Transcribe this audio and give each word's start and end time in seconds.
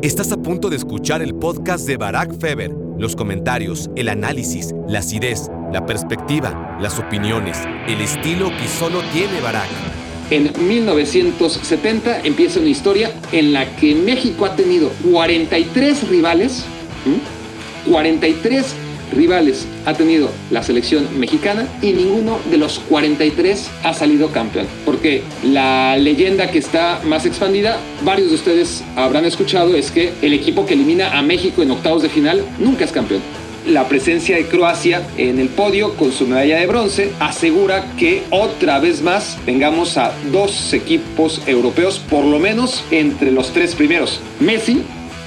Estás 0.00 0.30
a 0.30 0.36
punto 0.36 0.70
de 0.70 0.76
escuchar 0.76 1.22
el 1.22 1.34
podcast 1.34 1.84
de 1.84 1.96
Barack 1.96 2.38
Feber. 2.38 2.70
Los 2.98 3.16
comentarios, 3.16 3.90
el 3.96 4.08
análisis, 4.08 4.72
la 4.86 5.00
acidez, 5.00 5.50
la 5.72 5.86
perspectiva, 5.86 6.78
las 6.80 7.00
opiniones, 7.00 7.58
el 7.88 8.00
estilo 8.00 8.48
que 8.50 8.68
solo 8.68 9.00
tiene 9.12 9.40
Barack. 9.40 9.68
En 10.30 10.52
1970 10.68 12.20
empieza 12.20 12.60
una 12.60 12.68
historia 12.68 13.10
en 13.32 13.52
la 13.52 13.74
que 13.74 13.96
México 13.96 14.46
ha 14.46 14.54
tenido 14.54 14.88
43 15.10 16.08
rivales, 16.08 16.64
¿m? 17.04 17.18
43 17.90 18.76
rivales 19.12 19.66
ha 19.86 19.94
tenido 19.94 20.30
la 20.50 20.62
selección 20.62 21.06
mexicana 21.18 21.66
y 21.82 21.92
ninguno 21.92 22.38
de 22.50 22.58
los 22.58 22.78
43 22.80 23.70
ha 23.82 23.94
salido 23.94 24.28
campeón. 24.28 24.66
Porque 24.84 25.22
la 25.42 25.96
leyenda 25.96 26.50
que 26.50 26.58
está 26.58 27.00
más 27.04 27.26
expandida, 27.26 27.78
varios 28.04 28.28
de 28.28 28.34
ustedes 28.34 28.84
habrán 28.96 29.24
escuchado, 29.24 29.74
es 29.74 29.90
que 29.90 30.12
el 30.22 30.32
equipo 30.32 30.66
que 30.66 30.74
elimina 30.74 31.18
a 31.18 31.22
México 31.22 31.62
en 31.62 31.70
octavos 31.70 32.02
de 32.02 32.08
final 32.08 32.44
nunca 32.58 32.84
es 32.84 32.92
campeón. 32.92 33.20
La 33.66 33.86
presencia 33.86 34.36
de 34.36 34.46
Croacia 34.46 35.06
en 35.18 35.38
el 35.38 35.48
podio 35.48 35.94
con 35.94 36.10
su 36.10 36.26
medalla 36.26 36.58
de 36.58 36.66
bronce 36.66 37.12
asegura 37.20 37.84
que 37.98 38.22
otra 38.30 38.78
vez 38.78 39.02
más 39.02 39.36
tengamos 39.44 39.98
a 39.98 40.12
dos 40.32 40.72
equipos 40.72 41.42
europeos, 41.46 41.98
por 41.98 42.24
lo 42.24 42.38
menos 42.38 42.82
entre 42.90 43.30
los 43.30 43.52
tres 43.52 43.74
primeros. 43.74 44.20
Messi 44.40 44.82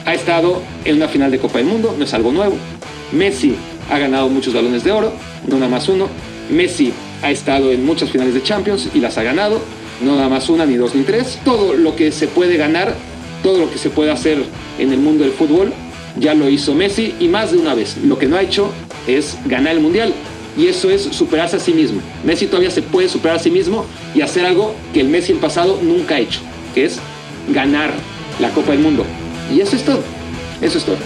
ha 0.06 0.14
estado 0.16 0.62
en 0.86 0.96
una 0.96 1.08
final 1.08 1.30
de 1.30 1.38
Copa 1.38 1.60
del 1.60 1.68
Mundo, 1.68 1.94
no 1.96 2.04
es 2.04 2.14
algo 2.14 2.32
nuevo. 2.32 2.58
Messi 3.12 3.56
ha 3.90 3.98
ganado 3.98 4.30
muchos 4.30 4.54
balones 4.54 4.84
de 4.84 4.92
oro, 4.92 5.14
no 5.48 5.56
nada 5.58 5.70
más 5.70 5.88
uno. 5.90 6.08
Messi 6.50 6.94
ha 7.22 7.32
estado 7.32 7.72
en 7.72 7.86
muchas 7.86 8.10
finales 8.10 8.34
de 8.34 8.44
Champions 8.44 8.90
y 8.94 9.00
las 9.00 9.18
ha 9.18 9.24
ganado, 9.24 9.62
no 10.02 10.16
nada 10.16 10.30
más 10.30 10.50
una, 10.50 10.66
ni 10.66 10.76
dos, 10.76 10.96
ni 10.96 11.04
tres. 11.04 11.40
Todo 11.46 11.74
lo 11.74 11.96
que 11.96 12.12
se 12.12 12.28
puede 12.28 12.58
ganar, 12.58 12.96
todo 13.44 13.60
lo 13.60 13.72
que 13.72 13.78
se 13.78 13.90
puede 13.90 14.12
hacer 14.12 14.44
en 14.80 14.92
el 14.92 15.00
mundo 15.00 15.24
del 15.24 15.34
fútbol, 15.34 15.74
ya 16.20 16.34
lo 16.34 16.50
hizo 16.50 16.74
Messi 16.74 17.16
y 17.20 17.28
más 17.28 17.52
de 17.52 17.58
una 17.58 17.74
vez. 17.74 17.98
Lo 18.04 18.18
que 18.18 18.28
no 18.28 18.36
ha 18.36 18.42
hecho 18.42 18.72
es 19.08 19.38
ganar 19.46 19.76
el 19.76 19.82
Mundial. 19.82 20.14
Y 20.58 20.68
eso 20.68 20.90
es 20.90 21.04
superarse 21.04 21.56
a 21.56 21.60
sí 21.60 21.74
mismo. 21.74 22.02
Messi 22.26 22.46
todavía 22.46 22.72
se 22.72 22.82
puede 22.82 23.08
superar 23.08 23.38
a 23.38 23.40
sí 23.40 23.50
mismo 23.50 23.86
y 24.14 24.22
hacer 24.22 24.46
algo 24.46 24.76
que 24.94 25.00
el 25.00 25.08
Messi 25.08 25.32
el 25.32 25.40
pasado 25.40 25.80
nunca 25.82 26.16
ha 26.16 26.20
hecho, 26.20 26.42
que 26.76 26.84
es 26.84 27.00
ganar 27.54 27.92
la 28.42 28.50
Copa 28.50 28.74
del 28.74 28.82
Mundo. 28.82 29.06
Y 29.54 29.62
eso 29.62 29.78
es 29.78 29.86
todo. 29.86 30.02
Eso 30.62 30.78
es 30.78 30.84
todo. 30.84 30.98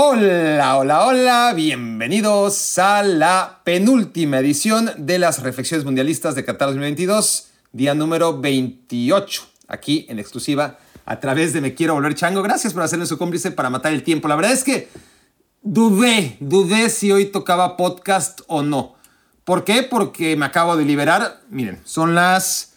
Hola, 0.00 0.76
hola, 0.76 1.06
hola, 1.06 1.52
bienvenidos 1.56 2.78
a 2.78 3.02
la 3.02 3.62
penúltima 3.64 4.38
edición 4.38 4.92
de 4.96 5.18
las 5.18 5.42
reflexiones 5.42 5.84
mundialistas 5.84 6.36
de 6.36 6.44
Qatar 6.44 6.68
2022, 6.68 7.48
día 7.72 7.96
número 7.96 8.40
28, 8.40 9.42
aquí 9.66 10.06
en 10.08 10.20
exclusiva 10.20 10.78
a 11.04 11.18
través 11.18 11.52
de 11.52 11.60
Me 11.60 11.74
Quiero 11.74 11.94
Volver 11.94 12.14
Chango. 12.14 12.42
Gracias 12.42 12.74
por 12.74 12.84
hacerme 12.84 13.06
su 13.06 13.18
cómplice 13.18 13.50
para 13.50 13.70
matar 13.70 13.92
el 13.92 14.04
tiempo. 14.04 14.28
La 14.28 14.36
verdad 14.36 14.52
es 14.52 14.62
que 14.62 14.88
dudé, 15.62 16.36
dudé 16.38 16.90
si 16.90 17.10
hoy 17.10 17.24
tocaba 17.24 17.76
podcast 17.76 18.42
o 18.46 18.62
no. 18.62 18.94
¿Por 19.42 19.64
qué? 19.64 19.82
Porque 19.82 20.36
me 20.36 20.46
acabo 20.46 20.76
de 20.76 20.84
liberar. 20.84 21.40
Miren, 21.50 21.80
son 21.82 22.14
las 22.14 22.74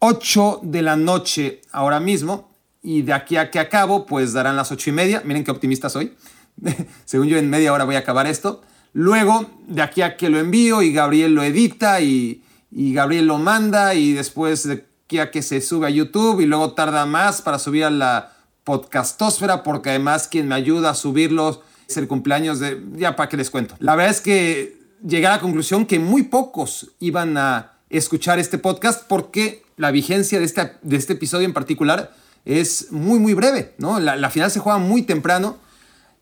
8 0.00 0.60
de 0.64 0.82
la 0.82 0.96
noche 0.96 1.62
ahora 1.72 1.98
mismo 1.98 2.49
y 2.82 3.02
de 3.02 3.12
aquí 3.12 3.36
a 3.36 3.50
que 3.50 3.58
acabo, 3.58 4.06
pues 4.06 4.32
darán 4.32 4.56
las 4.56 4.72
ocho 4.72 4.90
y 4.90 4.92
media. 4.92 5.22
Miren 5.24 5.44
qué 5.44 5.50
optimista 5.50 5.88
soy. 5.88 6.14
Según 7.04 7.28
yo, 7.28 7.36
en 7.36 7.50
media 7.50 7.72
hora 7.72 7.84
voy 7.84 7.96
a 7.96 8.00
acabar 8.00 8.26
esto. 8.26 8.62
Luego, 8.92 9.50
de 9.68 9.82
aquí 9.82 10.02
a 10.02 10.16
que 10.16 10.30
lo 10.30 10.38
envío 10.38 10.82
y 10.82 10.92
Gabriel 10.92 11.34
lo 11.34 11.42
edita 11.42 12.00
y, 12.00 12.42
y 12.70 12.92
Gabriel 12.92 13.26
lo 13.26 13.38
manda 13.38 13.94
y 13.94 14.12
después 14.12 14.66
de 14.66 14.84
aquí 15.04 15.18
a 15.18 15.30
que 15.30 15.42
se 15.42 15.60
sube 15.60 15.86
a 15.86 15.90
YouTube 15.90 16.40
y 16.40 16.46
luego 16.46 16.72
tarda 16.72 17.06
más 17.06 17.42
para 17.42 17.58
subir 17.58 17.84
a 17.84 17.90
la 17.90 18.32
podcastósfera 18.64 19.62
porque 19.62 19.90
además 19.90 20.28
quien 20.28 20.48
me 20.48 20.54
ayuda 20.54 20.90
a 20.90 20.94
subirlo 20.94 21.62
es 21.88 21.96
el 21.96 22.08
cumpleaños 22.08 22.60
de... 22.60 22.82
Ya, 22.94 23.16
¿para 23.16 23.28
qué 23.28 23.36
les 23.36 23.50
cuento? 23.50 23.74
La 23.78 23.96
verdad 23.96 24.12
es 24.12 24.20
que 24.20 24.78
llegué 25.06 25.26
a 25.26 25.30
la 25.30 25.40
conclusión 25.40 25.86
que 25.86 25.98
muy 25.98 26.24
pocos 26.24 26.92
iban 27.00 27.36
a 27.36 27.72
escuchar 27.90 28.38
este 28.38 28.58
podcast 28.58 29.04
porque 29.08 29.64
la 29.76 29.90
vigencia 29.90 30.38
de 30.38 30.44
este, 30.44 30.72
de 30.82 30.96
este 30.96 31.14
episodio 31.14 31.46
en 31.46 31.52
particular 31.52 32.12
es 32.44 32.90
muy, 32.90 33.18
muy 33.18 33.34
breve, 33.34 33.74
¿no? 33.78 34.00
La, 34.00 34.16
la, 34.16 34.30
final 34.30 34.50
se 34.50 34.60
juega 34.60 34.78
muy 34.78 35.02
temprano. 35.02 35.58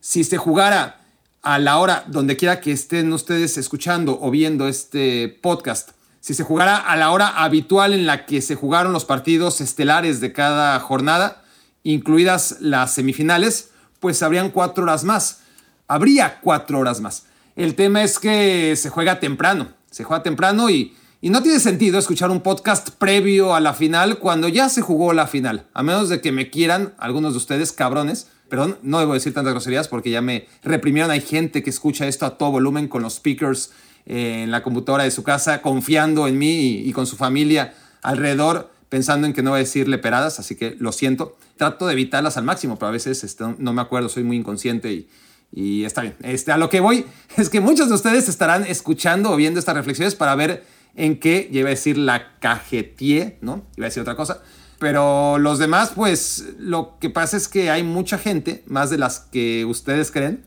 Si 0.00 0.24
se 0.24 0.36
jugara 0.36 1.00
a 1.42 1.58
la 1.58 1.78
hora, 1.78 2.04
donde 2.08 2.36
quiera 2.36 2.60
que 2.60 2.72
estén 2.72 3.12
ustedes 3.12 3.56
escuchando 3.56 4.18
o 4.20 4.30
viendo 4.30 4.68
este 4.68 5.28
podcast, 5.40 5.90
si 6.20 6.34
se 6.34 6.42
jugara 6.42 6.76
a 6.76 6.96
la 6.96 7.10
hora 7.10 7.28
habitual 7.28 7.94
en 7.94 8.06
la 8.06 8.26
que 8.26 8.42
se 8.42 8.54
jugaron 8.54 8.92
los 8.92 9.04
partidos 9.04 9.60
estelares 9.60 10.20
de 10.20 10.32
cada 10.32 10.78
jornada, 10.80 11.42
incluidas 11.84 12.56
las 12.60 12.92
semifinales, 12.92 13.70
pues 14.00 14.22
habrían 14.22 14.50
cuatro 14.50 14.84
horas 14.84 15.04
más. 15.04 15.40
Habría 15.86 16.40
cuatro 16.40 16.78
horas 16.78 17.00
más. 17.00 17.24
El 17.56 17.74
tema 17.74 18.02
es 18.02 18.18
que 18.18 18.76
se 18.76 18.90
juega 18.90 19.20
temprano, 19.20 19.68
se 19.90 20.04
juega 20.04 20.22
temprano 20.22 20.70
y 20.70 20.96
y 21.20 21.30
no 21.30 21.42
tiene 21.42 21.58
sentido 21.58 21.98
escuchar 21.98 22.30
un 22.30 22.42
podcast 22.42 22.90
previo 22.90 23.56
a 23.56 23.60
la 23.60 23.74
final 23.74 24.18
cuando 24.18 24.46
ya 24.46 24.68
se 24.68 24.82
jugó 24.82 25.12
la 25.12 25.26
final, 25.26 25.66
a 25.74 25.82
menos 25.82 26.08
de 26.08 26.20
que 26.20 26.30
me 26.30 26.48
quieran 26.48 26.94
algunos 26.96 27.32
de 27.32 27.38
ustedes 27.38 27.72
cabrones. 27.72 28.28
Perdón, 28.48 28.78
no 28.82 29.00
debo 29.00 29.14
decir 29.14 29.34
tantas 29.34 29.52
groserías 29.52 29.88
porque 29.88 30.10
ya 30.10 30.22
me 30.22 30.46
reprimieron. 30.62 31.10
Hay 31.10 31.20
gente 31.20 31.64
que 31.64 31.70
escucha 31.70 32.06
esto 32.06 32.24
a 32.24 32.38
todo 32.38 32.52
volumen 32.52 32.86
con 32.86 33.02
los 33.02 33.16
speakers 33.16 33.72
eh, 34.06 34.44
en 34.44 34.52
la 34.52 34.62
computadora 34.62 35.02
de 35.02 35.10
su 35.10 35.24
casa, 35.24 35.60
confiando 35.60 36.28
en 36.28 36.38
mí 36.38 36.82
y, 36.86 36.92
con 36.92 37.06
su 37.06 37.16
familia 37.16 37.74
alrededor, 38.00 38.70
pensando 38.88 39.26
en 39.26 39.32
que 39.32 39.42
no 39.42 39.50
voy 39.50 39.58
a 39.58 39.64
decirle 39.64 39.98
peradas, 39.98 40.38
así 40.38 40.54
que 40.54 40.76
lo 40.78 40.92
siento. 40.92 41.36
Trato 41.56 41.88
de 41.88 41.94
evitarlas 41.94 42.36
al 42.36 42.44
máximo, 42.44 42.76
pero 42.78 42.90
a 42.90 42.92
veces 42.92 43.24
este, 43.24 43.44
no 43.58 43.72
me 43.72 43.82
acuerdo, 43.82 44.08
soy 44.08 44.22
muy 44.22 44.36
inconsciente 44.36 44.92
y, 44.92 45.08
y 45.52 45.84
está 45.84 46.02
bien. 46.02 46.14
Este, 46.22 46.52
a 46.52 46.58
lo 46.58 46.70
que 46.70 46.78
voy 46.78 47.06
es 47.36 47.48
que 47.50 47.60
muchos 47.60 47.88
de 47.88 47.96
ustedes 47.96 48.28
estarán 48.28 48.64
escuchando 48.64 49.32
o 49.32 49.36
viendo 49.36 49.58
estas 49.58 49.74
reflexiones 49.74 50.14
para 50.14 50.36
ver 50.36 50.77
en 50.98 51.20
que, 51.20 51.48
ya 51.52 51.60
iba 51.60 51.68
a 51.68 51.70
decir 51.70 51.96
la 51.96 52.38
cajetie, 52.40 53.38
¿no? 53.40 53.64
Iba 53.76 53.86
a 53.86 53.88
decir 53.88 54.02
otra 54.02 54.16
cosa. 54.16 54.42
Pero 54.80 55.38
los 55.38 55.60
demás, 55.60 55.92
pues 55.94 56.44
lo 56.58 56.98
que 56.98 57.08
pasa 57.08 57.36
es 57.36 57.46
que 57.46 57.70
hay 57.70 57.84
mucha 57.84 58.18
gente, 58.18 58.64
más 58.66 58.90
de 58.90 58.98
las 58.98 59.20
que 59.20 59.64
ustedes 59.64 60.10
creen, 60.10 60.44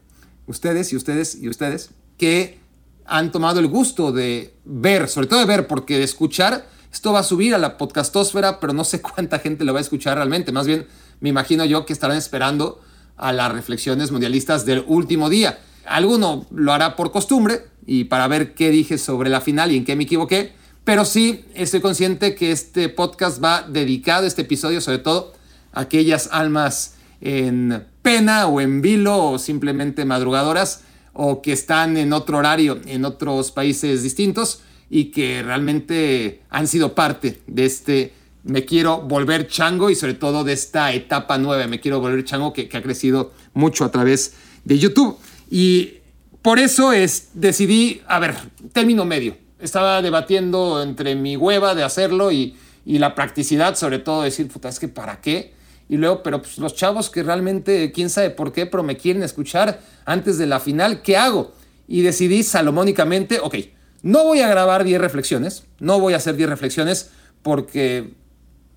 ustedes 0.47 0.91
y 0.91 0.97
ustedes 0.97 1.35
y 1.35 1.47
ustedes, 1.47 1.91
que 2.17 2.59
han 3.05 3.31
tomado 3.31 3.61
el 3.61 3.67
gusto 3.67 4.11
de 4.11 4.53
ver, 4.65 5.07
sobre 5.07 5.27
todo 5.27 5.39
de 5.39 5.45
ver, 5.45 5.67
porque 5.67 5.97
de 5.97 6.03
escuchar, 6.03 6.67
esto 6.91 7.13
va 7.13 7.19
a 7.19 7.23
subir 7.23 7.55
a 7.55 7.57
la 7.57 7.77
podcastósfera, 7.77 8.59
pero 8.59 8.73
no 8.73 8.83
sé 8.83 9.01
cuánta 9.01 9.39
gente 9.39 9.63
lo 9.63 9.71
va 9.71 9.79
a 9.79 9.81
escuchar 9.81 10.17
realmente. 10.17 10.51
Más 10.51 10.67
bien, 10.67 10.85
me 11.21 11.29
imagino 11.29 11.63
yo 11.63 11.85
que 11.85 11.93
estarán 11.93 12.17
esperando 12.17 12.81
a 13.15 13.31
las 13.31 13.51
reflexiones 13.53 14.11
mundialistas 14.11 14.65
del 14.65 14.83
último 14.87 15.29
día. 15.29 15.59
Alguno 15.85 16.45
lo 16.51 16.73
hará 16.73 16.97
por 16.97 17.11
costumbre 17.11 17.70
y 17.85 18.05
para 18.05 18.27
ver 18.27 18.53
qué 18.53 18.69
dije 18.69 18.97
sobre 18.97 19.29
la 19.29 19.41
final 19.41 19.71
y 19.71 19.77
en 19.77 19.85
qué 19.85 19.95
me 19.95 20.03
equivoqué, 20.03 20.53
pero 20.83 21.05
sí 21.05 21.45
estoy 21.53 21.81
consciente 21.81 22.35
que 22.35 22.51
este 22.51 22.89
podcast 22.89 23.43
va 23.43 23.63
dedicado, 23.63 24.25
este 24.25 24.43
episodio 24.43 24.81
sobre 24.81 24.99
todo, 24.99 25.33
a 25.73 25.81
aquellas 25.81 26.29
almas 26.31 26.95
en 27.21 27.85
pena 28.01 28.47
o 28.47 28.61
en 28.61 28.81
vilo 28.81 29.31
o 29.31 29.39
simplemente 29.39 30.05
madrugadoras 30.05 30.83
o 31.13 31.41
que 31.41 31.51
están 31.51 31.97
en 31.97 32.13
otro 32.13 32.37
horario 32.37 32.79
en 32.85 33.05
otros 33.05 33.51
países 33.51 34.01
distintos 34.01 34.61
y 34.89 35.05
que 35.05 35.43
realmente 35.43 36.41
han 36.49 36.67
sido 36.67 36.95
parte 36.95 37.41
de 37.47 37.65
este 37.65 38.13
me 38.43 38.65
quiero 38.65 39.01
volver 39.01 39.47
chango 39.47 39.89
y 39.89 39.95
sobre 39.95 40.15
todo 40.15 40.43
de 40.43 40.53
esta 40.53 40.93
etapa 40.93 41.37
nueva, 41.37 41.67
me 41.67 41.79
quiero 41.79 41.99
volver 41.99 42.23
chango 42.23 42.53
que, 42.53 42.69
ha 42.73 42.81
crecido 42.81 43.33
mucho 43.53 43.85
a 43.85 43.91
través 43.91 44.33
de 44.65 44.79
YouTube. 44.79 45.17
Y 45.49 45.95
por 46.41 46.59
eso 46.59 46.91
es, 46.91 47.29
decidí, 47.33 48.01
a 48.07 48.19
ver, 48.19 48.35
término 48.73 49.05
medio. 49.05 49.37
Estaba 49.59 50.01
debatiendo 50.01 50.81
entre 50.81 51.15
mi 51.15 51.37
hueva 51.37 51.75
de 51.75 51.83
hacerlo 51.83 52.31
y, 52.31 52.57
y 52.85 52.97
la 52.97 53.13
practicidad, 53.13 53.75
sobre 53.75 53.99
todo 53.99 54.23
decir, 54.23 54.47
puta, 54.47 54.69
es 54.69 54.79
que 54.79 54.87
para 54.87 55.21
qué. 55.21 55.53
Y 55.87 55.97
luego, 55.97 56.23
pero 56.23 56.41
pues, 56.41 56.57
los 56.57 56.73
chavos 56.73 57.09
que 57.09 57.21
realmente, 57.21 57.91
quién 57.91 58.09
sabe 58.09 58.31
por 58.31 58.53
qué, 58.53 58.65
pero 58.65 58.81
me 58.81 58.97
quieren 58.97 59.23
escuchar 59.23 59.81
antes 60.05 60.37
de 60.37 60.47
la 60.47 60.59
final, 60.59 61.01
¿qué 61.01 61.17
hago? 61.17 61.53
Y 61.87 62.01
decidí 62.01 62.43
salomónicamente, 62.43 63.39
ok, 63.39 63.55
no 64.01 64.23
voy 64.23 64.39
a 64.39 64.47
grabar 64.47 64.83
10 64.83 64.99
reflexiones, 64.99 65.65
no 65.79 65.99
voy 65.99 66.13
a 66.13 66.17
hacer 66.17 66.35
10 66.35 66.49
reflexiones 66.49 67.11
porque, 67.43 68.13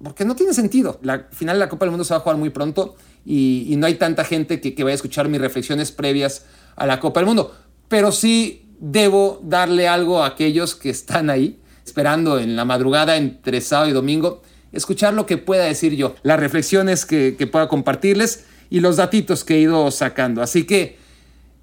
porque 0.02 0.24
no 0.24 0.36
tiene 0.36 0.52
sentido. 0.52 0.98
La 1.02 1.28
final 1.30 1.56
de 1.56 1.60
la 1.60 1.68
Copa 1.68 1.86
del 1.86 1.92
Mundo 1.92 2.04
se 2.04 2.12
va 2.12 2.18
a 2.18 2.20
jugar 2.20 2.36
muy 2.36 2.50
pronto 2.50 2.96
y, 3.24 3.66
y 3.68 3.76
no 3.76 3.86
hay 3.86 3.94
tanta 3.94 4.24
gente 4.24 4.60
que, 4.60 4.74
que 4.74 4.84
vaya 4.84 4.92
a 4.92 4.96
escuchar 4.96 5.28
mis 5.28 5.40
reflexiones 5.40 5.92
previas 5.92 6.44
a 6.76 6.86
la 6.86 7.00
Copa 7.00 7.20
del 7.20 7.26
Mundo. 7.26 7.54
Pero 7.88 8.12
sí 8.12 8.66
debo 8.80 9.40
darle 9.42 9.88
algo 9.88 10.22
a 10.22 10.26
aquellos 10.26 10.74
que 10.74 10.90
están 10.90 11.30
ahí, 11.30 11.60
esperando 11.86 12.38
en 12.38 12.56
la 12.56 12.64
madrugada 12.64 13.16
entre 13.16 13.60
sábado 13.60 13.90
y 13.90 13.92
domingo, 13.92 14.42
escuchar 14.72 15.14
lo 15.14 15.26
que 15.26 15.38
pueda 15.38 15.64
decir 15.64 15.94
yo, 15.94 16.14
las 16.22 16.40
reflexiones 16.40 17.06
que, 17.06 17.36
que 17.38 17.46
pueda 17.46 17.68
compartirles 17.68 18.44
y 18.70 18.80
los 18.80 18.96
datitos 18.96 19.44
que 19.44 19.54
he 19.54 19.60
ido 19.60 19.90
sacando. 19.90 20.42
Así 20.42 20.64
que, 20.64 20.98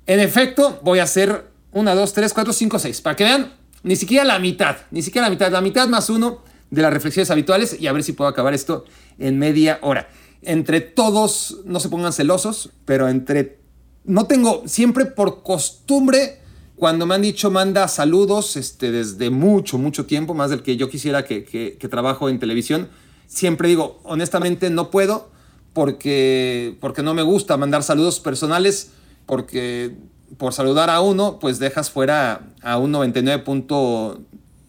en 0.07 0.19
efecto, 0.19 0.79
voy 0.83 0.99
a 0.99 1.03
hacer 1.03 1.45
una, 1.71 1.95
dos, 1.95 2.13
tres, 2.13 2.33
cuatro, 2.33 2.53
cinco, 2.53 2.79
seis. 2.79 3.01
Para 3.01 3.15
que 3.15 3.23
vean, 3.23 3.53
ni 3.83 3.95
siquiera 3.95 4.23
la 4.23 4.39
mitad, 4.39 4.77
ni 4.91 5.01
siquiera 5.01 5.27
la 5.27 5.31
mitad, 5.31 5.51
la 5.51 5.61
mitad 5.61 5.87
más 5.87 6.09
uno 6.09 6.43
de 6.69 6.81
las 6.81 6.93
reflexiones 6.93 7.29
habituales 7.31 7.77
y 7.79 7.87
a 7.87 7.91
ver 7.91 8.03
si 8.03 8.13
puedo 8.13 8.29
acabar 8.29 8.53
esto 8.53 8.85
en 9.19 9.37
media 9.37 9.79
hora. 9.81 10.09
Entre 10.41 10.81
todos, 10.81 11.59
no 11.65 11.79
se 11.79 11.89
pongan 11.89 12.13
celosos, 12.13 12.71
pero 12.85 13.09
entre... 13.09 13.60
No 14.03 14.25
tengo 14.25 14.63
siempre 14.65 15.06
por 15.06 15.44
costumbre, 15.44 16.39
cuando 16.75 17.06
me 17.06 17.15
han 17.15 17.21
dicho 17.21 17.51
manda 17.51 17.88
saludos 17.88 18.57
este, 18.57 18.92
desde 18.92 19.30
mucho, 19.30 19.77
mucho 19.77 20.06
tiempo, 20.06 20.33
más 20.33 20.50
del 20.50 20.63
que 20.63 20.77
yo 20.77 20.89
quisiera 20.89 21.25
que, 21.25 21.44
que 21.44 21.88
trabajo 21.88 22.30
en 22.30 22.39
televisión, 22.39 22.89
siempre 23.27 23.69
digo, 23.69 24.00
honestamente 24.03 24.69
no 24.69 24.89
puedo 24.89 25.30
porque, 25.74 26.77
porque 26.81 27.03
no 27.03 27.13
me 27.13 27.21
gusta 27.21 27.57
mandar 27.57 27.83
saludos 27.83 28.19
personales, 28.19 28.92
porque 29.25 29.95
por 30.38 30.53
saludar 30.53 30.89
a 30.89 31.01
uno, 31.01 31.39
pues 31.39 31.59
dejas 31.59 31.89
fuera 31.89 32.50
a 32.62 32.77
un 32.77 32.92
99 32.92 33.44
punto 33.44 34.21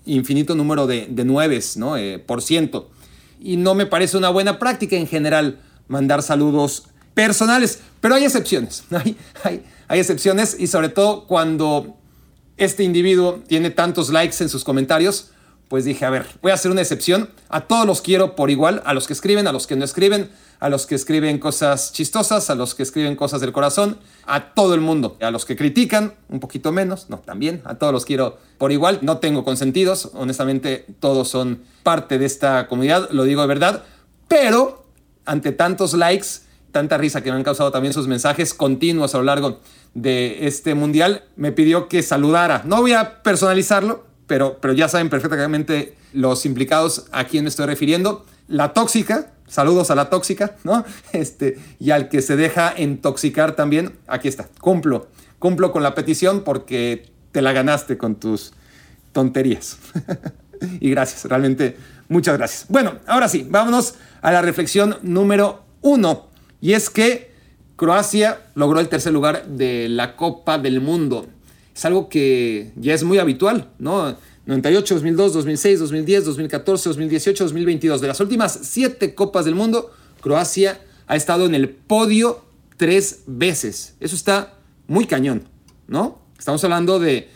infinito 0.04 0.54
número 0.54 0.86
de, 0.86 1.06
de 1.08 1.24
nueves, 1.24 1.76
¿no? 1.76 1.96
Eh, 1.96 2.18
por 2.18 2.42
ciento. 2.42 2.90
Y 3.40 3.56
no 3.56 3.74
me 3.74 3.86
parece 3.86 4.16
una 4.16 4.30
buena 4.30 4.58
práctica 4.58 4.96
en 4.96 5.06
general 5.06 5.60
mandar 5.88 6.22
saludos 6.22 6.88
personales, 7.14 7.80
pero 8.00 8.14
hay 8.14 8.24
excepciones, 8.24 8.84
hay, 8.90 9.16
hay, 9.44 9.64
hay 9.88 10.00
excepciones 10.00 10.56
y 10.58 10.66
sobre 10.66 10.88
todo 10.88 11.26
cuando 11.26 11.96
este 12.56 12.84
individuo 12.84 13.42
tiene 13.46 13.70
tantos 13.70 14.10
likes 14.10 14.36
en 14.40 14.48
sus 14.48 14.64
comentarios, 14.64 15.32
pues 15.72 15.86
dije, 15.86 16.04
a 16.04 16.10
ver, 16.10 16.26
voy 16.42 16.50
a 16.50 16.54
hacer 16.54 16.70
una 16.70 16.82
excepción. 16.82 17.30
A 17.48 17.62
todos 17.62 17.86
los 17.86 18.02
quiero 18.02 18.36
por 18.36 18.50
igual, 18.50 18.82
a 18.84 18.92
los 18.92 19.06
que 19.06 19.14
escriben, 19.14 19.46
a 19.46 19.52
los 19.52 19.66
que 19.66 19.74
no 19.74 19.86
escriben, 19.86 20.30
a 20.60 20.68
los 20.68 20.84
que 20.84 20.94
escriben 20.94 21.38
cosas 21.38 21.94
chistosas, 21.94 22.50
a 22.50 22.54
los 22.54 22.74
que 22.74 22.82
escriben 22.82 23.16
cosas 23.16 23.40
del 23.40 23.52
corazón, 23.52 23.96
a 24.26 24.52
todo 24.52 24.74
el 24.74 24.82
mundo. 24.82 25.16
A 25.22 25.30
los 25.30 25.46
que 25.46 25.56
critican, 25.56 26.12
un 26.28 26.40
poquito 26.40 26.72
menos, 26.72 27.08
no, 27.08 27.20
también, 27.20 27.62
a 27.64 27.76
todos 27.76 27.90
los 27.90 28.04
quiero 28.04 28.36
por 28.58 28.70
igual. 28.70 28.98
No 29.00 29.16
tengo 29.16 29.44
consentidos, 29.44 30.10
honestamente, 30.12 30.84
todos 31.00 31.28
son 31.28 31.62
parte 31.82 32.18
de 32.18 32.26
esta 32.26 32.68
comunidad, 32.68 33.08
lo 33.10 33.24
digo 33.24 33.40
de 33.40 33.48
verdad, 33.48 33.84
pero 34.28 34.84
ante 35.24 35.52
tantos 35.52 35.94
likes, 35.94 36.26
tanta 36.72 36.98
risa 36.98 37.22
que 37.22 37.30
me 37.30 37.36
han 37.36 37.44
causado 37.44 37.70
también 37.70 37.92
sus 37.92 38.08
mensajes 38.08 38.54
continuos 38.54 39.14
a 39.14 39.18
lo 39.18 39.24
largo 39.24 39.60
de 39.94 40.46
este 40.46 40.74
mundial, 40.74 41.24
me 41.36 41.52
pidió 41.52 41.88
que 41.88 42.02
saludara. 42.02 42.62
No 42.64 42.80
voy 42.80 42.92
a 42.92 43.22
personalizarlo, 43.22 44.06
pero, 44.26 44.58
pero 44.60 44.72
ya 44.72 44.88
saben 44.88 45.10
perfectamente 45.10 45.94
los 46.12 46.46
implicados 46.46 47.06
a 47.12 47.24
quién 47.24 47.44
me 47.44 47.50
estoy 47.50 47.66
refiriendo. 47.66 48.24
La 48.48 48.72
tóxica, 48.72 49.32
saludos 49.46 49.90
a 49.90 49.94
la 49.94 50.10
tóxica, 50.10 50.56
¿no? 50.64 50.84
Este, 51.12 51.58
y 51.78 51.90
al 51.90 52.08
que 52.08 52.22
se 52.22 52.36
deja 52.36 52.74
intoxicar 52.78 53.54
también, 53.54 53.98
aquí 54.06 54.28
está, 54.28 54.48
cumplo, 54.60 55.08
cumplo 55.38 55.72
con 55.72 55.82
la 55.82 55.94
petición 55.94 56.42
porque 56.42 57.12
te 57.32 57.42
la 57.42 57.52
ganaste 57.52 57.98
con 57.98 58.16
tus 58.16 58.52
tonterías. 59.12 59.78
y 60.80 60.90
gracias, 60.90 61.26
realmente 61.26 61.76
muchas 62.08 62.36
gracias. 62.38 62.66
Bueno, 62.68 62.94
ahora 63.06 63.28
sí, 63.28 63.46
vámonos 63.48 63.94
a 64.22 64.32
la 64.32 64.40
reflexión 64.40 64.96
número 65.02 65.64
uno. 65.82 66.31
Y 66.62 66.72
es 66.72 66.88
que 66.88 67.30
Croacia 67.76 68.40
logró 68.54 68.80
el 68.80 68.88
tercer 68.88 69.12
lugar 69.12 69.46
de 69.46 69.90
la 69.90 70.16
Copa 70.16 70.56
del 70.56 70.80
Mundo 70.80 71.26
es 71.74 71.84
algo 71.84 72.08
que 72.08 72.72
ya 72.76 72.94
es 72.94 73.02
muy 73.02 73.18
habitual, 73.18 73.70
¿no? 73.78 74.16
98, 74.44 74.94
2002, 74.94 75.32
2006, 75.34 75.80
2010, 75.80 76.24
2014, 76.26 76.88
2018, 76.90 77.44
2022. 77.44 78.00
De 78.00 78.08
las 78.08 78.20
últimas 78.20 78.58
siete 78.62 79.14
Copas 79.14 79.44
del 79.44 79.54
Mundo, 79.54 79.90
Croacia 80.20 80.80
ha 81.06 81.16
estado 81.16 81.46
en 81.46 81.54
el 81.54 81.70
podio 81.70 82.44
tres 82.76 83.22
veces. 83.26 83.94
Eso 84.00 84.16
está 84.16 84.54
muy 84.86 85.06
cañón, 85.06 85.48
¿no? 85.86 86.20
Estamos 86.38 86.62
hablando 86.64 86.98
de 86.98 87.28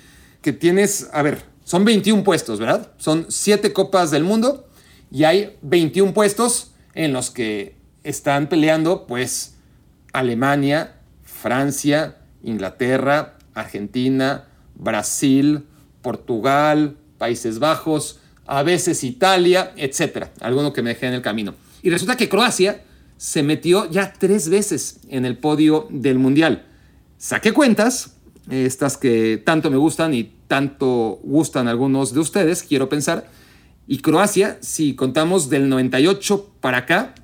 que 0.43 0.52
tienes, 0.52 1.08
a 1.12 1.23
ver, 1.23 1.43
son 1.64 1.84
21 1.84 2.25
puestos, 2.25 2.58
¿verdad? 2.58 2.93
Son 2.99 3.26
siete 3.28 3.73
Copas 3.73 4.11
del 4.11 4.25
Mundo 4.25 4.69
y 5.11 5.25
hay 5.25 5.56
21 5.62 6.12
puestos 6.12 6.73
en 6.94 7.12
los 7.12 7.31
que 7.31 7.75
están 8.06 8.49
peleando, 8.49 9.06
pues, 9.06 9.56
Alemania, 10.12 10.94
Francia, 11.25 12.17
Inglaterra, 12.43 13.37
Argentina, 13.53 14.44
Brasil, 14.76 15.67
Portugal, 16.03 16.97
Países 17.19 17.58
Bajos, 17.58 18.20
a 18.47 18.62
veces 18.62 19.03
Italia, 19.03 19.73
etcétera. 19.76 20.31
Alguno 20.41 20.73
que 20.73 20.82
me 20.82 20.91
dejé 20.91 21.08
en 21.08 21.14
el 21.14 21.23
camino. 21.23 21.55
Y 21.82 21.91
resulta 21.91 22.17
que 22.17 22.29
Croacia 22.29 22.82
se 23.17 23.43
metió 23.43 23.91
ya 23.91 24.12
tres 24.12 24.49
veces 24.49 25.00
en 25.09 25.25
el 25.25 25.37
podio 25.37 25.88
del 25.91 26.19
Mundial. 26.19 26.64
Saqué 27.19 27.52
cuentas, 27.52 28.17
estas 28.49 28.97
que 28.97 29.43
tanto 29.44 29.70
me 29.70 29.79
gustan 29.79 30.14
y 30.14 30.32
tanto 30.47 31.19
gustan 31.25 31.67
algunos 31.67 32.14
de 32.14 32.20
ustedes, 32.20 32.62
quiero 32.62 32.88
pensar. 32.88 33.29
Y 33.88 33.99
Croacia, 33.99 34.59
si 34.61 34.94
contamos 34.94 35.49
del 35.49 35.69
98 35.69 36.52
para 36.61 36.79
acá, 36.79 37.14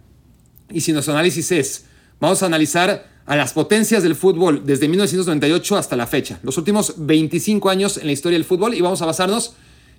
y 0.72 0.80
si 0.80 0.92
nuestro 0.92 1.14
análisis 1.14 1.52
es, 1.52 1.84
vamos 2.20 2.42
a 2.42 2.46
analizar 2.46 3.10
a 3.26 3.36
las 3.36 3.52
potencias 3.52 4.02
del 4.02 4.16
fútbol 4.16 4.62
desde 4.64 4.88
1998 4.88 5.76
hasta 5.76 5.96
la 5.96 6.06
fecha, 6.06 6.40
los 6.42 6.58
últimos 6.58 6.94
25 6.96 7.70
años 7.70 7.96
en 7.96 8.06
la 8.06 8.12
historia 8.12 8.38
del 8.38 8.44
fútbol, 8.44 8.74
y 8.74 8.80
vamos 8.80 9.02
a 9.02 9.06
basarnos 9.06 9.54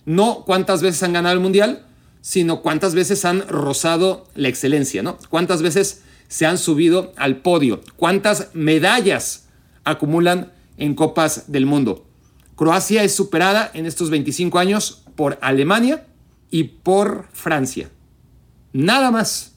no 0.06 0.44
cuántas 0.46 0.81
veces 0.81 1.04
han 1.04 1.14
ganado 1.14 1.34
el 1.34 1.40
Mundial, 1.40 1.86
sino 2.22 2.62
cuántas 2.62 2.96
veces 2.96 3.25
han 3.25 3.48
rozado 3.48 4.28
la 4.36 4.48
excelencia, 4.48 5.04
¿no? 5.04 5.18
Cuántas 5.30 5.62
veces 5.62 6.04
se 6.28 6.46
han 6.46 6.58
subido 6.58 7.14
al 7.18 7.38
podio, 7.38 7.81
cuántas 7.96 8.50
medallas 8.54 9.48
acumulan 9.84 10.52
en 10.78 10.96
Copas 10.96 11.52
del 11.52 11.66
Mundo. 11.66 12.06
Croacia 12.56 13.04
es 13.04 13.16
superada 13.16 13.70
en 13.74 13.86
estos 13.86 14.10
25 14.10 14.60
años 14.60 15.04
por 15.16 15.38
Alemania 15.42 16.06
y 16.50 16.64
por 16.64 17.28
Francia. 17.34 17.90
Nada 18.74 19.12
más. 19.12 19.52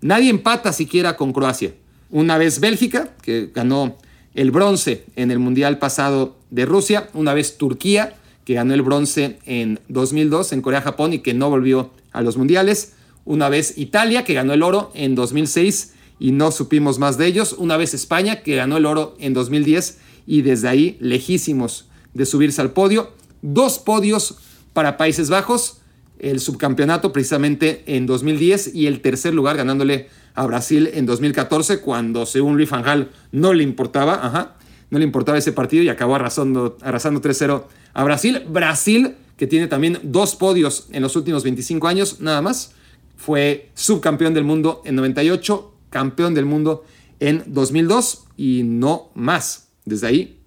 Nadie 0.00 0.30
empata 0.30 0.72
siquiera 0.72 1.16
con 1.16 1.32
Croacia. 1.32 1.72
Una 2.10 2.38
vez 2.38 2.60
Bélgica, 2.60 3.14
que 3.22 3.50
ganó 3.54 3.96
el 4.34 4.50
bronce 4.50 5.04
en 5.16 5.30
el 5.30 5.38
Mundial 5.38 5.78
pasado 5.78 6.36
de 6.50 6.66
Rusia. 6.66 7.08
Una 7.14 7.34
vez 7.34 7.56
Turquía, 7.56 8.14
que 8.44 8.54
ganó 8.54 8.74
el 8.74 8.82
bronce 8.82 9.38
en 9.46 9.80
2002 9.88 10.52
en 10.52 10.62
Corea-Japón 10.62 11.14
y 11.14 11.20
que 11.20 11.34
no 11.34 11.50
volvió 11.50 11.90
a 12.12 12.22
los 12.22 12.36
Mundiales. 12.36 12.94
Una 13.24 13.48
vez 13.48 13.76
Italia, 13.76 14.24
que 14.24 14.34
ganó 14.34 14.52
el 14.52 14.62
oro 14.62 14.92
en 14.94 15.14
2006 15.14 15.94
y 16.18 16.32
no 16.32 16.52
supimos 16.52 16.98
más 16.98 17.18
de 17.18 17.26
ellos. 17.26 17.54
Una 17.58 17.76
vez 17.76 17.94
España, 17.94 18.42
que 18.42 18.56
ganó 18.56 18.76
el 18.76 18.86
oro 18.86 19.16
en 19.18 19.34
2010 19.34 19.98
y 20.26 20.42
desde 20.42 20.68
ahí 20.68 20.96
lejísimos 21.00 21.88
de 22.14 22.26
subirse 22.26 22.60
al 22.60 22.72
podio. 22.72 23.12
Dos 23.42 23.78
podios 23.78 24.36
para 24.72 24.96
Países 24.96 25.30
Bajos, 25.30 25.78
el 26.18 26.40
subcampeonato 26.40 27.12
precisamente 27.12 27.84
en 27.86 28.06
2010 28.06 28.74
y 28.74 28.86
el 28.86 29.00
tercer 29.00 29.34
lugar 29.34 29.56
ganándole 29.56 30.08
a 30.34 30.46
Brasil 30.46 30.90
en 30.92 31.06
2014 31.06 31.80
cuando 31.80 32.26
según 32.26 32.56
Luis 32.56 32.70
Van 32.70 33.08
no 33.32 33.54
le 33.54 33.62
importaba, 33.62 34.26
ajá, 34.26 34.56
no 34.90 34.98
le 34.98 35.04
importaba 35.04 35.38
ese 35.38 35.52
partido 35.52 35.82
y 35.82 35.88
acabó 35.88 36.14
arrasando, 36.14 36.76
arrasando 36.80 37.20
3-0 37.20 37.64
a 37.92 38.04
Brasil. 38.04 38.42
Brasil, 38.48 39.16
que 39.36 39.46
tiene 39.46 39.66
también 39.66 39.98
dos 40.02 40.36
podios 40.36 40.88
en 40.92 41.02
los 41.02 41.16
últimos 41.16 41.42
25 41.42 41.88
años, 41.88 42.20
nada 42.20 42.40
más, 42.40 42.72
fue 43.16 43.70
subcampeón 43.74 44.34
del 44.34 44.44
mundo 44.44 44.82
en 44.84 44.94
98, 44.96 45.74
campeón 45.90 46.34
del 46.34 46.44
mundo 46.44 46.84
en 47.18 47.42
2002 47.46 48.24
y 48.36 48.62
no 48.64 49.10
más. 49.14 49.68
Desde 49.84 50.06
ahí, 50.06 50.40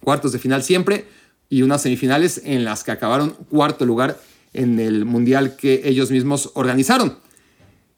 cuartos 0.00 0.32
de 0.32 0.38
final 0.38 0.62
siempre 0.62 1.06
y 1.48 1.62
unas 1.62 1.82
semifinales 1.82 2.42
en 2.44 2.64
las 2.64 2.82
que 2.84 2.90
acabaron 2.90 3.30
cuarto 3.50 3.84
lugar 3.84 4.18
en 4.52 4.78
el 4.78 5.04
mundial 5.04 5.56
que 5.56 5.82
ellos 5.84 6.10
mismos 6.10 6.50
organizaron. 6.54 7.18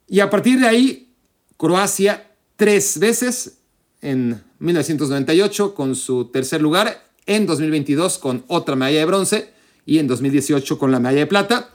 Y 0.08 0.20
a 0.20 0.30
partir 0.30 0.60
de 0.60 0.68
ahí 0.68 1.14
Croacia 1.56 2.30
tres 2.56 2.98
veces 2.98 3.58
en 4.00 4.42
1998 4.58 5.74
con 5.74 5.96
su 5.96 6.26
tercer 6.26 6.60
lugar, 6.60 7.08
en 7.26 7.46
2022 7.46 8.18
con 8.18 8.44
otra 8.48 8.76
medalla 8.76 8.98
de 8.98 9.04
bronce 9.06 9.50
y 9.86 9.98
en 9.98 10.06
2018 10.06 10.78
con 10.78 10.92
la 10.92 11.00
medalla 11.00 11.20
de 11.20 11.26
plata. 11.26 11.70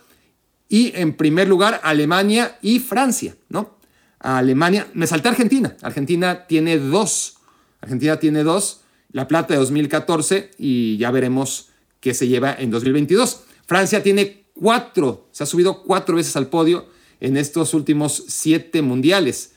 Y 0.67 0.91
en 0.95 1.17
primer 1.17 1.48
lugar 1.48 1.81
Alemania 1.83 2.57
y 2.62 2.79
Francia, 2.79 3.36
¿no? 3.50 3.77
Alemania, 4.19 4.88
me 4.93 5.07
salté 5.07 5.29
Argentina. 5.29 5.75
Argentina 5.81 6.45
tiene 6.45 6.77
dos. 6.77 7.38
Argentina 7.81 8.19
tiene 8.19 8.43
dos, 8.43 8.81
la 9.12 9.27
plata 9.27 9.53
de 9.53 9.59
2014 9.59 10.51
y 10.57 10.98
ya 10.98 11.12
veremos 11.12 11.69
qué 12.01 12.13
se 12.13 12.27
lleva 12.27 12.53
en 12.53 12.71
2022. 12.71 13.43
Francia 13.65 14.03
tiene 14.03 14.38
cuatro, 14.59 15.27
se 15.31 15.43
ha 15.43 15.45
subido 15.45 15.83
cuatro 15.83 16.15
veces 16.15 16.35
al 16.35 16.47
podio 16.47 16.87
en 17.19 17.37
estos 17.37 17.73
últimos 17.73 18.23
siete 18.27 18.81
mundiales 18.81 19.53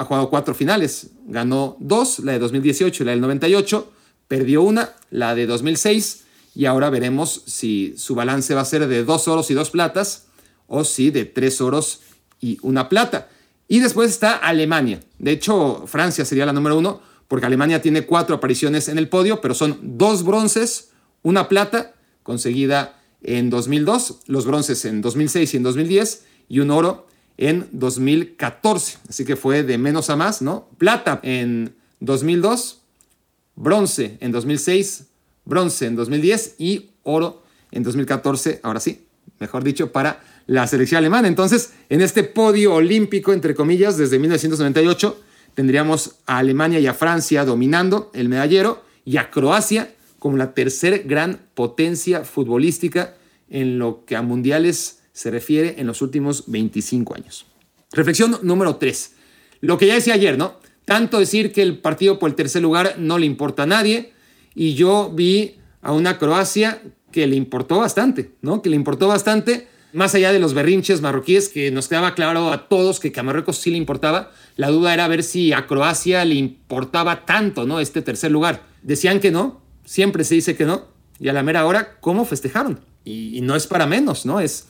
ha 0.00 0.04
jugado 0.06 0.30
cuatro 0.30 0.54
finales. 0.54 1.10
Ganó 1.26 1.76
dos, 1.78 2.20
la 2.20 2.32
de 2.32 2.38
2018 2.38 3.02
y 3.02 3.06
la 3.06 3.12
del 3.12 3.20
98. 3.20 3.92
Perdió 4.28 4.62
una, 4.62 4.94
la 5.10 5.34
de 5.34 5.46
2006. 5.46 6.24
Y 6.54 6.64
ahora 6.64 6.88
veremos 6.88 7.42
si 7.46 7.92
su 7.98 8.14
balance 8.14 8.54
va 8.54 8.62
a 8.62 8.64
ser 8.64 8.88
de 8.88 9.04
dos 9.04 9.28
oros 9.28 9.50
y 9.50 9.54
dos 9.54 9.68
platas 9.68 10.24
o 10.68 10.84
si 10.84 11.10
de 11.10 11.26
tres 11.26 11.60
oros 11.60 12.00
y 12.40 12.56
una 12.62 12.88
plata. 12.88 13.28
Y 13.68 13.80
después 13.80 14.10
está 14.10 14.36
Alemania. 14.36 15.00
De 15.18 15.32
hecho, 15.32 15.84
Francia 15.86 16.24
sería 16.24 16.46
la 16.46 16.54
número 16.54 16.78
uno 16.78 17.02
porque 17.28 17.44
Alemania 17.44 17.82
tiene 17.82 18.06
cuatro 18.06 18.34
apariciones 18.34 18.88
en 18.88 18.96
el 18.96 19.10
podio, 19.10 19.42
pero 19.42 19.52
son 19.52 19.78
dos 19.82 20.24
bronces, 20.24 20.92
una 21.22 21.46
plata 21.46 21.94
conseguida 22.22 22.99
en 23.22 23.50
2002, 23.50 24.20
los 24.26 24.46
bronces 24.46 24.84
en 24.84 25.02
2006 25.02 25.54
y 25.54 25.56
en 25.56 25.62
2010 25.62 26.24
y 26.48 26.60
un 26.60 26.70
oro 26.70 27.06
en 27.36 27.68
2014. 27.72 28.98
Así 29.08 29.24
que 29.24 29.36
fue 29.36 29.62
de 29.62 29.78
menos 29.78 30.10
a 30.10 30.16
más, 30.16 30.42
¿no? 30.42 30.68
Plata 30.78 31.20
en 31.22 31.74
2002, 32.00 32.82
bronce 33.56 34.18
en 34.20 34.32
2006, 34.32 35.06
bronce 35.44 35.86
en 35.86 35.96
2010 35.96 36.56
y 36.58 36.90
oro 37.02 37.42
en 37.70 37.82
2014, 37.82 38.60
ahora 38.62 38.80
sí, 38.80 39.06
mejor 39.38 39.64
dicho, 39.64 39.92
para 39.92 40.22
la 40.46 40.66
selección 40.66 40.98
alemana. 40.98 41.28
Entonces, 41.28 41.72
en 41.88 42.00
este 42.00 42.24
podio 42.24 42.74
olímpico, 42.74 43.32
entre 43.32 43.54
comillas, 43.54 43.96
desde 43.96 44.18
1998, 44.18 45.20
tendríamos 45.54 46.16
a 46.26 46.38
Alemania 46.38 46.80
y 46.80 46.86
a 46.86 46.94
Francia 46.94 47.44
dominando 47.44 48.10
el 48.14 48.28
medallero 48.28 48.82
y 49.04 49.16
a 49.16 49.30
Croacia 49.30 49.94
como 50.20 50.36
la 50.36 50.54
tercer 50.54 51.02
gran 51.06 51.40
potencia 51.54 52.24
futbolística 52.24 53.16
en 53.48 53.80
lo 53.80 54.04
que 54.04 54.14
a 54.14 54.22
mundiales 54.22 55.02
se 55.12 55.32
refiere 55.32 55.74
en 55.78 55.88
los 55.88 56.00
últimos 56.02 56.44
25 56.46 57.16
años. 57.16 57.46
Reflexión 57.92 58.38
número 58.42 58.76
3. 58.76 59.16
Lo 59.62 59.76
que 59.76 59.88
ya 59.88 59.94
decía 59.94 60.14
ayer, 60.14 60.38
¿no? 60.38 60.60
Tanto 60.84 61.18
decir 61.18 61.52
que 61.52 61.62
el 61.62 61.78
partido 61.78 62.18
por 62.18 62.30
el 62.30 62.36
tercer 62.36 62.62
lugar 62.62 62.94
no 62.98 63.18
le 63.18 63.26
importa 63.26 63.64
a 63.64 63.66
nadie 63.66 64.12
y 64.54 64.74
yo 64.74 65.10
vi 65.12 65.56
a 65.82 65.92
una 65.92 66.18
Croacia 66.18 66.82
que 67.10 67.26
le 67.26 67.36
importó 67.36 67.78
bastante, 67.78 68.32
¿no? 68.42 68.62
Que 68.62 68.70
le 68.70 68.76
importó 68.76 69.08
bastante, 69.08 69.66
más 69.92 70.14
allá 70.14 70.32
de 70.32 70.38
los 70.38 70.54
berrinches 70.54 71.00
marroquíes, 71.00 71.48
que 71.48 71.70
nos 71.70 71.88
quedaba 71.88 72.14
claro 72.14 72.52
a 72.52 72.68
todos 72.68 73.00
que 73.00 73.12
a 73.18 73.22
Marruecos 73.22 73.58
sí 73.58 73.70
le 73.70 73.76
importaba. 73.76 74.30
La 74.56 74.68
duda 74.68 74.94
era 74.94 75.08
ver 75.08 75.22
si 75.22 75.52
a 75.52 75.66
Croacia 75.66 76.24
le 76.24 76.36
importaba 76.36 77.24
tanto, 77.24 77.66
¿no? 77.66 77.80
Este 77.80 78.02
tercer 78.02 78.30
lugar. 78.30 78.62
Decían 78.82 79.20
que 79.20 79.30
no, 79.30 79.60
siempre 79.90 80.22
se 80.22 80.36
dice 80.36 80.54
que 80.54 80.66
no, 80.66 80.84
y 81.18 81.30
a 81.30 81.32
la 81.32 81.42
mera 81.42 81.66
hora, 81.66 81.96
¿cómo 81.98 82.24
festejaron? 82.24 82.78
Y, 83.04 83.40
no 83.42 83.56
es 83.56 83.66
para 83.66 83.86
menos, 83.86 84.24
¿no? 84.24 84.38
Es, 84.38 84.68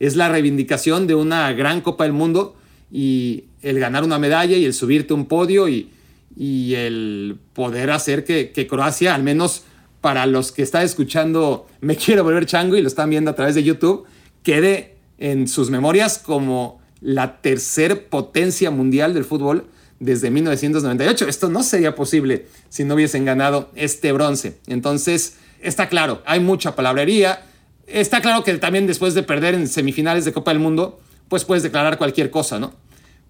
es 0.00 0.16
la 0.16 0.28
reivindicación 0.28 1.06
de 1.06 1.14
una 1.14 1.50
gran 1.54 1.80
Copa 1.80 2.04
del 2.04 2.12
Mundo 2.12 2.56
y 2.92 3.44
el 3.62 3.80
ganar 3.80 4.04
una 4.04 4.18
medalla 4.18 4.58
y 4.58 4.66
el 4.66 4.74
subirte 4.74 5.14
un 5.14 5.24
podio 5.24 5.66
y, 5.66 5.88
y 6.36 6.74
el 6.74 7.38
poder 7.54 7.90
hacer 7.90 8.22
que, 8.22 8.50
que 8.50 8.66
Croacia, 8.66 9.14
al 9.14 9.22
menos 9.22 9.62
para 10.02 10.26
los 10.26 10.52
que 10.52 10.60
están 10.60 10.82
escuchando 10.82 11.66
Me 11.80 11.96
Quiero 11.96 12.22
Volver 12.22 12.44
Chango 12.44 12.76
y 12.76 12.82
lo 12.82 12.88
están 12.88 13.08
viendo 13.08 13.30
a 13.30 13.34
través 13.34 13.54
de 13.54 13.62
YouTube, 13.62 14.04
quede 14.42 14.96
en 15.16 15.48
sus 15.48 15.70
memorias 15.70 16.18
como 16.18 16.82
la 17.00 17.40
tercer 17.40 18.08
potencia 18.08 18.70
mundial 18.70 19.14
del 19.14 19.24
fútbol 19.24 19.64
desde 20.00 20.30
1998. 20.30 21.28
Esto 21.28 21.48
no 21.48 21.62
sería 21.62 21.94
posible 21.94 22.46
si 22.68 22.84
no 22.84 22.94
hubiesen 22.94 23.24
ganado 23.24 23.70
este 23.76 24.10
bronce. 24.10 24.58
Entonces, 24.66 25.36
está 25.60 25.88
claro, 25.88 26.22
hay 26.26 26.40
mucha 26.40 26.74
palabrería. 26.74 27.46
Está 27.86 28.20
claro 28.20 28.42
que 28.42 28.52
también 28.54 28.86
después 28.88 29.14
de 29.14 29.22
perder 29.22 29.54
en 29.54 29.68
semifinales 29.68 30.24
de 30.24 30.32
Copa 30.32 30.50
del 30.50 30.60
Mundo, 30.60 31.00
pues 31.28 31.44
puedes 31.44 31.62
declarar 31.62 31.98
cualquier 31.98 32.30
cosa, 32.30 32.58
¿no? 32.58 32.72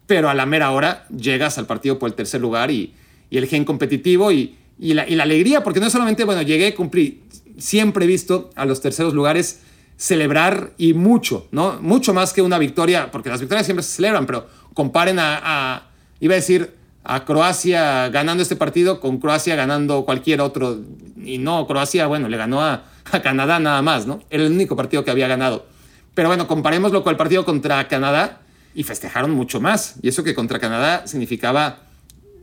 Pero 0.06 0.30
a 0.30 0.34
la 0.34 0.46
mera 0.46 0.70
hora 0.70 1.06
llegas 1.08 1.58
al 1.58 1.66
partido 1.66 1.98
por 1.98 2.08
el 2.08 2.14
tercer 2.14 2.40
lugar 2.40 2.70
y, 2.70 2.94
y 3.28 3.36
el 3.36 3.46
gen 3.46 3.64
competitivo 3.64 4.32
y, 4.32 4.56
y 4.80 4.94
la, 4.94 5.02
alegría, 5.02 5.62
porque 5.62 5.78
no 5.78 5.90
solamente, 5.90 6.24
bueno, 6.24 6.40
llegué, 6.40 6.74
cumplí, 6.74 7.22
siempre 7.58 8.06
he 8.06 8.08
visto 8.08 8.50
a 8.56 8.64
los 8.64 8.80
terceros 8.80 9.12
lugares 9.12 9.60
celebrar 9.98 10.72
y 10.78 10.94
mucho, 10.94 11.46
¿no? 11.52 11.78
Mucho 11.82 12.14
más 12.14 12.32
que 12.32 12.40
una 12.40 12.58
victoria, 12.58 13.10
porque 13.10 13.28
las 13.28 13.40
victorias 13.40 13.66
siempre 13.66 13.82
se 13.82 13.96
celebran, 13.96 14.24
pero 14.24 14.48
comparen 14.72 15.18
a, 15.18 15.89
iba 16.20 16.34
a 16.34 16.36
decir, 16.36 16.74
a 17.02 17.24
Croacia 17.24 18.08
ganando 18.10 18.42
este 18.42 18.56
partido 18.56 19.00
con 19.00 19.18
Croacia 19.18 19.56
ganando 19.56 20.04
cualquier 20.04 20.40
otro. 20.40 20.78
Y 21.22 21.38
no, 21.38 21.66
Croacia, 21.66 22.06
bueno, 22.06 22.28
le 22.28 22.36
ganó 22.36 22.62
a, 22.62 22.84
a, 23.10 23.22
Canadá 23.22 23.58
nada 23.58 23.82
más, 23.82 24.06
¿no? 24.06 24.22
Era 24.30 24.44
el 24.44 24.52
único 24.52 24.76
partido 24.76 25.04
que 25.04 25.10
había 25.10 25.28
ganado. 25.28 25.66
Pero 26.14 26.28
bueno, 26.28 26.46
comparémoslo 26.46 27.02
con 27.02 27.12
el 27.12 27.16
partido 27.16 27.44
contra 27.44 27.88
Canadá 27.88 28.40
y 28.74 28.84
festejaron 28.84 29.30
mucho 29.32 29.60
más. 29.60 29.96
Y 30.02 30.08
eso 30.08 30.22
que 30.22 30.34
contra 30.34 30.58
Canadá 30.58 31.06
significaba 31.06 31.80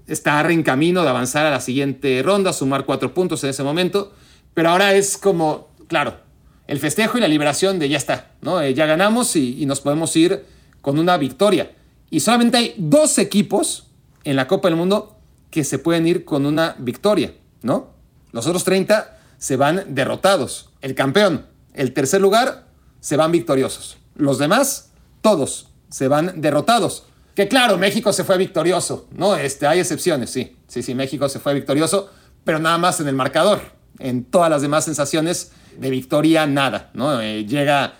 estar 0.07 0.49
en 0.51 0.63
camino 0.63 1.03
de 1.03 1.09
avanzar 1.09 1.45
a 1.45 1.51
la 1.51 1.59
siguiente 1.59 2.21
ronda, 2.23 2.53
sumar 2.53 2.85
cuatro 2.85 3.13
puntos 3.13 3.43
en 3.43 3.49
ese 3.49 3.63
momento, 3.63 4.13
pero 4.53 4.69
ahora 4.69 4.93
es 4.93 5.17
como, 5.17 5.69
claro, 5.87 6.15
el 6.67 6.79
festejo 6.79 7.17
y 7.17 7.21
la 7.21 7.27
liberación 7.27 7.77
de 7.79 7.89
ya 7.89 7.97
está, 7.97 8.31
¿no? 8.41 8.61
Eh, 8.61 8.73
ya 8.73 8.85
ganamos 8.85 9.35
y, 9.35 9.65
nos 9.65 9.81
podemos 9.81 10.15
ir 10.15 10.45
con 10.81 10.97
una 10.97 11.17
victoria. 11.17 11.71
Y 12.09 12.21
solamente 12.21 12.57
hay 12.57 12.75
dos 12.77 13.17
equipos 13.17 13.87
en 14.23 14.35
la 14.35 14.47
Copa 14.47 14.69
del 14.69 14.77
Mundo 14.77 15.17
que 15.49 15.63
se 15.63 15.79
pueden 15.79 16.07
ir 16.07 16.25
con 16.25 16.45
una 16.45 16.75
victoria, 16.79 17.33
¿no? 17.61 17.91
Los 18.31 18.47
otros 18.47 18.63
30 18.63 19.17
se 19.37 19.55
van 19.55 19.83
derrotados. 19.89 20.69
El 20.81 20.95
campeón, 20.95 21.45
el 21.73 21.93
tercer 21.93 22.21
lugar, 22.21 22.67
se 22.99 23.17
van 23.17 23.31
victoriosos. 23.31 23.97
Los 24.15 24.37
demás, 24.37 24.91
todos, 25.21 25.69
se 25.89 26.07
van 26.07 26.41
derrotados. 26.41 27.05
Que 27.35 27.47
claro, 27.47 27.77
México 27.77 28.11
se 28.13 28.23
fue 28.23 28.37
victorioso, 28.37 29.07
¿no? 29.11 29.35
Este, 29.35 29.67
hay 29.67 29.79
excepciones, 29.79 30.29
sí. 30.29 30.55
Sí, 30.67 30.81
sí, 30.81 30.95
México 30.95 31.29
se 31.29 31.39
fue 31.39 31.53
victorioso, 31.53 32.09
pero 32.43 32.59
nada 32.59 32.77
más 32.77 32.99
en 32.99 33.07
el 33.07 33.15
marcador. 33.15 33.61
En 33.99 34.25
todas 34.25 34.49
las 34.49 34.61
demás 34.61 34.85
sensaciones 34.85 35.51
de 35.77 35.89
victoria, 35.89 36.47
nada, 36.47 36.89
¿no? 36.93 37.21
Eh, 37.21 37.45
llega 37.45 37.93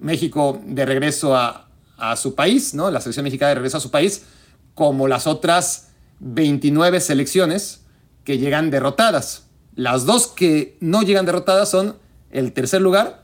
México 0.00 0.60
de 0.64 0.84
regreso 0.86 1.36
a, 1.36 1.68
a 2.02 2.16
su 2.16 2.34
país, 2.34 2.74
¿no? 2.74 2.90
La 2.90 3.00
selección 3.00 3.22
mexicana 3.22 3.50
de 3.50 3.54
regreso 3.54 3.76
a 3.76 3.80
su 3.80 3.92
país, 3.92 4.24
como 4.74 5.06
las 5.06 5.28
otras 5.28 5.90
29 6.18 7.00
selecciones 7.00 7.82
que 8.24 8.38
llegan 8.38 8.70
derrotadas. 8.70 9.44
Las 9.76 10.04
dos 10.04 10.26
que 10.26 10.76
no 10.80 11.02
llegan 11.02 11.26
derrotadas 11.26 11.70
son 11.70 11.96
el 12.32 12.52
tercer 12.52 12.80
lugar 12.82 13.22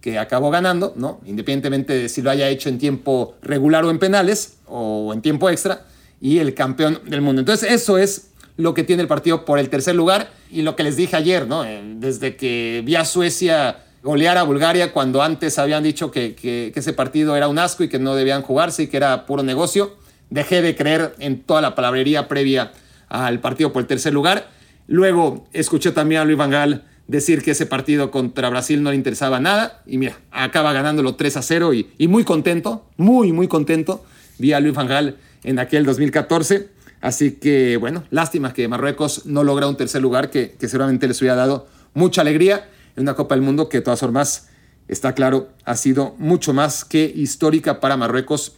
que 0.00 0.18
acabó 0.18 0.50
ganando, 0.50 0.94
¿no? 0.96 1.20
Independientemente 1.26 1.92
de 1.92 2.08
si 2.08 2.20
lo 2.20 2.30
haya 2.30 2.48
hecho 2.48 2.68
en 2.68 2.78
tiempo 2.78 3.36
regular 3.40 3.84
o 3.84 3.90
en 3.90 4.00
penales 4.00 4.58
o 4.66 5.12
en 5.14 5.22
tiempo 5.22 5.48
extra, 5.48 5.86
y 6.20 6.38
el 6.38 6.54
campeón 6.54 7.00
del 7.06 7.20
mundo. 7.20 7.40
Entonces, 7.40 7.70
eso 7.70 7.98
es 7.98 8.32
lo 8.56 8.74
que 8.74 8.82
tiene 8.82 9.02
el 9.02 9.08
partido 9.08 9.44
por 9.44 9.60
el 9.60 9.70
tercer 9.70 9.94
lugar 9.94 10.30
y 10.50 10.62
lo 10.62 10.74
que 10.74 10.82
les 10.82 10.96
dije 10.96 11.14
ayer, 11.14 11.46
¿no? 11.46 11.64
Eh, 11.64 11.80
desde 11.98 12.34
que 12.34 12.82
vi 12.84 12.96
a 12.96 13.04
Suecia 13.04 13.84
golear 14.02 14.38
a 14.38 14.42
Bulgaria 14.42 14.92
cuando 14.92 15.22
antes 15.22 15.58
habían 15.58 15.82
dicho 15.82 16.10
que, 16.10 16.34
que, 16.34 16.72
ese 16.74 16.92
partido 16.92 17.36
era 17.36 17.48
un 17.48 17.58
asco 17.58 17.84
y 17.84 17.88
que 17.88 17.98
no 17.98 18.14
debían 18.14 18.42
jugarse 18.42 18.84
y 18.84 18.86
que 18.86 18.96
era 18.96 19.26
puro 19.26 19.42
negocio, 19.42 19.96
dejé 20.30 20.62
de 20.62 20.76
creer 20.76 21.14
en 21.18 21.42
toda 21.42 21.60
la 21.60 21.74
palabrería 21.74 22.28
previa 22.28 22.72
al 23.08 23.40
partido 23.40 23.72
por 23.72 23.82
el 23.82 23.86
tercer 23.88 24.12
lugar. 24.12 24.48
Luego 24.86 25.46
escuché 25.52 25.92
también 25.92 26.20
a 26.22 26.24
Luis 26.24 26.38
Van 26.38 26.50
Gaal 26.50 26.84
decir 27.06 27.42
que 27.42 27.52
ese 27.52 27.66
partido 27.66 28.10
contra 28.10 28.48
Brasil 28.50 28.82
no 28.82 28.90
le 28.90 28.96
interesaba 28.96 29.40
nada. 29.40 29.82
Y 29.86 29.98
mira, 29.98 30.18
acaba 30.30 30.72
ganándolo 30.72 31.16
3 31.16 31.36
a 31.36 31.42
0 31.42 31.74
y, 31.74 32.08
muy 32.08 32.24
contento, 32.24 32.86
muy, 32.96 33.32
muy 33.32 33.48
contento. 33.48 34.04
Vi 34.38 34.52
a 34.52 34.60
Luis 34.60 34.74
Van 34.74 34.86
Gaal 34.86 35.16
en 35.42 35.58
aquel 35.58 35.84
2014. 35.84 36.68
Así 37.00 37.32
que, 37.32 37.76
bueno, 37.76 38.04
lástima 38.10 38.52
que 38.52 38.68
Marruecos 38.68 39.26
no 39.26 39.44
logra 39.44 39.68
un 39.68 39.76
tercer 39.76 40.02
lugar 40.02 40.30
que, 40.30 40.56
que 40.58 40.68
seguramente 40.68 41.06
les 41.06 41.20
hubiera 41.20 41.36
dado 41.36 41.66
mucha 41.94 42.20
alegría 42.22 42.68
en 42.98 43.02
una 43.02 43.14
Copa 43.14 43.34
del 43.34 43.44
Mundo 43.44 43.68
que 43.68 43.78
de 43.78 43.82
todas 43.82 44.00
formas, 44.00 44.48
está 44.88 45.14
claro, 45.14 45.50
ha 45.64 45.76
sido 45.76 46.14
mucho 46.18 46.52
más 46.52 46.84
que 46.84 47.04
histórica 47.14 47.80
para 47.80 47.96
Marruecos 47.96 48.56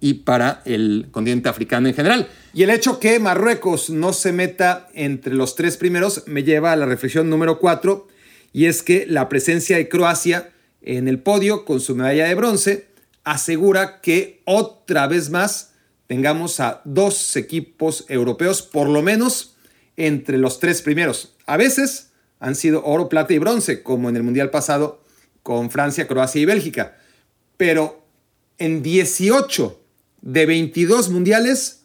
y 0.00 0.14
para 0.14 0.60
el 0.64 1.06
continente 1.12 1.48
africano 1.48 1.88
en 1.88 1.94
general. 1.94 2.28
Y 2.52 2.64
el 2.64 2.70
hecho 2.70 2.98
que 2.98 3.18
Marruecos 3.20 3.90
no 3.90 4.12
se 4.12 4.32
meta 4.32 4.88
entre 4.92 5.34
los 5.34 5.54
tres 5.54 5.76
primeros 5.76 6.24
me 6.26 6.42
lleva 6.42 6.72
a 6.72 6.76
la 6.76 6.84
reflexión 6.84 7.30
número 7.30 7.58
cuatro, 7.58 8.08
y 8.52 8.66
es 8.66 8.82
que 8.82 9.06
la 9.08 9.28
presencia 9.28 9.76
de 9.76 9.88
Croacia 9.88 10.50
en 10.82 11.08
el 11.08 11.20
podio 11.20 11.64
con 11.64 11.80
su 11.80 11.94
medalla 11.94 12.26
de 12.26 12.34
bronce 12.34 12.88
asegura 13.24 14.00
que 14.00 14.42
otra 14.44 15.06
vez 15.06 15.30
más 15.30 15.72
tengamos 16.06 16.60
a 16.60 16.82
dos 16.84 17.36
equipos 17.36 18.04
europeos, 18.08 18.62
por 18.62 18.88
lo 18.88 19.00
menos 19.00 19.56
entre 19.96 20.38
los 20.38 20.58
tres 20.58 20.82
primeros. 20.82 21.34
A 21.46 21.56
veces 21.56 22.10
han 22.44 22.56
sido 22.56 22.84
oro, 22.84 23.08
plata 23.08 23.32
y 23.32 23.38
bronce, 23.38 23.82
como 23.82 24.10
en 24.10 24.16
el 24.16 24.22
Mundial 24.22 24.50
pasado 24.50 25.00
con 25.42 25.70
Francia, 25.70 26.06
Croacia 26.06 26.42
y 26.42 26.44
Bélgica. 26.44 26.98
Pero 27.56 28.04
en 28.58 28.82
18 28.82 29.80
de 30.20 30.44
22 30.44 31.08
mundiales 31.08 31.84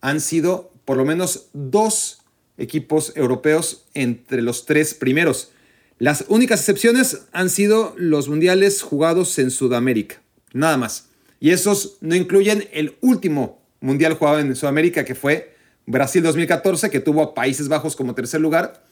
han 0.00 0.20
sido 0.20 0.72
por 0.84 0.96
lo 0.96 1.04
menos 1.04 1.46
dos 1.52 2.22
equipos 2.58 3.12
europeos 3.14 3.84
entre 3.94 4.42
los 4.42 4.66
tres 4.66 4.94
primeros. 4.94 5.52
Las 6.00 6.24
únicas 6.26 6.58
excepciones 6.58 7.26
han 7.30 7.48
sido 7.48 7.94
los 7.96 8.28
mundiales 8.28 8.82
jugados 8.82 9.38
en 9.38 9.52
Sudamérica, 9.52 10.20
nada 10.52 10.76
más. 10.76 11.06
Y 11.38 11.50
esos 11.50 11.98
no 12.00 12.16
incluyen 12.16 12.68
el 12.72 12.96
último 13.00 13.62
mundial 13.78 14.14
jugado 14.14 14.40
en 14.40 14.56
Sudamérica, 14.56 15.04
que 15.04 15.14
fue 15.14 15.54
Brasil 15.86 16.20
2014, 16.24 16.90
que 16.90 16.98
tuvo 16.98 17.22
a 17.22 17.34
Países 17.34 17.68
Bajos 17.68 17.94
como 17.94 18.16
tercer 18.16 18.40
lugar, 18.40 18.82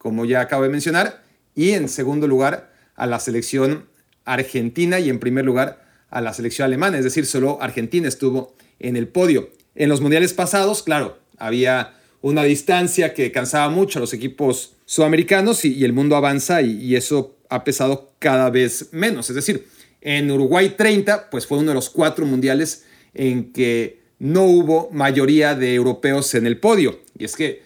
como 0.00 0.24
ya 0.24 0.40
acabo 0.40 0.62
de 0.62 0.70
mencionar, 0.70 1.22
y 1.54 1.72
en 1.72 1.90
segundo 1.90 2.26
lugar 2.26 2.72
a 2.96 3.06
la 3.06 3.20
selección 3.20 3.84
argentina 4.24 4.98
y 4.98 5.10
en 5.10 5.18
primer 5.18 5.44
lugar 5.44 5.84
a 6.08 6.22
la 6.22 6.32
selección 6.32 6.64
alemana, 6.64 6.96
es 6.96 7.04
decir, 7.04 7.26
solo 7.26 7.58
Argentina 7.60 8.08
estuvo 8.08 8.54
en 8.78 8.96
el 8.96 9.08
podio. 9.08 9.50
En 9.74 9.90
los 9.90 10.00
mundiales 10.00 10.32
pasados, 10.32 10.82
claro, 10.82 11.18
había 11.36 11.94
una 12.22 12.44
distancia 12.44 13.12
que 13.12 13.30
cansaba 13.30 13.68
mucho 13.68 13.98
a 13.98 14.00
los 14.00 14.14
equipos 14.14 14.74
sudamericanos 14.86 15.64
y, 15.66 15.84
el 15.84 15.92
mundo 15.92 16.16
avanza 16.16 16.62
y, 16.62 16.96
eso 16.96 17.36
ha 17.50 17.62
pesado 17.62 18.12
cada 18.18 18.48
vez 18.48 18.88
menos. 18.92 19.28
Es 19.28 19.36
decir, 19.36 19.66
En 20.00 20.30
Uruguay 20.30 20.76
30, 20.78 21.28
pues 21.28 21.46
fue 21.46 21.58
uno 21.58 21.72
de 21.72 21.74
los 21.74 21.90
cuatro 21.90 22.24
mundiales 22.24 22.86
en 23.12 23.52
que 23.52 24.00
no 24.18 24.44
hubo 24.44 24.88
mayoría 24.92 25.54
de 25.54 25.74
europeos 25.74 26.34
en 26.34 26.46
el 26.46 26.58
podio. 26.58 27.00
Y 27.18 27.26
es 27.26 27.36
que 27.36 27.62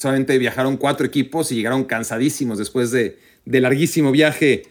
solamente 0.00 0.38
viajaron 0.38 0.78
cuatro 0.78 1.04
equipos 1.04 1.52
y 1.52 1.56
llegaron 1.56 1.84
cansadísimos 1.84 2.56
después 2.56 2.90
de, 2.90 3.18
de 3.44 3.60
larguísimo 3.60 4.12
viaje, 4.12 4.62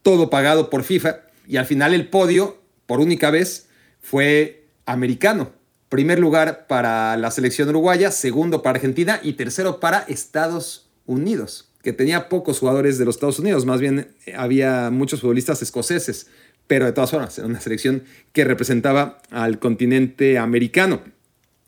todo 0.00 0.30
pagado 0.30 0.70
por 0.70 0.82
FIFA. 0.82 1.20
Y 1.46 1.58
al 1.58 1.66
final 1.66 1.92
el 1.92 2.08
podio, 2.08 2.56
por 2.86 2.98
única 2.98 3.30
vez, 3.30 3.68
fue 4.00 4.64
americano. 4.86 5.52
Primer 5.90 6.18
lugar 6.18 6.66
para 6.68 7.18
la 7.18 7.30
selección 7.30 7.68
uruguaya, 7.68 8.10
segundo 8.10 8.62
para 8.62 8.76
Argentina 8.76 9.20
y 9.22 9.34
tercero 9.34 9.78
para 9.78 9.98
Estados 10.08 10.88
Unidos, 11.04 11.68
que 11.82 11.92
tenía 11.92 12.30
pocos 12.30 12.58
jugadores 12.58 12.96
de 12.96 13.04
los 13.04 13.16
Estados 13.16 13.38
Unidos, 13.38 13.66
más 13.66 13.80
bien 13.80 14.14
eh, 14.24 14.32
había 14.38 14.88
muchos 14.90 15.20
futbolistas 15.20 15.60
escoceses, 15.60 16.28
pero 16.66 16.86
de 16.86 16.92
todas 16.92 17.10
formas 17.10 17.36
era 17.36 17.46
una 17.46 17.60
selección 17.60 18.04
que 18.32 18.44
representaba 18.44 19.20
al 19.30 19.58
continente 19.58 20.38
americano. 20.38 21.02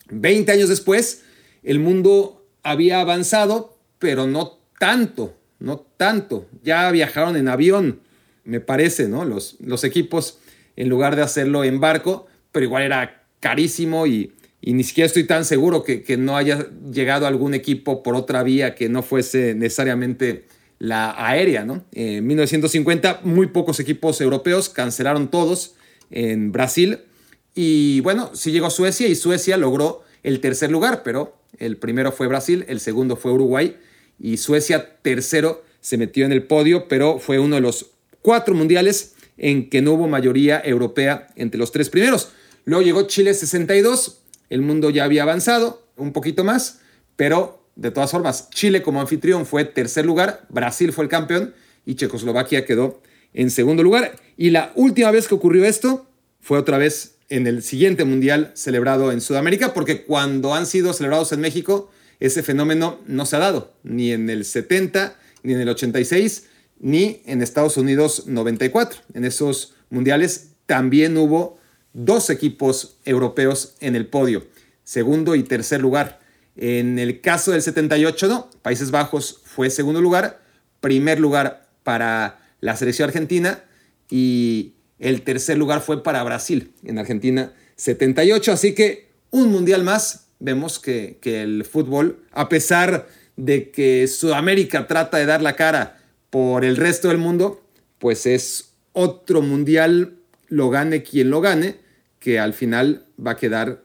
Veinte 0.08 0.52
años 0.52 0.70
después, 0.70 1.22
el 1.62 1.80
mundo 1.80 2.39
había 2.62 3.00
avanzado, 3.00 3.76
pero 3.98 4.26
no 4.26 4.58
tanto, 4.78 5.36
no 5.58 5.78
tanto. 5.96 6.46
Ya 6.62 6.90
viajaron 6.90 7.36
en 7.36 7.48
avión, 7.48 8.00
me 8.44 8.60
parece, 8.60 9.08
¿no? 9.08 9.24
Los, 9.24 9.56
los 9.60 9.84
equipos, 9.84 10.38
en 10.76 10.88
lugar 10.88 11.16
de 11.16 11.22
hacerlo 11.22 11.64
en 11.64 11.80
barco, 11.80 12.26
pero 12.52 12.64
igual 12.64 12.82
era 12.82 13.24
carísimo 13.40 14.06
y, 14.06 14.32
ni 14.62 14.84
siquiera 14.84 15.06
estoy 15.06 15.24
tan 15.24 15.44
seguro 15.44 15.82
que, 15.84 16.16
no 16.18 16.36
haya 16.36 16.66
llegado 16.92 17.26
algún 17.26 17.54
equipo 17.54 18.02
por 18.02 18.14
otra 18.14 18.42
vía 18.42 18.74
que 18.74 18.88
no 18.88 19.02
fuese 19.02 19.54
necesariamente 19.54 20.44
la 20.78 21.14
aérea. 21.16 21.64
¿no? 21.64 21.84
En 21.92 22.26
1950 22.26 23.20
muy 23.24 23.46
pocos 23.46 23.80
equipos 23.80 24.20
europeos 24.20 24.68
cancelaron 24.68 25.30
todos 25.30 25.74
en 26.10 26.52
Brasil 26.52 27.00
y 27.54 28.00
bueno, 28.00 28.30
sí 28.34 28.52
llegó 28.52 28.70
Suecia 28.70 29.08
y 29.08 29.14
Suecia 29.14 29.56
logró 29.56 30.02
el 30.22 30.40
tercer 30.40 30.70
lugar, 30.70 31.02
pero 31.02 31.39
el 31.60 31.76
primero 31.76 32.10
fue 32.10 32.26
Brasil, 32.26 32.64
el 32.66 32.80
segundo 32.80 33.16
fue 33.16 33.30
Uruguay 33.30 33.76
y 34.18 34.38
Suecia 34.38 34.96
tercero 35.02 35.62
se 35.80 35.96
metió 35.96 36.26
en 36.26 36.32
el 36.32 36.42
podio, 36.42 36.88
pero 36.88 37.18
fue 37.18 37.38
uno 37.38 37.54
de 37.54 37.62
los 37.62 37.92
cuatro 38.22 38.54
mundiales 38.54 39.14
en 39.36 39.70
que 39.70 39.80
no 39.80 39.92
hubo 39.92 40.08
mayoría 40.08 40.60
europea 40.64 41.28
entre 41.36 41.58
los 41.58 41.72
tres 41.72 41.88
primeros. 41.88 42.32
Luego 42.64 42.82
llegó 42.82 43.02
Chile 43.06 43.32
62, 43.32 44.22
el 44.50 44.62
mundo 44.62 44.90
ya 44.90 45.04
había 45.04 45.22
avanzado 45.22 45.86
un 45.96 46.12
poquito 46.12 46.44
más, 46.44 46.80
pero 47.16 47.62
de 47.76 47.90
todas 47.90 48.10
formas, 48.10 48.50
Chile 48.50 48.82
como 48.82 49.00
anfitrión 49.00 49.46
fue 49.46 49.64
tercer 49.64 50.04
lugar, 50.04 50.46
Brasil 50.50 50.92
fue 50.92 51.04
el 51.04 51.10
campeón 51.10 51.54
y 51.86 51.94
Checoslovaquia 51.94 52.66
quedó 52.66 53.00
en 53.32 53.50
segundo 53.50 53.82
lugar. 53.82 54.16
Y 54.36 54.50
la 54.50 54.72
última 54.74 55.10
vez 55.10 55.28
que 55.28 55.34
ocurrió 55.34 55.64
esto 55.64 56.06
fue 56.40 56.58
otra 56.58 56.78
vez 56.78 57.16
en 57.30 57.46
el 57.46 57.62
siguiente 57.62 58.04
mundial 58.04 58.50
celebrado 58.54 59.12
en 59.12 59.20
Sudamérica, 59.20 59.72
porque 59.72 60.02
cuando 60.02 60.54
han 60.54 60.66
sido 60.66 60.92
celebrados 60.92 61.32
en 61.32 61.40
México, 61.40 61.90
ese 62.18 62.42
fenómeno 62.42 62.98
no 63.06 63.24
se 63.24 63.36
ha 63.36 63.38
dado, 63.38 63.72
ni 63.82 64.12
en 64.12 64.28
el 64.28 64.44
70, 64.44 65.16
ni 65.42 65.54
en 65.54 65.60
el 65.60 65.68
86, 65.68 66.46
ni 66.80 67.22
en 67.24 67.40
Estados 67.40 67.76
Unidos 67.76 68.24
94. 68.26 69.00
En 69.14 69.24
esos 69.24 69.74
mundiales 69.88 70.50
también 70.66 71.16
hubo 71.16 71.58
dos 71.92 72.30
equipos 72.30 72.98
europeos 73.04 73.74
en 73.80 73.96
el 73.96 74.06
podio, 74.06 74.46
segundo 74.84 75.34
y 75.34 75.44
tercer 75.44 75.80
lugar. 75.80 76.20
En 76.56 76.98
el 76.98 77.20
caso 77.20 77.52
del 77.52 77.62
78, 77.62 78.28
no, 78.28 78.50
Países 78.62 78.90
Bajos 78.90 79.40
fue 79.44 79.70
segundo 79.70 80.00
lugar, 80.00 80.42
primer 80.80 81.20
lugar 81.20 81.68
para 81.84 82.40
la 82.60 82.76
selección 82.76 83.08
argentina 83.08 83.64
y 84.10 84.74
el 85.00 85.22
tercer 85.22 85.58
lugar 85.58 85.80
fue 85.80 86.02
para 86.02 86.22
Brasil 86.22 86.72
en 86.84 86.98
Argentina 86.98 87.52
78. 87.76 88.52
Así 88.52 88.74
que 88.74 89.08
un 89.30 89.50
mundial 89.50 89.82
más, 89.82 90.28
vemos 90.38 90.78
que, 90.78 91.18
que 91.20 91.42
el 91.42 91.64
fútbol, 91.64 92.22
a 92.32 92.48
pesar 92.48 93.08
de 93.36 93.70
que 93.70 94.06
Sudamérica 94.06 94.86
trata 94.86 95.16
de 95.16 95.26
dar 95.26 95.42
la 95.42 95.56
cara 95.56 95.98
por 96.28 96.64
el 96.64 96.76
resto 96.76 97.08
del 97.08 97.18
mundo, 97.18 97.62
pues 97.98 98.26
es 98.26 98.72
otro 98.92 99.42
mundial, 99.42 100.18
lo 100.48 100.70
gane 100.70 101.02
quien 101.02 101.30
lo 101.30 101.40
gane, 101.40 101.76
que 102.18 102.38
al 102.38 102.52
final 102.52 103.06
va 103.24 103.32
a 103.32 103.36
quedar 103.36 103.82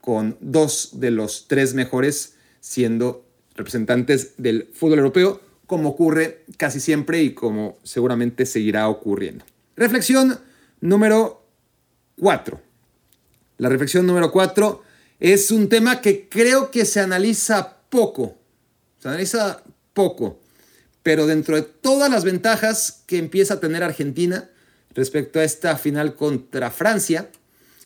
con 0.00 0.36
dos 0.40 1.00
de 1.00 1.10
los 1.10 1.46
tres 1.48 1.74
mejores 1.74 2.34
siendo 2.60 3.24
representantes 3.54 4.34
del 4.36 4.68
fútbol 4.72 4.98
europeo, 4.98 5.40
como 5.66 5.90
ocurre 5.90 6.44
casi 6.56 6.80
siempre 6.80 7.22
y 7.22 7.34
como 7.34 7.78
seguramente 7.82 8.46
seguirá 8.46 8.88
ocurriendo. 8.88 9.44
Reflexión 9.76 10.38
número 10.80 11.46
cuatro. 12.18 12.60
La 13.56 13.68
reflexión 13.68 14.06
número 14.06 14.30
cuatro 14.30 14.82
es 15.18 15.50
un 15.50 15.68
tema 15.68 16.00
que 16.00 16.28
creo 16.28 16.70
que 16.70 16.84
se 16.84 17.00
analiza 17.00 17.78
poco. 17.90 18.36
Se 18.98 19.08
analiza 19.08 19.62
poco 19.92 20.40
pero 21.08 21.26
dentro 21.26 21.56
de 21.56 21.62
todas 21.62 22.10
las 22.10 22.22
ventajas 22.22 23.02
que 23.06 23.16
empieza 23.16 23.54
a 23.54 23.60
tener 23.60 23.82
Argentina 23.82 24.50
respecto 24.94 25.40
a 25.40 25.44
esta 25.44 25.74
final 25.78 26.14
contra 26.14 26.70
Francia, 26.70 27.30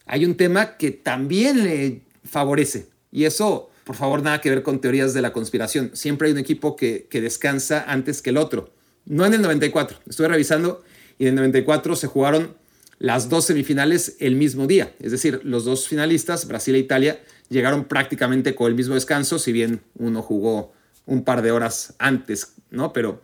hay 0.06 0.24
un 0.24 0.36
tema 0.36 0.76
que 0.76 0.90
también 0.90 1.62
le 1.62 2.02
favorece. 2.24 2.88
Y 3.12 3.22
eso, 3.22 3.70
por 3.84 3.94
favor, 3.94 4.22
nada 4.22 4.40
que 4.40 4.50
ver 4.50 4.64
con 4.64 4.80
teorías 4.80 5.14
de 5.14 5.22
la 5.22 5.32
conspiración. 5.32 5.92
Siempre 5.94 6.26
hay 6.26 6.32
un 6.32 6.40
equipo 6.40 6.74
que, 6.74 7.06
descansa 7.12 7.84
antes 7.86 8.22
que 8.22 8.30
el 8.30 8.38
otro. 8.38 8.74
No 9.04 9.24
en 9.24 9.34
el 9.34 9.42
94. 9.42 10.00
Estuve 10.08 10.26
revisando 10.26 10.82
y 11.16 11.26
en 11.26 11.28
el 11.28 11.36
94 11.36 11.94
se 11.94 12.08
jugaron 12.08 12.56
las 13.02 13.28
dos 13.28 13.46
semifinales 13.46 14.14
el 14.20 14.36
mismo 14.36 14.68
día. 14.68 14.94
Es 15.00 15.10
decir, 15.10 15.40
los 15.42 15.64
dos 15.64 15.88
finalistas, 15.88 16.46
Brasil 16.46 16.76
e 16.76 16.78
Italia, 16.78 17.20
llegaron 17.48 17.86
prácticamente 17.86 18.54
con 18.54 18.68
el 18.68 18.76
mismo 18.76 18.94
descanso, 18.94 19.40
si 19.40 19.50
bien 19.50 19.80
uno 19.98 20.22
jugó 20.22 20.72
un 21.04 21.24
par 21.24 21.42
de 21.42 21.50
horas 21.50 21.94
antes, 21.98 22.54
¿no? 22.70 22.92
Pero, 22.92 23.20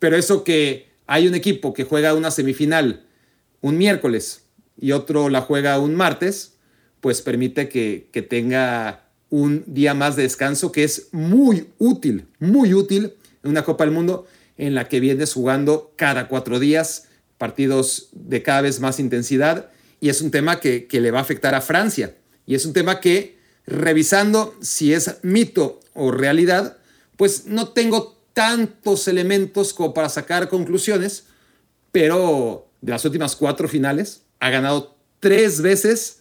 pero 0.00 0.16
eso 0.16 0.42
que 0.42 0.88
hay 1.06 1.28
un 1.28 1.36
equipo 1.36 1.72
que 1.72 1.84
juega 1.84 2.14
una 2.14 2.32
semifinal 2.32 3.06
un 3.60 3.78
miércoles 3.78 4.42
y 4.76 4.90
otro 4.90 5.28
la 5.28 5.40
juega 5.40 5.78
un 5.78 5.94
martes, 5.94 6.54
pues 7.00 7.22
permite 7.22 7.68
que, 7.68 8.08
que 8.10 8.22
tenga 8.22 9.04
un 9.30 9.62
día 9.68 9.94
más 9.94 10.16
de 10.16 10.24
descanso 10.24 10.72
que 10.72 10.82
es 10.82 11.10
muy 11.12 11.68
útil, 11.78 12.26
muy 12.40 12.74
útil 12.74 13.14
en 13.44 13.50
una 13.50 13.62
Copa 13.62 13.84
del 13.84 13.94
Mundo 13.94 14.26
en 14.56 14.74
la 14.74 14.88
que 14.88 14.98
vienes 14.98 15.32
jugando 15.32 15.92
cada 15.94 16.26
cuatro 16.26 16.58
días 16.58 17.06
partidos 17.42 18.10
de 18.12 18.40
cada 18.40 18.60
vez 18.60 18.78
más 18.78 19.00
intensidad 19.00 19.72
y 19.98 20.10
es 20.10 20.20
un 20.20 20.30
tema 20.30 20.60
que, 20.60 20.86
que 20.86 21.00
le 21.00 21.10
va 21.10 21.18
a 21.18 21.22
afectar 21.22 21.56
a 21.56 21.60
Francia 21.60 22.14
y 22.46 22.54
es 22.54 22.64
un 22.66 22.72
tema 22.72 23.00
que 23.00 23.36
revisando 23.66 24.54
si 24.60 24.94
es 24.94 25.16
mito 25.22 25.80
o 25.92 26.12
realidad, 26.12 26.76
pues 27.16 27.46
no 27.46 27.70
tengo 27.70 28.16
tantos 28.32 29.08
elementos 29.08 29.74
como 29.74 29.92
para 29.92 30.08
sacar 30.08 30.48
conclusiones, 30.48 31.24
pero 31.90 32.68
de 32.80 32.92
las 32.92 33.04
últimas 33.04 33.34
cuatro 33.34 33.66
finales 33.66 34.22
ha 34.38 34.50
ganado 34.50 34.96
tres 35.18 35.62
veces 35.62 36.20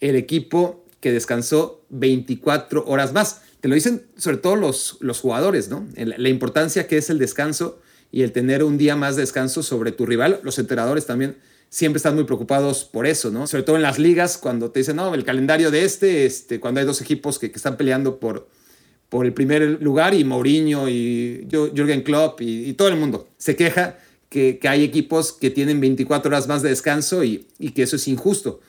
el 0.00 0.16
equipo 0.16 0.84
que 0.98 1.12
descansó 1.12 1.84
24 1.90 2.86
horas 2.88 3.12
más. 3.12 3.42
Te 3.60 3.68
lo 3.68 3.76
dicen 3.76 4.08
sobre 4.16 4.38
todo 4.38 4.56
los, 4.56 4.96
los 4.98 5.20
jugadores, 5.20 5.68
¿no? 5.68 5.86
La 5.94 6.28
importancia 6.28 6.88
que 6.88 6.98
es 6.98 7.08
el 7.08 7.20
descanso 7.20 7.80
y 8.10 8.22
el 8.22 8.32
tener 8.32 8.62
un 8.64 8.78
día 8.78 8.96
más 8.96 9.16
de 9.16 9.22
descanso 9.22 9.62
sobre 9.62 9.92
tu 9.92 10.06
rival. 10.06 10.40
Los 10.42 10.58
entrenadores 10.58 11.06
también 11.06 11.36
siempre 11.68 11.98
están 11.98 12.14
muy 12.14 12.24
preocupados 12.24 12.84
por 12.84 13.06
eso, 13.06 13.30
¿no? 13.30 13.46
Sobre 13.46 13.62
todo 13.62 13.76
en 13.76 13.82
las 13.82 13.98
ligas, 13.98 14.38
cuando 14.38 14.70
te 14.70 14.80
dicen, 14.80 14.96
no, 14.96 15.14
el 15.14 15.24
calendario 15.24 15.70
de 15.70 15.84
este, 15.84 16.26
este 16.26 16.60
cuando 16.60 16.80
hay 16.80 16.86
dos 16.86 17.00
equipos 17.00 17.38
que, 17.38 17.50
que 17.50 17.56
están 17.56 17.76
peleando 17.76 18.18
por, 18.18 18.48
por 19.08 19.24
el 19.24 19.32
primer 19.32 19.82
lugar 19.82 20.14
y 20.14 20.24
Mourinho 20.24 20.88
y 20.88 21.46
Jürgen 21.50 22.02
Klopp 22.02 22.40
y, 22.40 22.72
todo 22.74 22.88
el 22.88 22.96
mundo 22.96 23.28
se 23.38 23.56
queja 23.56 23.98
que, 24.28 24.58
hay 24.64 24.84
equipos 24.84 25.32
que 25.32 25.50
tienen 25.50 25.80
24 25.80 26.28
horas 26.28 26.48
más 26.48 26.62
de 26.62 26.70
descanso 26.70 27.22
y, 27.24 27.46
que 27.74 27.82
eso 27.82 27.96
es 27.96 28.08
injusto. 28.08 28.60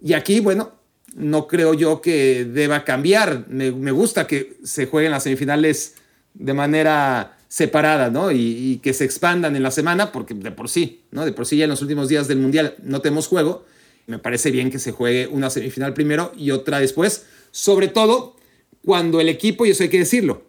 Y 0.00 0.14
aquí, 0.14 0.40
bueno, 0.40 0.72
no 1.14 1.46
creo 1.46 1.74
yo 1.74 2.00
que 2.00 2.44
deba 2.44 2.84
cambiar. 2.84 3.46
Me, 3.48 3.90
gusta 3.90 4.26
que 4.26 4.56
se 4.62 4.86
jueguen 4.86 5.10
las 5.10 5.24
semifinales 5.24 5.94
de 6.34 6.54
manera 6.54 7.36
separada, 7.50 8.10
¿no? 8.10 8.30
Y, 8.30 8.78
que 8.80 8.94
se 8.94 9.04
expandan 9.04 9.56
en 9.56 9.64
la 9.64 9.72
semana, 9.72 10.12
porque 10.12 10.34
de 10.34 10.52
por 10.52 10.68
sí, 10.68 11.02
¿no? 11.10 11.24
De 11.24 11.32
por 11.32 11.46
sí 11.46 11.56
ya 11.56 11.64
en 11.64 11.70
los 11.70 11.82
últimos 11.82 12.08
días 12.08 12.28
del 12.28 12.38
Mundial 12.38 12.76
no 12.84 13.00
tenemos 13.00 13.26
juego. 13.26 13.66
Me 14.06 14.20
parece 14.20 14.52
bien 14.52 14.70
que 14.70 14.78
se 14.78 14.92
juegue 14.92 15.26
una 15.26 15.50
semifinal 15.50 15.92
primero 15.92 16.32
y 16.36 16.52
otra 16.52 16.78
después, 16.78 17.26
sobre 17.50 17.88
todo 17.88 18.36
cuando 18.84 19.20
el 19.20 19.28
equipo, 19.28 19.66
y 19.66 19.70
eso 19.70 19.82
hay 19.82 19.88
que 19.88 19.98
decirlo, 19.98 20.44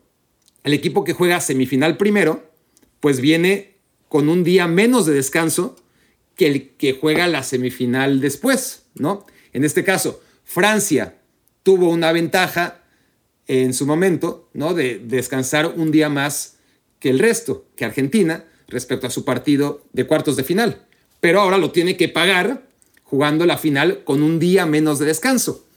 el 0.64 0.74
equipo 0.74 1.04
que 1.04 1.14
juega 1.14 1.42
semifinal 1.42 1.98
primero, 1.98 2.52
pues 3.00 3.20
viene 3.20 3.78
con 4.08 4.30
un 4.30 4.44
día 4.44 4.68
menos 4.68 5.08
de 5.08 5.14
descanso 5.14 5.76
que 6.36 6.46
el 6.46 6.70
que 6.78 6.94
juega 6.94 7.28
la 7.28 7.42
semifinal 7.42 8.22
después, 8.22 8.84
¿no? 8.94 9.26
En 9.54 9.66
este 9.66 9.84
caso, 9.84 10.22
Francia 10.44 11.18
tuvo 11.64 11.90
una 11.90 12.12
ventaja 12.12 12.84
en 13.48 13.74
su 13.74 13.88
momento, 13.88 14.50
¿no? 14.54 14.76
De 14.76 15.00
descansar 15.04 15.74
un 15.76 15.90
día 15.90 16.08
más 16.08 16.58
que 17.02 17.10
el 17.10 17.20
resto, 17.20 17.66
que 17.76 17.84
Argentina, 17.84 18.46
respecto 18.70 19.08
a 19.08 19.10
su 19.10 19.26
partido 19.26 19.84
de 19.92 20.08
cuartos 20.08 20.38
de 20.38 20.46
final. 20.46 20.86
pero 21.20 21.42
ahora 21.42 21.60
lo 21.60 21.70
tiene 21.70 21.98
que 21.98 22.10
pagar 22.10 22.64
jugando 23.04 23.46
la 23.46 23.60
final 23.60 24.04
con 24.06 24.24
un 24.24 24.40
día 24.40 24.66
menos 24.66 24.98
de 24.98 25.06
descanso. 25.06 25.68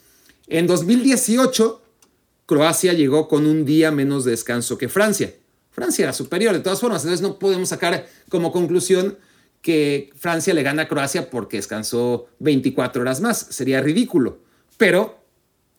En 0.47 0.67
2018, 0.67 1.83
Croacia 2.47 2.95
llegó 2.95 3.29
con 3.29 3.47
un 3.47 3.67
día 3.67 3.91
menos 3.91 4.25
de 4.25 4.31
descanso 4.31 4.79
que 4.79 4.89
Francia. 4.89 5.35
Francia 5.71 6.05
era 6.05 6.13
superior 6.15 6.55
de 6.55 6.61
todas 6.61 6.81
formas, 6.81 7.03
entonces 7.03 7.21
no 7.21 7.39
podemos 7.39 7.69
sacar 7.69 8.07
como 8.31 8.53
conclusión 8.53 9.19
que 9.61 10.13
Francia 10.17 10.55
le 10.55 10.63
gana 10.63 10.83
a 10.83 10.89
Croacia 10.89 11.29
porque 11.29 11.59
descansó 11.59 12.29
24 12.39 13.03
horas 13.03 13.21
más. 13.21 13.39
Sería 13.51 13.83
ridículo. 13.83 14.39
Pero 14.79 15.19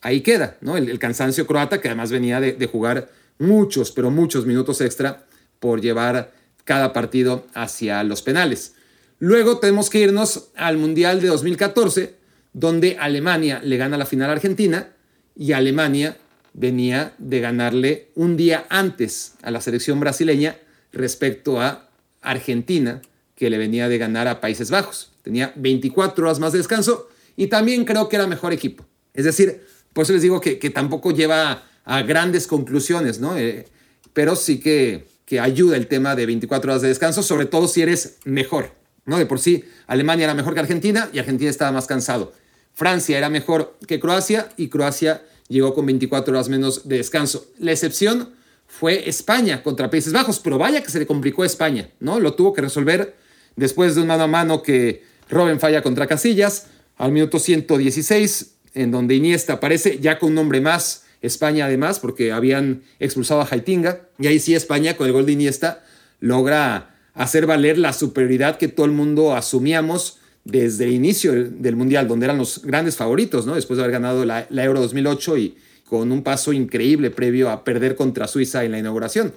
ahí 0.01 0.21
queda, 0.21 0.57
¿no? 0.61 0.77
El, 0.77 0.99
cansancio 0.99 1.47
croata, 1.47 1.81
que 1.81 1.87
además 1.87 2.11
venía 2.11 2.39
de, 2.39 2.53
de, 2.53 2.67
jugar 2.67 3.09
muchos, 3.39 3.91
pero 3.91 4.11
muchos 4.11 4.45
minutos 4.45 4.81
extra 4.81 5.25
por 5.59 5.81
llevar 5.81 6.33
cada 6.63 6.93
partido 6.93 7.45
hacia 7.53 8.03
los 8.03 8.21
penales. 8.21 8.75
Luego 9.19 9.59
tenemos 9.59 9.89
que 9.89 9.99
irnos 9.99 10.49
al 10.55 10.77
Mundial 10.77 11.21
de 11.21 11.29
2014, 11.29 12.15
donde 12.53 12.97
Alemania 12.99 13.61
le 13.63 13.77
gana 13.77 13.97
la 13.97 14.05
final 14.05 14.29
a 14.29 14.33
Argentina 14.33 14.89
y 15.35 15.53
Alemania 15.53 16.17
venía 16.53 17.13
de 17.17 17.39
ganarle 17.39 18.09
un 18.15 18.37
día 18.37 18.65
antes 18.69 19.33
a 19.41 19.51
la 19.51 19.61
selección 19.61 19.99
brasileña 19.99 20.57
respecto 20.91 21.61
a 21.61 21.89
Argentina, 22.21 23.01
que 23.35 23.49
le 23.49 23.57
venía 23.57 23.89
de 23.89 23.97
ganar 23.97 24.27
a 24.27 24.39
Países 24.39 24.71
Bajos. 24.71 25.11
Tenía 25.21 25.53
24 25.55 26.25
horas 26.25 26.39
más 26.39 26.53
de 26.53 26.59
descanso 26.59 27.09
y 27.35 27.47
también 27.47 27.83
creo 27.83 28.07
que 28.07 28.15
era 28.15 28.27
mejor 28.27 28.53
equipo. 28.53 28.85
Es 29.13 29.25
decir, 29.25 29.65
por 29.93 30.03
eso 30.03 30.13
les 30.13 30.21
digo 30.21 30.39
que, 30.41 30.55
tampoco 30.69 31.11
lleva 31.11 31.63
a 31.83 32.01
grandes 32.01 32.47
conclusiones, 32.47 33.19
¿no? 33.19 33.37
Eh, 33.37 33.67
pero 34.13 34.35
sí 34.35 34.59
que, 34.59 35.07
que 35.25 35.39
ayuda 35.39 35.75
el 35.77 35.87
tema 35.87 36.15
de 36.15 36.25
24 36.25 36.71
horas 36.71 36.81
de 36.81 36.89
descanso, 36.89 37.23
sobre 37.23 37.45
todo 37.45 37.67
si 37.67 37.81
eres 37.81 38.17
mejor. 38.25 38.71
¿no? 39.05 39.17
De 39.17 39.25
por 39.25 39.39
sí, 39.39 39.65
Alemania 39.87 40.25
era 40.25 40.33
mejor 40.33 40.53
que 40.53 40.59
Argentina 40.59 41.09
y 41.13 41.19
Argentina 41.19 41.49
estaba 41.49 41.71
más 41.71 41.87
cansado. 41.87 42.33
Francia 42.73 43.17
era 43.17 43.29
mejor 43.29 43.77
que 43.87 43.99
Croacia 43.99 44.49
y 44.57 44.67
Croacia 44.67 45.23
llegó 45.47 45.73
con 45.73 45.85
24 45.85 46.33
horas 46.33 46.49
menos 46.49 46.87
de 46.87 46.97
descanso. 46.97 47.47
La 47.57 47.71
excepción 47.71 48.33
fue 48.67 49.07
España 49.07 49.63
contra 49.63 49.89
Países 49.89 50.11
Bajos, 50.11 50.39
pero 50.39 50.57
vaya 50.57 50.83
que 50.83 50.89
se 50.89 50.99
le 50.99 51.05
complicó 51.05 51.43
a 51.43 51.45
España, 51.45 51.89
¿no? 51.99 52.19
Lo 52.19 52.33
tuvo 52.33 52.53
que 52.53 52.61
resolver 52.61 53.15
después 53.55 53.95
de 53.95 54.01
un 54.01 54.07
mano 54.07 54.23
a 54.23 54.27
mano 54.27 54.61
que 54.61 55.03
Robben 55.29 55.59
falla 55.59 55.81
contra 55.81 56.07
Casillas 56.07 56.67
al 56.97 57.11
minuto 57.11 57.39
116, 57.39 58.55
en 58.73 58.91
donde 58.91 59.15
Iniesta 59.15 59.53
aparece 59.53 59.99
ya 59.99 60.19
con 60.19 60.29
un 60.29 60.35
nombre 60.35 60.61
más, 60.61 61.04
España 61.25 61.65
además, 61.65 61.99
porque 61.99 62.31
habían 62.31 62.83
expulsado 62.99 63.41
a 63.41 63.45
Jaitinga, 63.45 64.01
y 64.19 64.27
ahí 64.27 64.39
sí 64.39 64.55
España 64.55 64.95
con 64.95 65.07
el 65.07 65.13
gol 65.13 65.25
de 65.25 65.33
Iniesta 65.33 65.83
logra 66.19 66.95
hacer 67.13 67.45
valer 67.45 67.77
la 67.77 67.93
superioridad 67.93 68.57
que 68.57 68.67
todo 68.67 68.85
el 68.85 68.91
mundo 68.91 69.35
asumíamos 69.35 70.19
desde 70.43 70.83
el 70.83 70.91
inicio 70.91 71.33
del 71.33 71.75
Mundial, 71.75 72.07
donde 72.07 72.25
eran 72.25 72.37
los 72.37 72.61
grandes 72.61 72.95
favoritos, 72.95 73.45
¿no? 73.45 73.55
Después 73.55 73.77
de 73.77 73.83
haber 73.83 73.93
ganado 73.93 74.25
la, 74.25 74.47
Euro 74.49 74.79
2008 74.79 75.37
y 75.37 75.57
con 75.85 76.11
un 76.11 76.23
paso 76.23 76.53
increíble 76.53 77.09
previo 77.09 77.49
a 77.49 77.63
perder 77.63 77.95
contra 77.95 78.27
Suiza 78.27 78.63
en 78.63 78.71
la 78.71 78.79
inauguración. 78.79 79.33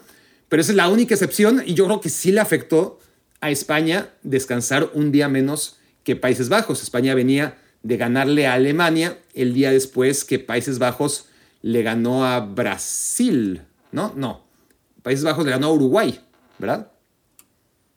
Pero 0.49 0.61
esa 0.61 0.73
es 0.73 0.77
la 0.77 0.89
única 0.89 1.15
excepción 1.15 1.63
y 1.65 1.75
yo 1.75 1.87
creo 1.87 2.01
que 2.01 2.11
sí 2.11 2.33
le 2.33 2.41
afectó 2.41 2.99
a 3.41 3.51
España 3.51 4.11
descansar 4.23 4.91
un 4.95 5.13
día 5.13 5.29
menos 5.29 5.77
que 6.05 6.17
Países 6.17 6.49
Bajos. 6.49 6.83
España 6.83 7.15
venía 7.15 7.59
de 7.83 7.97
ganarle 7.97 8.47
a 8.47 8.55
Alemania 8.55 9.19
el 9.35 9.55
día 9.55 9.71
después 9.71 10.25
que 10.25 10.39
Países 10.39 10.79
Bajos 10.79 11.27
le 11.69 11.83
ganó 11.83 12.25
a 12.25 12.41
Brasil, 12.41 13.61
¿no? 13.93 14.15
No, 14.17 14.47
Países 15.03 15.23
Bajos 15.23 15.45
le 15.45 15.51
ganó 15.51 15.67
a 15.67 15.73
Uruguay, 15.75 16.19
¿verdad? 16.59 16.93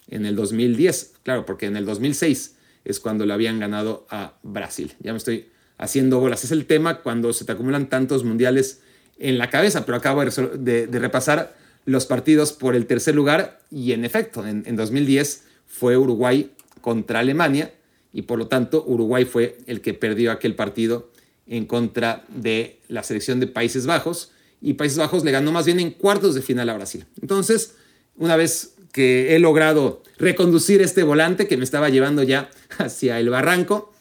En 0.10 0.26
el 0.26 0.36
2010, 0.36 1.14
claro, 1.24 1.46
porque 1.46 1.68
en 1.68 1.78
el 1.78 1.86
2006 1.86 2.58
es 2.84 3.00
cuando 3.00 3.26
le 3.26 3.32
habían 3.32 3.60
ganado 3.60 4.06
a 4.10 4.34
Brasil. 4.44 4.94
Ya 5.00 5.14
me 5.14 5.18
estoy 5.18 5.48
haciendo 5.78 6.20
bolas. 6.20 6.44
Es 6.44 6.52
el 6.52 6.66
tema 6.66 7.00
cuando 7.00 7.32
se 7.32 7.46
te 7.46 7.54
acumulan 7.54 7.88
tantos 7.88 8.26
mundiales 8.26 8.82
en 9.18 9.38
la 9.38 9.50
cabeza, 9.50 9.86
pero 9.86 9.96
acabo 9.98 10.22
de, 10.26 10.90
repasar 10.92 11.56
los 11.86 12.06
partidos 12.06 12.52
por 12.52 12.76
el 12.76 12.86
tercer 12.88 13.16
lugar 13.16 13.62
y 13.72 13.94
en 13.94 14.04
efecto, 14.04 14.46
en, 14.46 14.64
en 14.66 14.76
2010 14.76 15.46
fue 15.66 15.96
Uruguay 15.96 16.52
contra 16.82 17.20
Alemania 17.20 17.74
y 18.12 18.24
por 18.24 18.38
lo 18.38 18.48
tanto 18.48 18.84
Uruguay 18.86 19.24
fue 19.24 19.60
el 19.66 19.80
que 19.80 19.94
perdió 19.94 20.34
aquel 20.34 20.56
partido 20.56 21.11
en 21.52 21.66
contra 21.66 22.24
de 22.30 22.80
la 22.88 23.04
selección 23.04 23.42
de 23.42 23.48
Países 23.48 23.86
Bajos 23.86 24.32
y 24.62 24.76
Países 24.76 24.98
Bajos 24.98 25.26
le 25.26 25.32
ganó 25.32 25.52
más 25.52 25.66
bien 25.66 25.82
en 25.82 25.92
cuartos 25.92 26.34
de 26.34 26.42
final 26.42 26.70
a 26.70 26.76
Brasil. 26.76 27.06
Entonces, 27.22 27.76
una 28.16 28.38
vez 28.38 28.76
que 28.94 29.36
he 29.36 29.40
logrado 29.40 30.02
reconducir 30.18 30.82
este 30.82 31.04
volante 31.04 31.48
que 31.48 31.58
me 31.58 31.66
estaba 31.66 31.90
llevando 31.90 32.24
ya 32.24 32.50
hacia 32.78 33.20
el 33.20 33.30
barranco. 33.30 33.94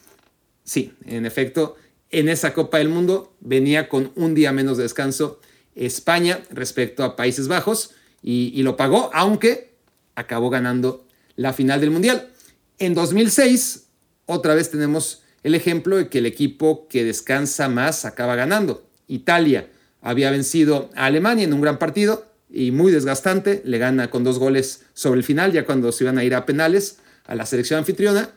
Sí, 0.63 0.93
en 1.05 1.25
efecto, 1.25 1.75
en 2.09 2.29
esa 2.29 2.53
Copa 2.53 2.77
del 2.77 2.87
Mundo 2.87 3.35
venía 3.41 3.89
con 3.89 4.13
un 4.15 4.33
día 4.33 4.53
menos 4.53 4.77
de 4.77 4.83
descanso 4.83 5.41
España 5.75 6.41
respecto 6.51 7.03
a 7.03 7.17
Países 7.17 7.49
Bajos 7.49 7.91
y, 8.23 8.61
lo 8.63 8.77
pagó, 8.77 9.09
aunque 9.13 9.73
acabó 10.15 10.49
ganando 10.49 11.05
la 11.35 11.51
final 11.51 11.81
del 11.81 11.91
Mundial. 11.91 12.31
En 12.79 12.93
2006, 12.93 13.87
otra 14.25 14.55
vez 14.55 14.71
tenemos 14.71 15.23
el 15.43 15.55
ejemplo 15.55 15.97
de 15.97 16.09
que 16.09 16.19
el 16.19 16.25
equipo 16.25 16.87
que 16.87 17.03
descansa 17.03 17.69
más 17.69 18.05
acaba 18.05 18.35
ganando. 18.35 18.87
Italia 19.07 19.67
había 20.01 20.31
vencido 20.31 20.89
a 20.95 21.05
Alemania 21.05 21.45
en 21.45 21.53
un 21.53 21.61
gran 21.61 21.77
partido, 21.77 22.31
y 22.51 22.71
muy 22.71 22.91
desgastante. 22.91 23.61
Le 23.65 23.77
gana 23.77 24.09
con 24.09 24.23
dos 24.23 24.37
goles 24.37 24.83
sobre 24.93 25.19
el 25.19 25.23
final, 25.23 25.51
ya 25.51 25.65
cuando 25.65 25.91
se 25.91 26.03
iban 26.03 26.17
a 26.17 26.23
ir 26.23 26.35
a 26.35 26.45
penales 26.45 26.97
a 27.25 27.35
la 27.35 27.45
selección 27.45 27.79
anfitriona. 27.79 28.31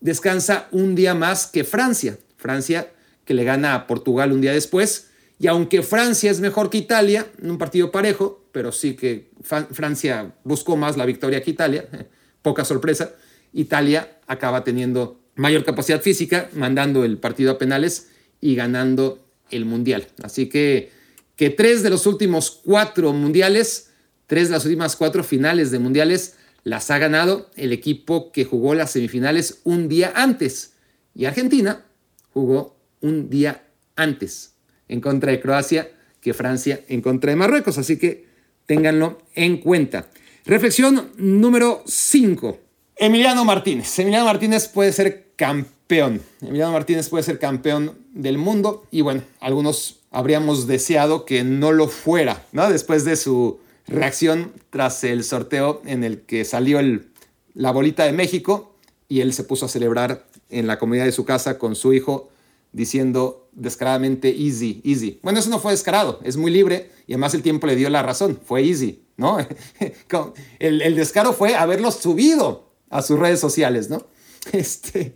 Descansa 0.00 0.68
un 0.72 0.94
día 0.94 1.14
más 1.14 1.46
que 1.46 1.64
Francia. 1.64 2.18
Francia 2.36 2.90
que 3.24 3.34
le 3.34 3.44
gana 3.44 3.74
a 3.74 3.86
Portugal 3.86 4.32
un 4.32 4.40
día 4.40 4.52
después. 4.52 5.08
Y 5.38 5.46
aunque 5.46 5.82
Francia 5.82 6.30
es 6.30 6.40
mejor 6.40 6.70
que 6.70 6.78
Italia, 6.78 7.26
en 7.40 7.50
un 7.50 7.58
partido 7.58 7.90
parejo, 7.90 8.44
pero 8.52 8.72
sí 8.72 8.94
que 8.94 9.30
Francia 9.42 10.34
buscó 10.44 10.76
más 10.76 10.96
la 10.96 11.06
victoria 11.06 11.42
que 11.42 11.50
Italia, 11.50 11.86
poca 12.42 12.64
sorpresa, 12.64 13.12
Italia 13.52 14.18
acaba 14.26 14.64
teniendo 14.64 15.20
mayor 15.36 15.64
capacidad 15.64 16.00
física, 16.00 16.50
mandando 16.52 17.04
el 17.04 17.18
partido 17.18 17.52
a 17.52 17.58
penales 17.58 18.08
y 18.40 18.56
ganando 18.56 19.24
el 19.50 19.64
Mundial. 19.64 20.08
Así 20.22 20.48
que 20.48 20.90
que 21.36 21.50
tres 21.50 21.82
de 21.82 21.90
los 21.90 22.06
últimos 22.06 22.50
cuatro 22.64 23.12
mundiales, 23.12 23.90
tres 24.26 24.48
de 24.48 24.54
las 24.54 24.64
últimas 24.64 24.96
cuatro 24.96 25.22
finales 25.22 25.70
de 25.70 25.78
mundiales, 25.78 26.34
las 26.64 26.90
ha 26.90 26.98
ganado 26.98 27.50
el 27.54 27.72
equipo 27.72 28.32
que 28.32 28.44
jugó 28.44 28.74
las 28.74 28.90
semifinales 28.90 29.60
un 29.62 29.88
día 29.88 30.12
antes. 30.16 30.72
Y 31.14 31.26
Argentina 31.26 31.84
jugó 32.32 32.76
un 33.00 33.30
día 33.30 33.66
antes 33.94 34.54
en 34.88 35.00
contra 35.00 35.30
de 35.30 35.40
Croacia 35.40 35.90
que 36.20 36.34
Francia 36.34 36.80
en 36.88 37.02
contra 37.02 37.30
de 37.30 37.36
Marruecos. 37.36 37.78
Así 37.78 37.98
que 37.98 38.26
ténganlo 38.64 39.22
en 39.34 39.58
cuenta. 39.58 40.08
Reflexión 40.44 41.12
número 41.18 41.84
5. 41.86 42.65
Emiliano 42.98 43.44
Martínez. 43.44 43.98
Emiliano 43.98 44.24
Martínez 44.24 44.68
puede 44.68 44.90
ser 44.90 45.26
campeón. 45.36 46.22
Emiliano 46.40 46.72
Martínez 46.72 47.10
puede 47.10 47.24
ser 47.24 47.38
campeón 47.38 47.98
del 48.14 48.38
mundo. 48.38 48.86
Y 48.90 49.02
bueno, 49.02 49.22
algunos 49.38 50.00
habríamos 50.10 50.66
deseado 50.66 51.26
que 51.26 51.44
no 51.44 51.72
lo 51.72 51.88
fuera, 51.88 52.46
¿no? 52.52 52.70
Después 52.70 53.04
de 53.04 53.16
su 53.16 53.60
reacción 53.86 54.52
tras 54.70 55.04
el 55.04 55.24
sorteo 55.24 55.82
en 55.84 56.04
el 56.04 56.22
que 56.22 56.46
salió 56.46 56.80
la 57.52 57.70
bolita 57.70 58.04
de 58.04 58.12
México 58.12 58.74
y 59.08 59.20
él 59.20 59.34
se 59.34 59.44
puso 59.44 59.66
a 59.66 59.68
celebrar 59.68 60.26
en 60.48 60.66
la 60.66 60.78
comunidad 60.78 61.04
de 61.04 61.12
su 61.12 61.26
casa 61.26 61.58
con 61.58 61.76
su 61.76 61.92
hijo 61.92 62.30
diciendo 62.72 63.50
descaradamente 63.52 64.30
easy, 64.30 64.80
easy. 64.84 65.20
Bueno, 65.22 65.38
eso 65.38 65.50
no 65.50 65.58
fue 65.58 65.72
descarado, 65.72 66.20
es 66.24 66.38
muy 66.38 66.50
libre 66.50 66.90
y 67.06 67.12
además 67.12 67.34
el 67.34 67.42
tiempo 67.42 67.66
le 67.66 67.76
dio 67.76 67.90
la 67.90 68.02
razón, 68.02 68.40
fue 68.42 68.62
easy, 68.62 69.02
¿no? 69.16 69.38
el, 70.58 70.82
el 70.82 70.96
descaro 70.96 71.32
fue 71.32 71.54
haberlo 71.54 71.90
subido 71.90 72.65
a 72.96 73.02
sus 73.02 73.18
redes 73.18 73.40
sociales, 73.40 73.90
¿no? 73.90 74.06
Este, 74.52 75.14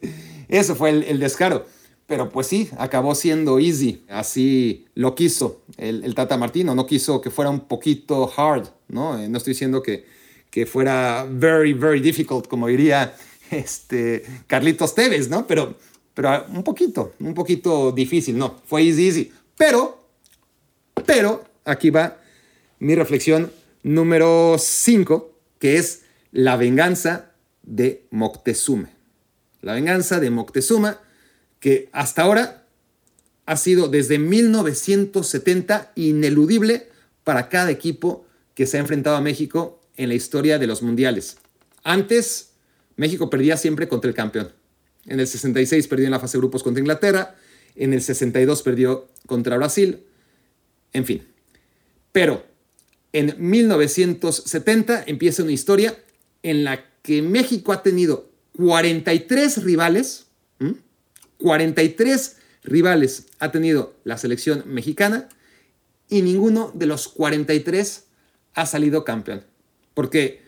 eso 0.48 0.74
fue 0.74 0.90
el, 0.90 1.02
el 1.04 1.20
descaro. 1.20 1.64
Pero 2.10 2.28
pues 2.28 2.48
sí, 2.48 2.68
acabó 2.76 3.14
siendo 3.14 3.60
easy. 3.60 4.04
Así 4.08 4.86
lo 4.96 5.14
quiso 5.14 5.62
el, 5.76 6.12
Tata 6.16 6.36
Martino. 6.36 6.74
No 6.74 6.84
quiso 6.84 7.20
que 7.20 7.30
fuera 7.30 7.52
un 7.52 7.60
poquito 7.60 8.28
hard, 8.36 8.66
¿no? 8.88 9.16
Eh, 9.16 9.28
no 9.28 9.38
estoy 9.38 9.52
diciendo 9.52 9.80
que, 9.80 10.06
que 10.50 10.66
fuera 10.66 11.24
very, 11.30 11.72
very 11.72 12.00
difficult, 12.00 12.48
como 12.48 12.66
diría 12.66 13.14
este 13.52 14.24
Carlitos 14.48 14.96
Tevez, 14.96 15.28
¿no? 15.28 15.46
Pero, 15.46 15.76
pero 16.12 16.46
un 16.48 16.64
poquito, 16.64 17.12
un 17.20 17.32
poquito 17.32 17.92
difícil, 17.92 18.36
¿no? 18.36 18.56
Fue 18.66 18.82
easy, 18.82 19.06
easy. 19.06 19.32
Pero, 19.56 20.02
pero, 21.06 21.44
aquí 21.64 21.90
va 21.90 22.18
mi 22.80 22.96
reflexión 22.96 23.52
número 23.84 24.56
5, 24.58 25.30
que 25.60 25.76
es 25.76 26.02
la 26.32 26.56
venganza 26.56 27.29
de 27.62 28.06
Moctezuma. 28.10 28.90
La 29.60 29.74
venganza 29.74 30.20
de 30.20 30.30
Moctezuma 30.30 31.00
que 31.60 31.88
hasta 31.92 32.22
ahora 32.22 32.66
ha 33.46 33.56
sido 33.56 33.88
desde 33.88 34.18
1970 34.18 35.92
ineludible 35.94 36.88
para 37.24 37.48
cada 37.48 37.70
equipo 37.70 38.24
que 38.54 38.66
se 38.66 38.76
ha 38.76 38.80
enfrentado 38.80 39.16
a 39.16 39.20
México 39.20 39.80
en 39.96 40.08
la 40.08 40.14
historia 40.14 40.58
de 40.58 40.66
los 40.66 40.82
mundiales. 40.82 41.38
Antes, 41.82 42.52
México 42.96 43.30
perdía 43.30 43.56
siempre 43.56 43.88
contra 43.88 44.08
el 44.08 44.14
campeón. 44.14 44.52
En 45.06 45.20
el 45.20 45.26
66 45.26 45.88
perdió 45.88 46.06
en 46.06 46.12
la 46.12 46.20
fase 46.20 46.36
de 46.36 46.40
grupos 46.40 46.62
contra 46.62 46.80
Inglaterra, 46.80 47.36
en 47.74 47.92
el 47.92 48.02
62 48.02 48.62
perdió 48.62 49.08
contra 49.26 49.56
Brasil, 49.56 50.04
en 50.92 51.04
fin. 51.04 51.26
Pero 52.12 52.44
en 53.12 53.34
1970 53.38 55.04
empieza 55.06 55.42
una 55.42 55.52
historia 55.52 55.98
en 56.42 56.64
la 56.64 56.89
que 57.02 57.22
México 57.22 57.72
ha 57.72 57.82
tenido 57.82 58.30
43 58.56 59.64
rivales, 59.64 60.26
43 61.38 62.36
rivales 62.64 63.26
ha 63.38 63.50
tenido 63.50 63.94
la 64.04 64.18
selección 64.18 64.64
mexicana 64.66 65.28
y 66.08 66.22
ninguno 66.22 66.70
de 66.74 66.86
los 66.86 67.08
43 67.08 68.04
ha 68.54 68.66
salido 68.66 69.04
campeón. 69.04 69.44
Porque 69.94 70.42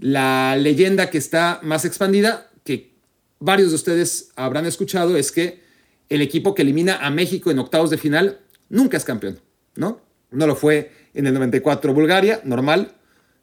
la 0.00 0.56
leyenda 0.56 1.10
que 1.10 1.18
está 1.18 1.60
más 1.62 1.84
expandida, 1.84 2.50
que 2.64 2.94
varios 3.38 3.70
de 3.70 3.76
ustedes 3.76 4.30
habrán 4.36 4.64
escuchado, 4.64 5.16
es 5.16 5.32
que 5.32 5.62
el 6.08 6.22
equipo 6.22 6.54
que 6.54 6.62
elimina 6.62 7.04
a 7.04 7.10
México 7.10 7.50
en 7.50 7.58
octavos 7.58 7.90
de 7.90 7.98
final 7.98 8.40
nunca 8.68 8.96
es 8.96 9.04
campeón, 9.04 9.40
¿no? 9.74 10.00
No 10.30 10.46
lo 10.46 10.56
fue 10.56 10.92
en 11.14 11.26
el 11.26 11.34
94 11.34 11.92
Bulgaria, 11.92 12.40
normal. 12.44 12.94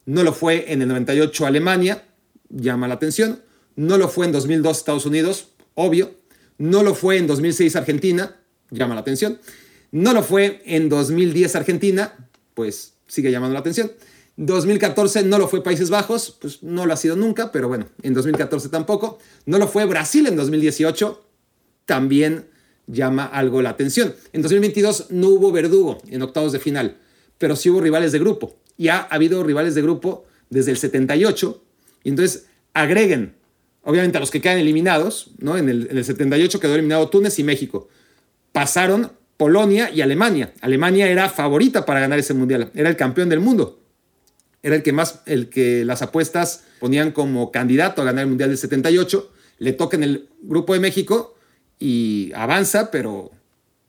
No 0.06 0.24
lo 0.24 0.34
fue 0.34 0.72
en 0.72 0.82
el 0.82 0.88
98 0.88 1.46
Alemania, 1.46 2.04
llama 2.50 2.88
la 2.88 2.96
atención. 2.96 3.42
No 3.76 3.98
lo 3.98 4.08
fue 4.08 4.26
en 4.26 4.32
2002 4.32 4.78
Estados 4.78 5.06
Unidos, 5.06 5.50
obvio. 5.74 6.16
No 6.58 6.84
lo 6.84 6.96
fue 6.96 7.18
en 7.18 7.28
2006 7.28 7.76
Argentina, 7.76 8.38
llama 8.72 8.96
la 8.96 9.02
atención. 9.02 9.40
No 9.92 10.14
lo 10.14 10.24
fue 10.24 10.62
en 10.66 10.90
2010 10.90 11.56
Argentina, 11.56 12.30
pues 12.54 12.94
sigue 13.08 13.32
llamando 13.32 13.54
la 13.54 13.60
atención. 13.60 13.92
2014 14.38 15.24
no 15.24 15.38
lo 15.38 15.48
fue 15.48 15.64
Países 15.64 15.90
Bajos, 15.90 16.38
pues 16.42 16.62
no 16.62 16.86
lo 16.86 16.94
ha 16.94 16.98
sido 16.98 17.16
nunca, 17.16 17.52
pero 17.52 17.68
bueno, 17.68 17.88
en 18.02 18.14
2014 18.14 18.70
tampoco. 18.70 19.20
No 19.46 19.58
lo 19.58 19.68
fue 19.68 19.86
Brasil 19.86 20.28
en 20.28 20.36
2018, 20.36 21.26
también 21.86 22.50
llama 22.88 23.26
algo 23.26 23.62
la 23.62 23.70
atención. 23.70 24.14
En 24.34 24.42
2022 24.42 25.08
no 25.12 25.30
hubo 25.30 25.52
verdugo 25.52 26.00
en 26.08 26.22
octavos 26.22 26.52
de 26.52 26.60
final, 26.60 26.98
pero 27.38 27.56
sí 27.56 27.70
hubo 27.70 27.82
rivales 27.82 28.12
de 28.12 28.20
grupo. 28.20 28.58
Y 28.78 28.90
ha 28.90 29.00
habido 29.00 29.44
rivales 29.44 29.76
de 29.76 29.82
grupo 29.82 30.26
desde 30.50 30.72
el 30.72 30.78
78. 30.78 31.64
Y 32.06 32.10
entonces 32.10 32.46
agreguen, 32.74 33.36
obviamente, 33.84 34.18
a 34.18 34.22
los 34.22 34.32
que 34.32 34.40
quedan 34.40 34.58
eliminados, 34.58 35.32
¿no? 35.40 35.58
En 35.58 35.68
el, 35.68 35.88
en 35.92 35.98
el 35.98 36.06
78 36.06 36.62
quedó 36.62 36.76
eliminado 36.76 37.10
Túnez 37.10 37.38
y 37.40 37.44
México. 37.44 37.90
Pasaron 38.54 39.12
Polonia 39.36 39.92
y 39.92 40.00
Alemania. 40.00 40.54
Alemania 40.62 41.10
era 41.10 41.28
favorita 41.28 41.86
para 41.86 42.00
ganar 42.00 42.18
ese 42.18 42.34
mundial, 42.34 42.72
era 42.74 42.90
el 42.90 42.96
campeón 42.96 43.28
del 43.28 43.42
mundo. 43.42 43.82
Era 44.64 44.78
el 44.78 44.84
que 44.84 44.94
más, 44.94 45.22
el 45.26 45.50
que 45.50 45.84
las 45.84 46.02
apuestas 46.02 46.64
ponían 46.80 47.12
como 47.12 47.52
candidato 47.52 48.02
a 48.02 48.06
ganar 48.06 48.24
el 48.24 48.30
mundial 48.30 48.50
del 48.50 48.58
78. 48.58 49.32
Le 49.60 49.74
toca 49.74 49.98
en 49.98 50.04
el 50.04 50.30
grupo 50.42 50.74
de 50.74 50.80
México 50.80 51.36
y 51.78 52.32
avanza, 52.34 52.90
pero, 52.90 53.32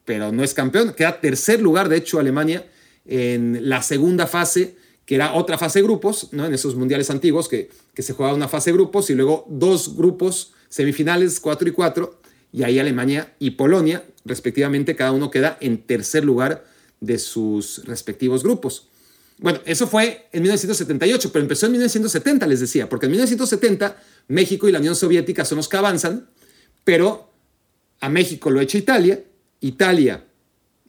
pero 0.05 0.33
no 0.33 0.43
es 0.43 0.53
campeón. 0.53 0.93
Queda 0.95 1.21
tercer 1.21 1.63
lugar, 1.63 1.89
de 1.89 1.99
hecho, 1.99 2.19
Alemania 2.19 2.67
en 3.07 3.69
la 3.69 3.83
segunda 3.83 4.27
fase, 4.27 4.77
que 5.07 5.15
era 5.15 5.35
otra 5.35 5.57
fase 5.57 5.81
grupos, 5.81 6.29
¿no? 6.33 6.45
en 6.45 6.53
esos 6.53 6.75
mundiales 6.75 7.09
antiguos, 7.11 7.49
que, 7.49 7.71
que 7.95 8.03
se 8.03 8.13
jugaba 8.13 8.35
una 8.35 8.49
fase 8.49 8.73
grupos 8.73 9.09
y 9.09 9.15
luego 9.15 9.47
dos 9.49 9.97
grupos 9.97 10.53
semifinales, 10.69 11.41
cuatro 11.41 11.69
y 11.69 11.73
cuatro, 11.73 12.21
y 12.53 12.65
ahí 12.65 12.79
Alemania 12.79 13.35
y 13.39 13.53
Polonia, 13.53 14.05
respectivamente, 14.25 14.97
cada 14.97 15.13
uno 15.13 15.31
queda 15.31 15.57
en 15.61 15.79
tercer 15.79 16.25
lugar 16.25 16.65
de 17.01 17.19
sus 17.19 17.85
respectivos 17.85 18.43
grupos. 18.43 18.89
Bueno, 19.39 19.61
eso 19.65 19.87
fue 19.87 20.29
en 20.33 20.43
1978, 20.43 21.31
pero 21.31 21.43
empezó 21.43 21.67
en 21.67 21.73
1970, 21.73 22.47
les 22.47 22.61
decía, 22.61 22.89
porque 22.89 23.07
en 23.07 23.13
1970 23.13 24.03
México 24.29 24.69
y 24.69 24.73
la 24.73 24.79
Unión 24.79 24.97
Soviética 24.97 25.45
son 25.45 25.57
los 25.57 25.69
que 25.69 25.77
avanzan, 25.77 26.29
pero 26.85 27.31
a 28.01 28.09
México 28.09 28.51
lo 28.51 28.61
echa 28.61 28.79
Italia, 28.79 29.23
Italia 29.61 30.25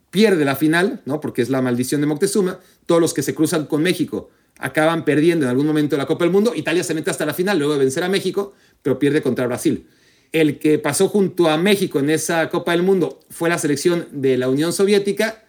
pierde 0.10 0.46
la 0.46 0.56
final, 0.56 1.02
¿no? 1.06 1.20
porque 1.20 1.42
es 1.42 1.50
la 1.50 1.62
maldición 1.62 2.02
de 2.02 2.08
Moctezuma, 2.08 2.60
todos 2.86 3.02
los 3.02 3.14
que 3.14 3.22
se 3.22 3.36
cruzan 3.36 3.66
con 3.66 3.84
México 3.84 4.30
acaban 4.60 5.06
perdiendo 5.06 5.46
en 5.46 5.50
algún 5.50 5.68
momento 5.68 5.98
la 5.98 6.06
Copa 6.06 6.26
del 6.26 6.32
Mundo, 6.32 6.54
Italia 6.56 6.84
se 6.84 6.94
mete 6.94 7.12
hasta 7.12 7.26
la 7.26 7.34
final 7.34 7.60
luego 7.60 7.74
de 7.74 7.80
vencer 7.80 8.04
a 8.04 8.10
México, 8.10 8.54
pero 8.82 8.98
pierde 8.98 9.22
contra 9.22 9.46
Brasil. 9.48 9.88
El 10.32 10.60
que 10.60 10.80
pasó 10.80 11.08
junto 11.08 11.50
a 11.50 11.58
México 11.58 12.00
en 12.00 12.10
esa 12.10 12.50
Copa 12.50 12.72
del 12.72 12.84
Mundo 12.84 13.20
fue 13.30 13.50
la 13.50 13.58
selección 13.58 14.08
de 14.12 14.38
la 14.38 14.50
Unión 14.50 14.74
Soviética 14.74 15.46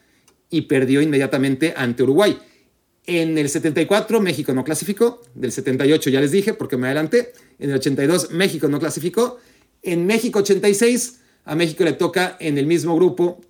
y 0.50 0.62
perdió 0.62 1.00
inmediatamente 1.00 1.74
ante 1.76 2.02
Uruguay. 2.02 2.38
En 3.06 3.38
el 3.38 3.48
74 3.48 4.20
México 4.20 4.52
no 4.52 4.64
clasificó, 4.64 5.22
del 5.34 5.50
78 5.50 6.10
ya 6.10 6.20
les 6.20 6.30
dije 6.30 6.52
porque 6.52 6.76
me 6.76 6.86
adelanté, 6.86 7.32
en 7.58 7.70
el 7.70 7.76
82 7.76 8.32
México 8.32 8.68
no 8.68 8.78
clasificó, 8.78 9.38
en 9.82 10.06
México 10.06 10.40
86 10.40 11.20
a 11.44 11.54
México 11.54 11.84
le 11.84 11.94
toca 11.94 12.36
en 12.40 12.58
el 12.58 12.66
mismo 12.66 12.94
grupo 12.94 13.40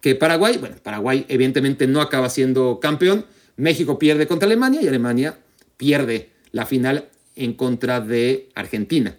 que 0.00 0.14
Paraguay. 0.14 0.58
Bueno, 0.58 0.76
Paraguay 0.82 1.26
evidentemente 1.28 1.86
no 1.86 2.00
acaba 2.00 2.30
siendo 2.30 2.80
campeón. 2.80 3.26
México 3.56 3.98
pierde 3.98 4.26
contra 4.26 4.46
Alemania 4.46 4.82
y 4.82 4.88
Alemania 4.88 5.38
pierde 5.76 6.30
la 6.52 6.66
final 6.66 7.08
en 7.34 7.54
contra 7.54 8.00
de 8.00 8.48
Argentina. 8.54 9.16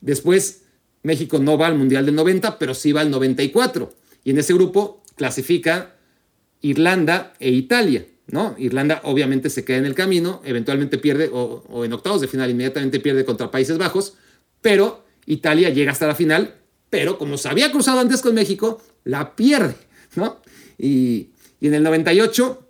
Después, 0.00 0.62
México 1.02 1.38
no 1.38 1.58
va 1.58 1.66
al 1.66 1.76
Mundial 1.76 2.06
del 2.06 2.14
90, 2.14 2.58
pero 2.58 2.74
sí 2.74 2.92
va 2.92 3.00
al 3.00 3.10
94. 3.10 3.92
Y 4.24 4.30
en 4.30 4.38
ese 4.38 4.54
grupo 4.54 5.02
clasifica 5.16 5.94
Irlanda 6.60 7.34
e 7.38 7.50
Italia. 7.50 8.06
¿no? 8.28 8.54
Irlanda 8.58 9.00
obviamente 9.04 9.50
se 9.50 9.64
queda 9.64 9.78
en 9.78 9.86
el 9.86 9.94
camino, 9.94 10.40
eventualmente 10.44 10.98
pierde, 10.98 11.28
o, 11.32 11.64
o 11.68 11.84
en 11.84 11.92
octavos 11.92 12.20
de 12.20 12.28
final 12.28 12.50
inmediatamente 12.50 13.00
pierde 13.00 13.24
contra 13.24 13.50
Países 13.50 13.78
Bajos, 13.78 14.14
pero 14.60 15.04
Italia 15.26 15.70
llega 15.70 15.92
hasta 15.92 16.06
la 16.06 16.14
final, 16.14 16.54
pero 16.88 17.18
como 17.18 17.36
se 17.36 17.48
había 17.48 17.70
cruzado 17.70 18.00
antes 18.00 18.22
con 18.22 18.34
México, 18.34 18.80
la 19.04 19.36
pierde. 19.36 19.74
¿No? 20.14 20.40
Y, 20.78 21.28
en 21.60 21.74
el 21.74 21.82
98, 21.82 22.66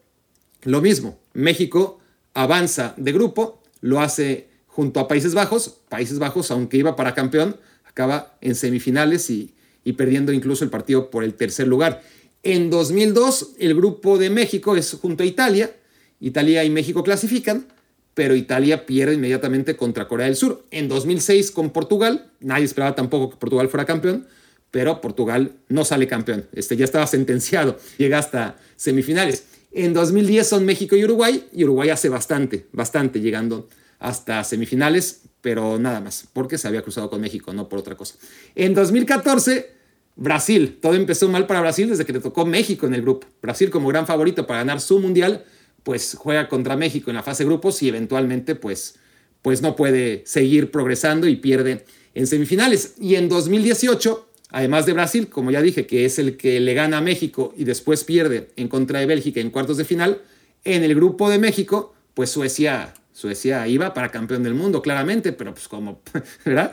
lo 0.64 0.81
mismo. 0.83 1.18
México 1.33 1.98
avanza 2.35 2.94
de 2.96 3.12
grupo, 3.12 3.62
lo 3.81 4.00
hace 4.00 4.48
junto 4.66 5.00
a 5.00 5.09
Países 5.09 5.35
Bajos. 5.35 5.78
Países 5.88 6.18
Bajos, 6.18 6.50
aunque 6.50 6.76
iba 6.76 6.94
para 6.94 7.14
campeón, 7.14 7.57
acaba 7.85 8.37
en 8.40 8.55
semifinales 8.55 9.31
y, 9.31 9.55
y 9.83 9.94
perdiendo 9.94 10.33
incluso 10.33 10.64
el 10.64 10.70
partido 10.70 11.11
por 11.11 11.24
el 11.24 11.35
tercer 11.35 11.68
lugar. 11.68 12.02
En 12.42 12.70
2002, 12.70 13.52
el 13.59 13.74
grupo 13.74 14.18
de 14.18 14.28
México 14.28 14.76
es 14.76 14.92
junto 15.00 15.22
a 15.22 15.26
Italia. 15.26 15.74
Italia 16.20 16.64
y 16.64 16.70
México 16.70 17.02
clasifican, 17.02 17.66
pero 18.14 18.35
Italia 18.35 18.85
pierde 18.85 19.14
inmediatamente 19.14 19.76
contra 19.76 20.07
Corea 20.07 20.26
del 20.26 20.37
Sur. 20.37 20.64
En 20.70 20.88
2006 20.88 21.50
con 21.50 21.70
Portugal, 21.70 22.31
nadie 22.40 22.64
esperaba 22.64 22.94
tampoco 22.94 23.31
que 23.31 23.37
Portugal 23.37 23.68
fuera 23.68 23.87
campeón, 23.87 24.26
pero 24.72 25.00
Portugal 25.00 25.52
no 25.68 25.85
sale 25.85 26.08
campeón. 26.08 26.48
Este 26.52 26.76
ya 26.76 26.85
estaba 26.85 27.06
sentenciado, 27.06 27.78
llega 27.98 28.18
hasta 28.18 28.56
semifinales. 28.74 29.44
En 29.70 29.92
2010 29.92 30.48
son 30.48 30.64
México 30.64 30.96
y 30.96 31.04
Uruguay, 31.04 31.46
y 31.52 31.62
Uruguay 31.62 31.90
hace 31.90 32.08
bastante, 32.08 32.66
bastante 32.72 33.20
llegando 33.20 33.68
hasta 34.00 34.42
semifinales, 34.42 35.22
pero 35.42 35.78
nada 35.78 36.00
más, 36.00 36.26
porque 36.32 36.58
se 36.58 36.68
había 36.68 36.82
cruzado 36.82 37.08
con 37.11 37.20
México, 37.20 37.52
no 37.52 37.68
por 37.68 37.78
otra 37.78 37.96
cosa. 37.96 38.16
En 38.54 38.74
2014, 38.74 39.70
Brasil, 40.16 40.78
todo 40.80 40.94
empezó 40.94 41.28
mal 41.28 41.46
para 41.46 41.61
Brasil 41.61 41.88
desde 41.88 42.04
que 42.04 42.14
le 42.14 42.20
tocó 42.20 42.46
México 42.46 42.87
en 42.87 42.94
el 42.94 43.02
grupo. 43.02 43.26
Brasil 43.42 43.70
como 43.70 43.88
gran 43.88 44.06
favorito 44.06 44.46
para 44.46 44.61
ganar 44.61 44.80
su 44.80 44.98
mundial, 45.00 45.44
pues 45.82 46.16
juega 46.18 46.48
contra 46.48 46.76
México 46.76 47.11
en 47.11 47.16
la 47.16 47.22
fase 47.22 47.44
de 47.44 47.48
grupos 47.48 47.82
y 47.82 47.88
eventualmente 47.88 48.54
pues, 48.54 48.96
pues 49.42 49.61
no 49.61 49.76
puede 49.76 50.22
seguir 50.24 50.70
progresando 50.70 51.28
y 51.28 51.37
pierde 51.37 51.85
en 52.14 52.26
semifinales. 52.26 52.94
Y 52.98 53.16
en 53.16 53.28
2018 53.28 54.32
Además 54.53 54.85
de 54.85 54.93
Brasil, 54.93 55.29
como 55.29 55.51
ya 55.51 55.62
dije, 55.62 55.87
que 55.87 56.05
es 56.05 56.19
el 56.19 56.37
que 56.37 56.61
le 56.61 56.75
gana 56.75 56.99
a 56.99 57.01
México 57.01 57.55
y 57.57 57.65
después 57.65 58.05
pierde 58.05 58.51
en 58.57 58.69
contra 58.69 59.01
de 59.01 59.07
Bélgica 59.07 59.41
en 59.41 59.51
cuartos 59.51 59.79
de 59.79 59.87
final, 59.87 60.21
en 60.65 60.85
el 60.85 60.95
grupo 60.95 61.31
de 61.31 61.38
México, 61.38 61.95
pues 62.12 62.29
Suecia, 62.31 62.93
Suecia 63.12 63.67
iba 63.67 63.95
para 63.95 64.11
campeón 64.11 64.43
del 64.43 64.53
mundo, 64.53 64.83
claramente, 64.83 65.33
pero 65.33 65.55
pues 65.55 65.69
como, 65.69 66.03
¿verdad? 66.45 66.71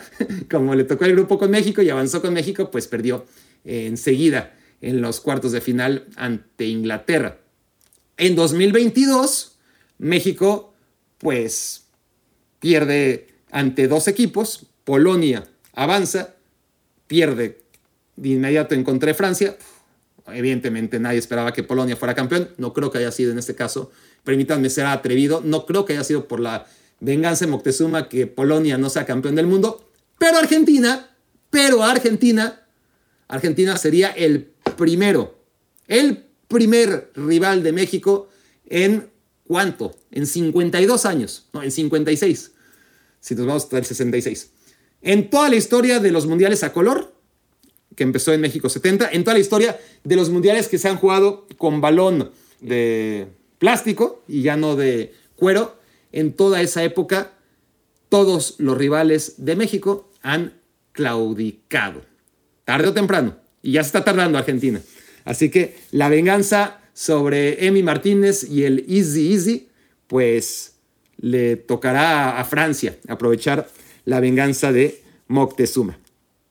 Como 0.51 0.75
le 0.75 0.83
tocó 0.83 1.05
el 1.05 1.13
grupo 1.13 1.39
con 1.39 1.51
México 1.51 1.81
y 1.81 1.89
avanzó 1.89 2.21
con 2.21 2.33
México, 2.33 2.69
pues 2.69 2.87
perdió 2.87 3.25
enseguida 3.63 4.53
en 4.81 5.01
los 5.01 5.21
cuartos 5.21 5.53
de 5.53 5.61
final 5.61 6.05
ante 6.17 6.65
Inglaterra. 6.65 7.37
En 8.17 8.35
2022, 8.35 9.57
México, 9.99 10.73
pues 11.17 11.85
pierde 12.59 13.27
ante 13.51 13.87
dos 13.87 14.09
equipos, 14.09 14.65
Polonia 14.83 15.47
avanza, 15.73 16.35
pierde 17.07 17.68
de 18.21 18.29
inmediato 18.29 18.75
encontré 18.75 19.13
Francia. 19.13 19.57
Evidentemente 20.27 20.99
nadie 20.99 21.19
esperaba 21.19 21.53
que 21.53 21.63
Polonia 21.63 21.95
fuera 21.95 22.13
campeón. 22.13 22.49
No 22.57 22.73
creo 22.73 22.91
que 22.91 22.99
haya 22.99 23.11
sido 23.11 23.31
en 23.31 23.39
este 23.39 23.55
caso. 23.55 23.91
Permítanme 24.23 24.69
ser 24.69 24.85
atrevido. 24.85 25.41
No 25.43 25.65
creo 25.65 25.85
que 25.85 25.93
haya 25.93 26.03
sido 26.03 26.27
por 26.27 26.39
la 26.39 26.67
venganza 26.99 27.45
de 27.45 27.51
Moctezuma 27.51 28.09
que 28.09 28.27
Polonia 28.27 28.77
no 28.77 28.89
sea 28.89 29.05
campeón 29.05 29.35
del 29.35 29.47
mundo. 29.47 29.89
Pero 30.17 30.37
Argentina, 30.37 31.15
pero 31.49 31.83
Argentina, 31.83 32.67
Argentina 33.27 33.77
sería 33.77 34.09
el 34.09 34.51
primero, 34.77 35.39
el 35.87 36.25
primer 36.47 37.11
rival 37.15 37.63
de 37.63 37.71
México 37.71 38.29
en 38.67 39.09
cuánto? 39.47 39.95
En 40.11 40.27
52 40.27 41.05
años, 41.05 41.47
no, 41.53 41.63
en 41.63 41.71
56. 41.71 42.51
Si 43.21 43.35
nos 43.35 43.45
vamos 43.45 43.63
hasta 43.63 43.77
el 43.77 43.85
66. 43.85 44.51
En 45.01 45.29
toda 45.29 45.49
la 45.49 45.55
historia 45.55 45.99
de 45.99 46.11
los 46.11 46.25
mundiales 46.27 46.63
a 46.63 46.73
color, 46.73 47.18
que 47.95 48.03
empezó 48.03 48.33
en 48.33 48.41
México 48.41 48.69
70, 48.69 49.09
en 49.11 49.23
toda 49.23 49.33
la 49.33 49.41
historia 49.41 49.79
de 50.03 50.15
los 50.15 50.29
mundiales 50.29 50.67
que 50.67 50.77
se 50.77 50.87
han 50.87 50.97
jugado 50.97 51.47
con 51.57 51.81
balón 51.81 52.31
de 52.61 53.27
plástico 53.57 54.23
y 54.27 54.41
ya 54.41 54.57
no 54.57 54.75
de 54.75 55.13
cuero, 55.35 55.77
en 56.11 56.33
toda 56.33 56.61
esa 56.61 56.83
época 56.83 57.33
todos 58.09 58.55
los 58.57 58.77
rivales 58.77 59.35
de 59.37 59.55
México 59.55 60.11
han 60.21 60.53
claudicado, 60.91 62.01
tarde 62.65 62.89
o 62.89 62.93
temprano, 62.93 63.37
y 63.61 63.73
ya 63.73 63.83
se 63.83 63.87
está 63.87 64.03
tardando 64.03 64.37
Argentina. 64.37 64.81
Así 65.25 65.49
que 65.49 65.77
la 65.91 66.09
venganza 66.09 66.81
sobre 66.93 67.65
Emi 67.65 67.83
Martínez 67.83 68.43
y 68.43 68.63
el 68.63 68.85
Easy 68.89 69.31
Easy, 69.31 69.69
pues 70.07 70.73
le 71.17 71.55
tocará 71.55 72.39
a 72.39 72.45
Francia 72.45 72.97
aprovechar 73.07 73.69
la 74.05 74.19
venganza 74.19 74.71
de 74.71 75.01
Moctezuma. 75.27 75.99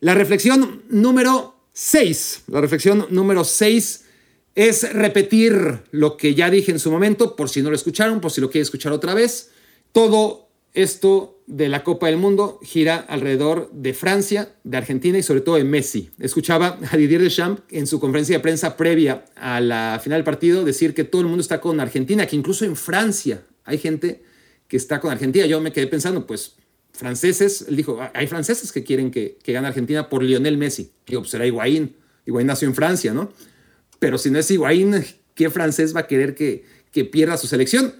La 0.01 0.15
reflexión 0.15 0.85
número 0.91 1.57
6, 1.73 2.45
la 2.47 2.61
reflexión 2.61 3.07
número 3.11 3.43
6 3.43 4.05
es 4.55 4.93
repetir 4.93 5.81
lo 5.91 6.17
que 6.17 6.37
ya 6.37 6.51
dije 6.51 6.71
en 6.71 6.79
su 6.79 6.93
momento, 6.93 7.35
por 7.35 7.49
si 7.49 7.63
no 7.63 7.71
lo 7.71 7.75
escucharon, 7.75 8.21
por 8.21 8.31
si 8.31 8.41
lo 8.41 8.49
quieren 8.49 8.63
escuchar 8.63 8.93
otra 8.93 9.15
vez. 9.15 9.51
Todo 9.91 10.51
esto 10.73 11.43
de 11.49 11.69
la 11.69 11.83
Copa 11.83 12.07
del 12.07 12.17
Mundo 12.17 12.61
gira 12.63 12.99
alrededor 13.09 13.73
de 13.73 13.93
Francia, 13.93 14.55
de 14.63 14.77
Argentina 14.77 15.19
y 15.19 15.25
sobre 15.25 15.41
todo 15.41 15.57
de 15.57 15.65
Messi. 15.65 16.11
Escuchaba 16.21 16.79
a 16.93 16.97
Didier 16.97 17.21
Deschamps 17.21 17.63
en 17.71 17.89
su 17.89 17.99
conferencia 17.99 18.37
de 18.37 18.41
prensa 18.41 18.77
previa 18.77 19.25
a 19.35 19.61
la 19.61 20.01
final 20.01 20.19
del 20.19 20.25
partido 20.25 20.65
decir 20.65 20.95
que 20.95 21.03
todo 21.03 21.23
el 21.23 21.27
mundo 21.27 21.43
está 21.43 21.61
con 21.61 21.81
Argentina, 21.81 22.25
que 22.25 22.37
incluso 22.37 22.65
en 22.65 22.77
Francia 22.77 23.43
hay 23.65 23.79
gente 23.79 24.23
que 24.69 24.77
está 24.77 25.01
con 25.01 25.11
Argentina. 25.11 25.45
Yo 25.47 25.61
me 25.61 25.73
quedé 25.73 25.89
pensando, 25.89 26.25
pues 26.25 26.58
franceses, 26.99 27.65
dijo, 27.71 28.01
hay 28.13 28.27
franceses 28.27 28.73
que 28.73 28.83
quieren 28.83 29.13
que, 29.13 29.39
que 29.43 29.53
gane 29.53 29.69
Argentina 29.69 30.09
por 30.09 30.25
Lionel 30.25 30.59
Messi. 30.59 30.91
Digo, 31.07 31.23
pues 31.23 31.31
será 31.31 31.47
Higuaín. 31.47 31.95
Higuaín 32.27 32.49
nació 32.49 32.67
en 32.67 32.75
Francia, 32.75 33.15
¿no? 33.15 33.33
Pero 34.01 34.19
si 34.19 34.31
no 34.31 34.39
es 34.41 34.51
Higuaín, 34.51 35.05
¿qué 35.37 35.49
francés 35.49 35.95
va 35.95 36.01
a 36.01 36.07
querer 36.09 36.35
que, 36.35 36.65
que 36.91 37.05
pierda 37.05 37.37
su 37.37 37.47
selección? 37.47 37.95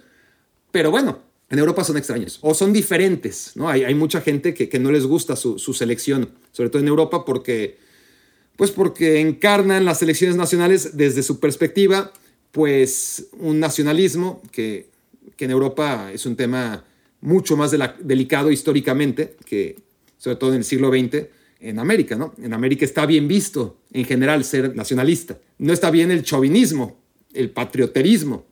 Pero 0.71 0.91
bueno, 0.91 1.19
en 1.49 1.59
Europa 1.59 1.85
son 1.85 1.95
extraños 1.95 2.39
o 2.41 2.53
son 2.53 2.73
diferentes, 2.73 3.53
¿no? 3.55 3.69
Hay, 3.69 3.85
hay 3.85 3.95
mucha 3.95 4.19
gente 4.19 4.53
que, 4.53 4.67
que, 4.67 4.79
no 4.79 4.91
les 4.91 5.05
gusta 5.05 5.37
su, 5.37 5.57
su, 5.57 5.73
selección, 5.73 6.31
sobre 6.51 6.69
todo 6.69 6.81
en 6.81 6.89
Europa 6.89 7.23
porque, 7.23 7.77
pues 8.57 8.71
porque 8.71 9.21
encarnan 9.21 9.85
las 9.85 9.99
selecciones 9.99 10.35
nacionales 10.35 10.97
desde 10.97 11.23
su 11.23 11.39
perspectiva, 11.39 12.11
pues 12.51 13.27
un 13.39 13.61
nacionalismo 13.61 14.41
que, 14.51 14.89
que 15.37 15.45
en 15.45 15.51
Europa 15.51 16.11
es 16.13 16.25
un 16.25 16.35
tema 16.35 16.83
mucho 17.21 17.57
más 17.57 17.71
delicado 17.99 18.51
históricamente 18.51 19.35
que 19.45 19.77
sobre 20.17 20.35
todo 20.35 20.51
en 20.51 20.57
el 20.57 20.63
siglo 20.63 20.89
XX 20.89 21.27
en 21.59 21.79
América, 21.79 22.15
¿no? 22.15 22.33
En 22.41 22.53
América 22.53 22.85
está 22.85 23.05
bien 23.05 23.27
visto 23.27 23.77
en 23.91 24.05
general 24.05 24.43
ser 24.43 24.75
nacionalista. 24.75 25.37
No 25.57 25.73
está 25.73 25.91
bien 25.91 26.11
el 26.11 26.23
chauvinismo, 26.23 26.97
el 27.33 27.49
patrioterismo, 27.49 28.45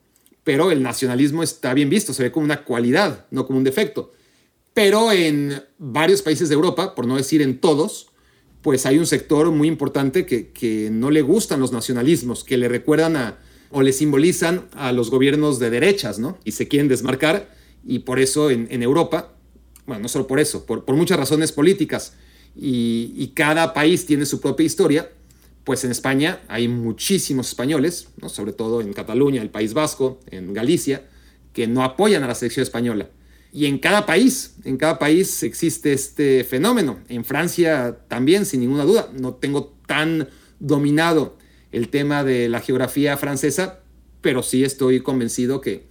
pero 0.44 0.72
el 0.72 0.82
nacionalismo 0.82 1.44
está 1.44 1.74
bien 1.74 1.90
visto, 1.90 2.14
se 2.14 2.24
ve 2.24 2.32
como 2.32 2.46
una 2.46 2.64
cualidad, 2.64 3.26
no 3.32 3.46
como 3.46 3.58
un 3.58 3.64
defecto. 3.64 4.12
Pero 4.74 5.12
en 5.12 5.62
varios 5.78 6.22
países 6.22 6.50
de 6.50 6.56
Europa, 6.56 6.96
por 6.96 7.08
no 7.08 7.18
decir 7.18 7.42
en 7.42 7.60
todos, 7.60 8.10
pues 8.62 8.86
hay 8.86 8.98
un 8.98 9.06
sector 9.06 9.52
muy 9.52 9.68
importante 9.68 10.26
que, 10.26 10.50
que 10.50 10.90
no 10.92 11.10
le 11.10 11.22
gustan 11.22 11.60
los 11.60 11.72
nacionalismos, 11.72 12.44
que 12.44 12.58
le 12.58 12.68
recuerdan 12.68 13.16
a, 13.16 13.40
o 13.72 13.82
le 13.82 13.94
simbolizan 13.94 14.68
a 14.74 14.92
los 14.92 15.10
gobiernos 15.10 15.60
de 15.60 15.70
derechas, 15.70 16.20
¿no? 16.20 16.38
Y 16.44 16.52
se 16.52 16.68
quieren 16.68 16.88
desmarcar, 16.88 17.57
y 17.88 18.00
por 18.00 18.20
eso 18.20 18.52
en, 18.52 18.84
Europa, 18.84 19.34
bueno, 19.86 20.04
no 20.04 20.10
solo 20.10 20.28
por 20.28 20.40
eso, 20.40 20.66
por, 20.66 20.86
muchas 20.96 21.18
razones 21.18 21.52
políticas, 21.52 22.14
y, 22.56 23.14
y, 23.16 23.28
cada 23.30 23.74
país 23.74 24.06
tiene 24.06 24.26
su 24.26 24.42
propia 24.42 24.66
historia, 24.66 25.12
pues 25.64 25.84
en 25.84 25.92
España 25.92 26.42
hay 26.48 26.68
muchísimos 26.68 27.50
españoles, 27.50 28.10
¿no? 28.22 28.30
sobre 28.30 28.52
todo 28.52 28.82
en 28.82 28.94
Cataluña, 28.94 29.42
el 29.42 29.50
País 29.50 29.74
Vasco, 29.74 30.20
en 30.32 30.54
Galicia, 30.54 31.08
que 31.54 31.68
no 31.68 31.84
apoyan 31.84 32.24
a 32.24 32.28
la 32.28 32.36
selección 32.36 32.64
española. 32.64 33.10
Y 33.52 33.66
en 33.66 33.80
cada 33.80 34.06
país, 34.06 34.56
en 34.66 34.78
cada 34.78 35.00
país 35.00 35.44
existe 35.44 35.94
este 35.94 36.44
fenómeno. 36.44 37.00
En 37.10 37.26
Francia 37.26 37.98
también, 38.08 38.46
sin 38.46 38.60
ninguna 38.60 38.84
duda. 38.84 39.10
No 39.14 39.36
tengo 39.36 39.74
tan 39.88 40.30
dominado 40.60 41.38
el 41.72 41.90
tema 41.90 42.24
de 42.24 42.50
la 42.50 42.60
geografía 42.60 43.18
francesa, 43.18 43.80
pero 44.22 44.44
sí 44.44 44.64
estoy 44.64 45.02
convencido 45.02 45.62
que, 45.62 45.88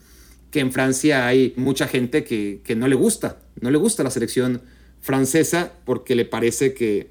que 0.50 0.61
en 0.61 0.72
Francia 0.72 1.26
hay 1.26 1.52
mucha 1.56 1.88
gente 1.88 2.24
que, 2.24 2.61
que 2.64 2.76
no 2.76 2.88
le 2.88 2.94
gusta, 2.94 3.40
no 3.61 3.70
le 3.70 3.78
gusta 3.78 4.02
la 4.02 4.11
selección 4.11 4.62
francesa 5.00 5.72
porque 5.85 6.14
le 6.14 6.24
parece 6.24 6.74
que, 6.74 7.11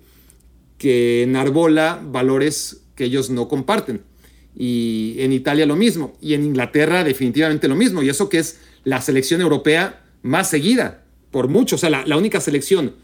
que 0.78 1.24
enarbola 1.24 2.02
valores 2.04 2.82
que 2.96 3.06
ellos 3.06 3.30
no 3.30 3.48
comparten. 3.48 4.02
Y 4.56 5.16
en 5.20 5.34
Italia 5.34 5.66
lo 5.66 5.76
mismo, 5.76 6.16
y 6.22 6.34
en 6.34 6.44
Inglaterra 6.44 7.04
definitivamente 7.04 7.68
lo 7.68 7.76
mismo, 7.76 8.02
y 8.04 8.10
eso 8.10 8.30
que 8.30 8.40
es 8.40 8.60
la 8.84 9.02
selección 9.02 9.42
europea 9.42 10.04
más 10.22 10.50
seguida, 10.50 11.04
por 11.32 11.50
mucho, 11.50 11.76
o 11.76 11.80
sea, 11.80 11.90
la, 11.90 12.06
la 12.06 12.18
única 12.18 12.40
selección 12.40 12.96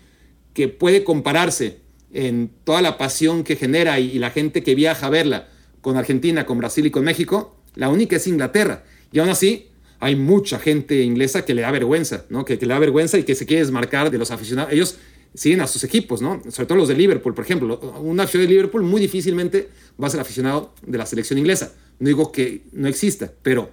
que 0.53 0.69
puede 0.69 1.03
compararse 1.03 1.79
en 2.13 2.51
toda 2.63 2.81
la 2.81 2.97
pasión 2.97 3.43
que 3.43 3.55
genera 3.55 3.99
y, 3.99 4.11
y, 4.11 4.19
la 4.19 4.31
gente 4.31 4.63
que 4.63 4.75
viaja 4.75 5.07
a 5.07 5.09
verla 5.09 5.49
con 5.81 5.97
Argentina, 5.97 6.45
con 6.45 6.57
Brasil 6.57 6.85
y 6.85 6.91
con 6.91 7.03
México, 7.03 7.57
la 7.75 7.89
única 7.89 8.15
es 8.15 8.27
Inglaterra. 8.27 8.83
Y 9.11 9.19
aún 9.19 9.29
así, 9.29 9.70
hay 10.01 10.15
mucha 10.15 10.59
gente 10.59 11.03
inglesa 11.03 11.45
que 11.45 11.53
le 11.53 11.61
da 11.61 11.71
vergüenza, 11.71 12.25
¿no? 12.29 12.43
Que, 12.43 12.57
que 12.57 12.65
le 12.65 12.73
da 12.73 12.79
vergüenza 12.79 13.19
y 13.19 13.23
que 13.23 13.35
se 13.35 13.45
quiere 13.45 13.61
desmarcar 13.61 14.09
de 14.09 14.17
los 14.17 14.31
aficionados. 14.31 14.73
Ellos 14.73 14.97
siguen 15.35 15.61
a 15.61 15.67
sus 15.67 15.83
equipos, 15.83 16.23
¿no? 16.23 16.41
Sobre 16.49 16.65
todo 16.65 16.79
los 16.79 16.87
de 16.87 16.95
Liverpool, 16.95 17.35
por 17.35 17.45
ejemplo. 17.45 17.79
Un 18.01 18.19
aficionado 18.19 18.47
de 18.47 18.53
Liverpool 18.53 18.81
muy 18.81 18.99
difícilmente 18.99 19.69
va 20.01 20.07
a 20.07 20.09
ser 20.09 20.19
aficionado 20.19 20.73
de 20.85 20.97
la 20.97 21.05
selección 21.05 21.37
inglesa. 21.37 21.73
No 21.99 22.07
digo 22.07 22.31
que 22.31 22.63
no 22.71 22.87
exista, 22.87 23.31
pero 23.43 23.71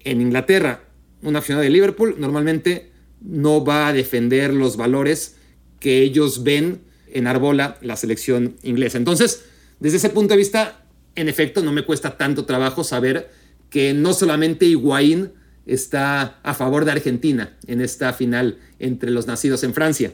en 0.00 0.20
Inglaterra, 0.20 0.82
un 1.22 1.36
aficionado 1.36 1.62
de 1.62 1.70
Liverpool 1.70 2.16
normalmente 2.18 2.90
no 3.20 3.64
va 3.64 3.86
a 3.86 3.92
defender 3.92 4.52
los 4.52 4.76
valores 4.76 5.36
que 5.78 6.02
ellos 6.02 6.42
ven 6.42 6.80
en 7.12 7.28
Arbola 7.28 7.78
la 7.80 7.94
selección 7.94 8.56
inglesa. 8.64 8.98
Entonces, 8.98 9.44
desde 9.78 9.98
ese 9.98 10.10
punto 10.10 10.34
de 10.34 10.38
vista, 10.38 10.84
en 11.14 11.28
efecto, 11.28 11.62
no 11.62 11.70
me 11.70 11.84
cuesta 11.84 12.16
tanto 12.16 12.44
trabajo 12.44 12.82
saber 12.82 13.30
que 13.68 13.94
no 13.94 14.14
solamente 14.14 14.66
Higuaín 14.66 15.30
está 15.74 16.40
a 16.42 16.54
favor 16.54 16.84
de 16.84 16.92
Argentina 16.92 17.56
en 17.66 17.80
esta 17.80 18.12
final 18.12 18.58
entre 18.78 19.10
los 19.10 19.26
nacidos 19.26 19.62
en 19.64 19.74
Francia, 19.74 20.12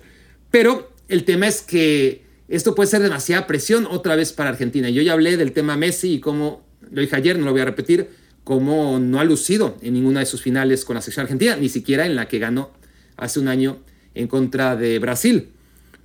pero 0.51 0.91
el 1.09 1.25
tema 1.25 1.47
es 1.47 1.63
que 1.63 2.25
esto 2.49 2.75
puede 2.75 2.89
ser 2.89 3.03
demasiada 3.03 3.47
presión 3.47 3.87
otra 3.91 4.15
vez 4.17 4.33
para 4.33 4.51
Argentina. 4.51 4.89
Yo 4.89 5.03
ya 5.03 5.13
hablé 5.13 5.37
del 5.37 5.53
tema 5.53 5.77
Messi 5.77 6.15
y 6.15 6.21
cómo, 6.21 6.65
lo 6.91 7.01
dije 7.01 7.17
ayer, 7.17 7.39
no 7.39 7.45
lo 7.45 7.53
voy 7.53 7.61
a 7.61 7.65
repetir, 7.65 8.09
cómo 8.45 9.01
no 9.01 9.19
ha 9.19 9.25
lucido 9.25 9.77
en 9.83 9.95
ninguna 9.95 10.21
de 10.21 10.27
sus 10.27 10.43
finales 10.43 10.85
con 10.85 10.95
la 10.95 11.01
selección 11.01 11.25
argentina, 11.25 11.57
ni 11.57 11.69
siquiera 11.69 12.07
en 12.07 12.15
la 12.15 12.29
que 12.29 12.39
ganó 12.39 12.71
hace 13.17 13.41
un 13.41 13.49
año 13.49 13.79
en 14.15 14.29
contra 14.29 14.77
de 14.77 14.99
Brasil. 15.01 15.49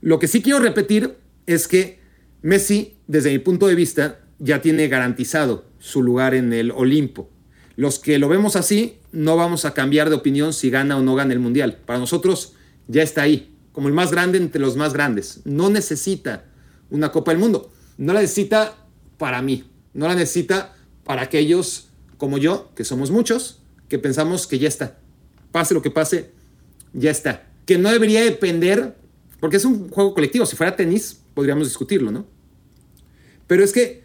Lo 0.02 0.18
que 0.18 0.28
sí 0.28 0.42
quiero 0.42 0.60
repetir 0.60 1.16
es 1.46 1.68
que 1.68 2.00
Messi, 2.42 2.96
desde 3.06 3.32
mi 3.32 3.38
punto 3.40 3.68
de 3.68 3.76
vista, 3.76 4.20
ya 4.40 4.62
tiene 4.62 4.88
garantizado 4.88 5.66
su 5.78 6.02
lugar 6.02 6.34
en 6.34 6.52
el 6.54 6.72
Olimpo. 6.72 7.30
Los 7.82 7.98
que 7.98 8.20
lo 8.20 8.30
vemos 8.30 8.56
así, 8.56 9.00
no 9.12 9.38
vamos 9.38 9.66
a 9.66 9.74
cambiar 9.74 10.12
de 10.12 10.16
opinión 10.16 10.54
si 10.54 10.70
gana 10.70 10.98
o 10.98 11.02
no 11.02 11.16
gana 11.16 11.34
el 11.34 11.40
Mundial. 11.40 11.80
Para 11.84 11.98
nosotros 11.98 12.54
ya 12.88 13.02
está 13.02 13.24
ahí 13.24 13.56
como 13.72 13.88
el 13.88 13.94
más 13.96 14.12
grande 14.12 14.38
entre 14.38 14.62
los 14.62 14.78
más 14.78 14.94
grandes. 14.94 15.40
No 15.46 15.72
necesita 15.72 16.46
una 16.92 17.12
Copa 17.12 17.32
del 17.32 17.40
Mundo. 17.40 17.74
No 17.98 18.14
la 18.14 18.22
necesita 18.22 18.78
para 19.18 19.42
mí. 19.42 19.64
No 19.96 20.08
la 20.08 20.14
necesita 20.14 20.76
para 21.04 21.24
aquellos 21.24 21.88
como 22.18 22.38
yo, 22.38 22.70
que 22.76 22.84
somos 22.84 23.10
muchos, 23.10 23.64
que 23.90 23.98
pensamos 23.98 24.46
que 24.46 24.60
ya 24.60 24.68
está. 24.68 25.00
Pase 25.52 25.74
lo 25.74 25.82
que 25.82 25.90
pase, 25.90 26.30
ya 26.94 27.10
está. 27.10 27.48
Que 27.66 27.80
no 27.80 27.90
debería 27.90 28.22
depender, 28.22 28.96
porque 29.40 29.58
es 29.58 29.66
un 29.66 29.90
juego 29.90 30.14
colectivo. 30.14 30.46
Si 30.46 30.56
fuera 30.56 30.76
tenis, 30.76 31.24
podríamos 31.34 31.68
discutirlo, 31.68 32.12
¿no? 32.12 32.28
Pero 33.48 33.64
es 33.64 33.72
que 33.72 34.04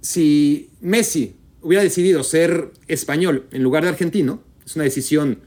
si 0.00 0.70
Messi 0.80 1.36
hubiera 1.62 1.82
decidido 1.82 2.22
ser 2.24 2.72
español 2.88 3.46
en 3.52 3.62
lugar 3.62 3.84
de 3.84 3.90
argentino, 3.90 4.42
es 4.66 4.76
una 4.76 4.84
decisión 4.84 5.40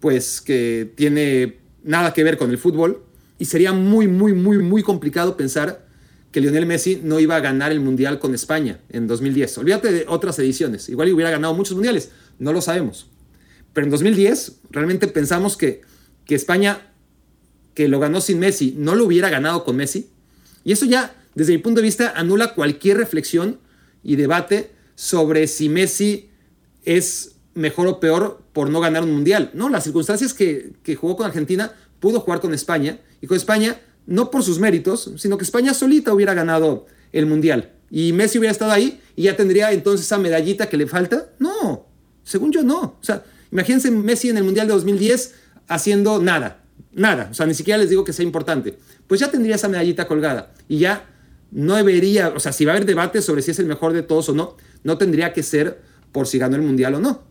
pues 0.00 0.40
que 0.40 0.92
tiene 0.94 1.58
nada 1.82 2.12
que 2.12 2.24
ver 2.24 2.36
con 2.36 2.50
el 2.50 2.58
fútbol 2.58 3.04
y 3.38 3.46
sería 3.46 3.72
muy, 3.72 4.06
muy, 4.06 4.32
muy, 4.32 4.58
muy 4.58 4.82
complicado 4.82 5.36
pensar 5.36 5.86
que 6.30 6.40
Lionel 6.40 6.66
Messi 6.66 7.00
no 7.02 7.20
iba 7.20 7.36
a 7.36 7.40
ganar 7.40 7.72
el 7.72 7.80
Mundial 7.80 8.18
con 8.18 8.34
España 8.34 8.80
en 8.90 9.06
2010. 9.06 9.58
Olvídate 9.58 9.92
de 9.92 10.04
otras 10.08 10.38
ediciones. 10.38 10.88
Igual 10.88 11.12
hubiera 11.12 11.30
ganado 11.30 11.54
muchos 11.54 11.74
mundiales. 11.74 12.10
No 12.38 12.52
lo 12.52 12.60
sabemos. 12.60 13.08
Pero 13.72 13.86
en 13.86 13.90
2010 13.92 14.60
realmente 14.70 15.06
pensamos 15.06 15.56
que, 15.56 15.82
que 16.24 16.34
España, 16.34 16.92
que 17.74 17.88
lo 17.88 18.00
ganó 18.00 18.20
sin 18.20 18.40
Messi, 18.40 18.74
no 18.76 18.94
lo 18.94 19.04
hubiera 19.04 19.30
ganado 19.30 19.64
con 19.64 19.76
Messi. 19.76 20.10
Y 20.64 20.72
eso 20.72 20.86
ya, 20.86 21.14
desde 21.34 21.52
mi 21.52 21.58
punto 21.58 21.80
de 21.80 21.86
vista, 21.86 22.12
anula 22.16 22.54
cualquier 22.54 22.96
reflexión 22.96 23.60
y 24.02 24.16
debate 24.16 24.73
sobre 24.94 25.46
si 25.46 25.68
Messi 25.68 26.30
es 26.84 27.36
mejor 27.54 27.86
o 27.86 28.00
peor 28.00 28.42
por 28.52 28.70
no 28.70 28.80
ganar 28.80 29.04
un 29.04 29.12
mundial. 29.12 29.50
No, 29.54 29.68
las 29.68 29.84
circunstancias 29.84 30.34
que, 30.34 30.72
que 30.82 30.96
jugó 30.96 31.16
con 31.16 31.26
Argentina 31.26 31.72
pudo 32.00 32.20
jugar 32.20 32.40
con 32.40 32.52
España 32.52 32.98
y 33.20 33.26
con 33.26 33.36
España 33.36 33.80
no 34.06 34.30
por 34.30 34.42
sus 34.42 34.58
méritos, 34.58 35.12
sino 35.16 35.38
que 35.38 35.44
España 35.44 35.74
solita 35.74 36.12
hubiera 36.12 36.34
ganado 36.34 36.86
el 37.12 37.26
Mundial. 37.26 37.72
Y 37.90 38.12
Messi 38.12 38.38
hubiera 38.38 38.52
estado 38.52 38.72
ahí 38.72 39.00
y 39.16 39.24
ya 39.24 39.36
tendría 39.36 39.72
entonces 39.72 40.06
esa 40.06 40.18
medallita 40.18 40.68
que 40.68 40.76
le 40.76 40.86
falta. 40.86 41.30
No, 41.38 41.86
según 42.22 42.52
yo 42.52 42.62
no. 42.62 42.80
O 43.00 43.02
sea, 43.02 43.24
imagínense 43.50 43.90
Messi 43.90 44.30
en 44.30 44.36
el 44.36 44.44
Mundial 44.44 44.66
de 44.66 44.74
2010 44.74 45.34
haciendo 45.68 46.20
nada, 46.20 46.64
nada. 46.92 47.28
O 47.30 47.34
sea, 47.34 47.46
ni 47.46 47.54
siquiera 47.54 47.78
les 47.78 47.90
digo 47.90 48.04
que 48.04 48.12
sea 48.12 48.24
importante. 48.24 48.76
Pues 49.06 49.20
ya 49.20 49.30
tendría 49.30 49.54
esa 49.54 49.68
medallita 49.68 50.06
colgada 50.06 50.52
y 50.68 50.78
ya 50.78 51.08
no 51.54 51.76
debería, 51.76 52.30
o 52.30 52.40
sea, 52.40 52.52
si 52.52 52.64
va 52.64 52.72
a 52.72 52.74
haber 52.76 52.84
debate 52.84 53.22
sobre 53.22 53.40
si 53.40 53.52
es 53.52 53.58
el 53.60 53.66
mejor 53.66 53.92
de 53.92 54.02
todos 54.02 54.28
o 54.28 54.34
no, 54.34 54.56
no 54.82 54.98
tendría 54.98 55.32
que 55.32 55.44
ser 55.44 55.80
por 56.10 56.26
si 56.26 56.38
ganó 56.38 56.56
el 56.56 56.62
Mundial 56.62 56.96
o 56.96 57.00
no. 57.00 57.22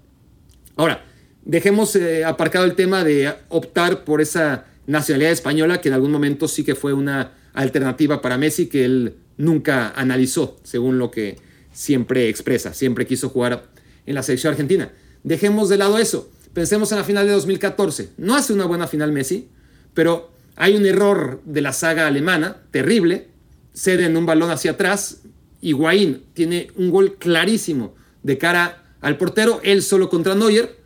Ahora, 0.78 1.06
dejemos 1.44 1.96
eh, 1.98 2.24
aparcado 2.24 2.64
el 2.64 2.74
tema 2.76 3.04
de 3.04 3.34
optar 3.50 4.06
por 4.06 4.22
esa 4.22 4.66
nacionalidad 4.88 5.34
española, 5.34 5.82
que 5.82 5.90
en 5.90 5.96
algún 5.96 6.12
momento 6.12 6.48
sí 6.48 6.64
que 6.64 6.74
fue 6.74 6.94
una 6.94 7.34
alternativa 7.54 8.22
para 8.22 8.38
Messi 8.38 8.68
que 8.68 8.86
él 8.86 9.16
nunca 9.38 9.90
analizó, 9.90 10.58
según 10.64 11.00
lo 11.00 11.12
que 11.12 11.38
siempre 11.74 12.30
expresa, 12.30 12.74
siempre 12.74 13.06
quiso 13.06 13.28
jugar 13.28 13.66
en 14.06 14.16
la 14.16 14.24
selección 14.24 14.52
argentina. 14.52 14.94
Dejemos 15.24 15.68
de 15.68 15.78
lado 15.78 15.98
eso, 15.98 16.32
pensemos 16.54 16.94
en 16.94 16.98
la 16.98 17.04
final 17.04 17.28
de 17.28 17.34
2014. 17.34 18.12
No 18.18 18.36
hace 18.36 18.54
una 18.54 18.66
buena 18.66 18.88
final 18.88 19.12
Messi, 19.12 19.50
pero 19.94 20.32
hay 20.56 20.78
un 20.78 20.86
error 20.86 21.42
de 21.44 21.62
la 21.62 21.74
saga 21.74 22.08
alemana, 22.08 22.58
terrible, 22.72 23.33
ceden 23.74 24.18
un 24.18 24.26
balón 24.26 24.52
hacia 24.52 24.72
atrás, 24.72 25.22
Higuaín 25.62 26.24
tiene 26.34 26.68
un 26.76 26.92
gol 26.92 27.18
clarísimo 27.18 27.96
de 28.22 28.38
cara 28.38 28.84
al 29.02 29.18
portero, 29.18 29.60
él 29.64 29.82
solo 29.82 30.10
contra 30.10 30.36
Neuer, 30.36 30.78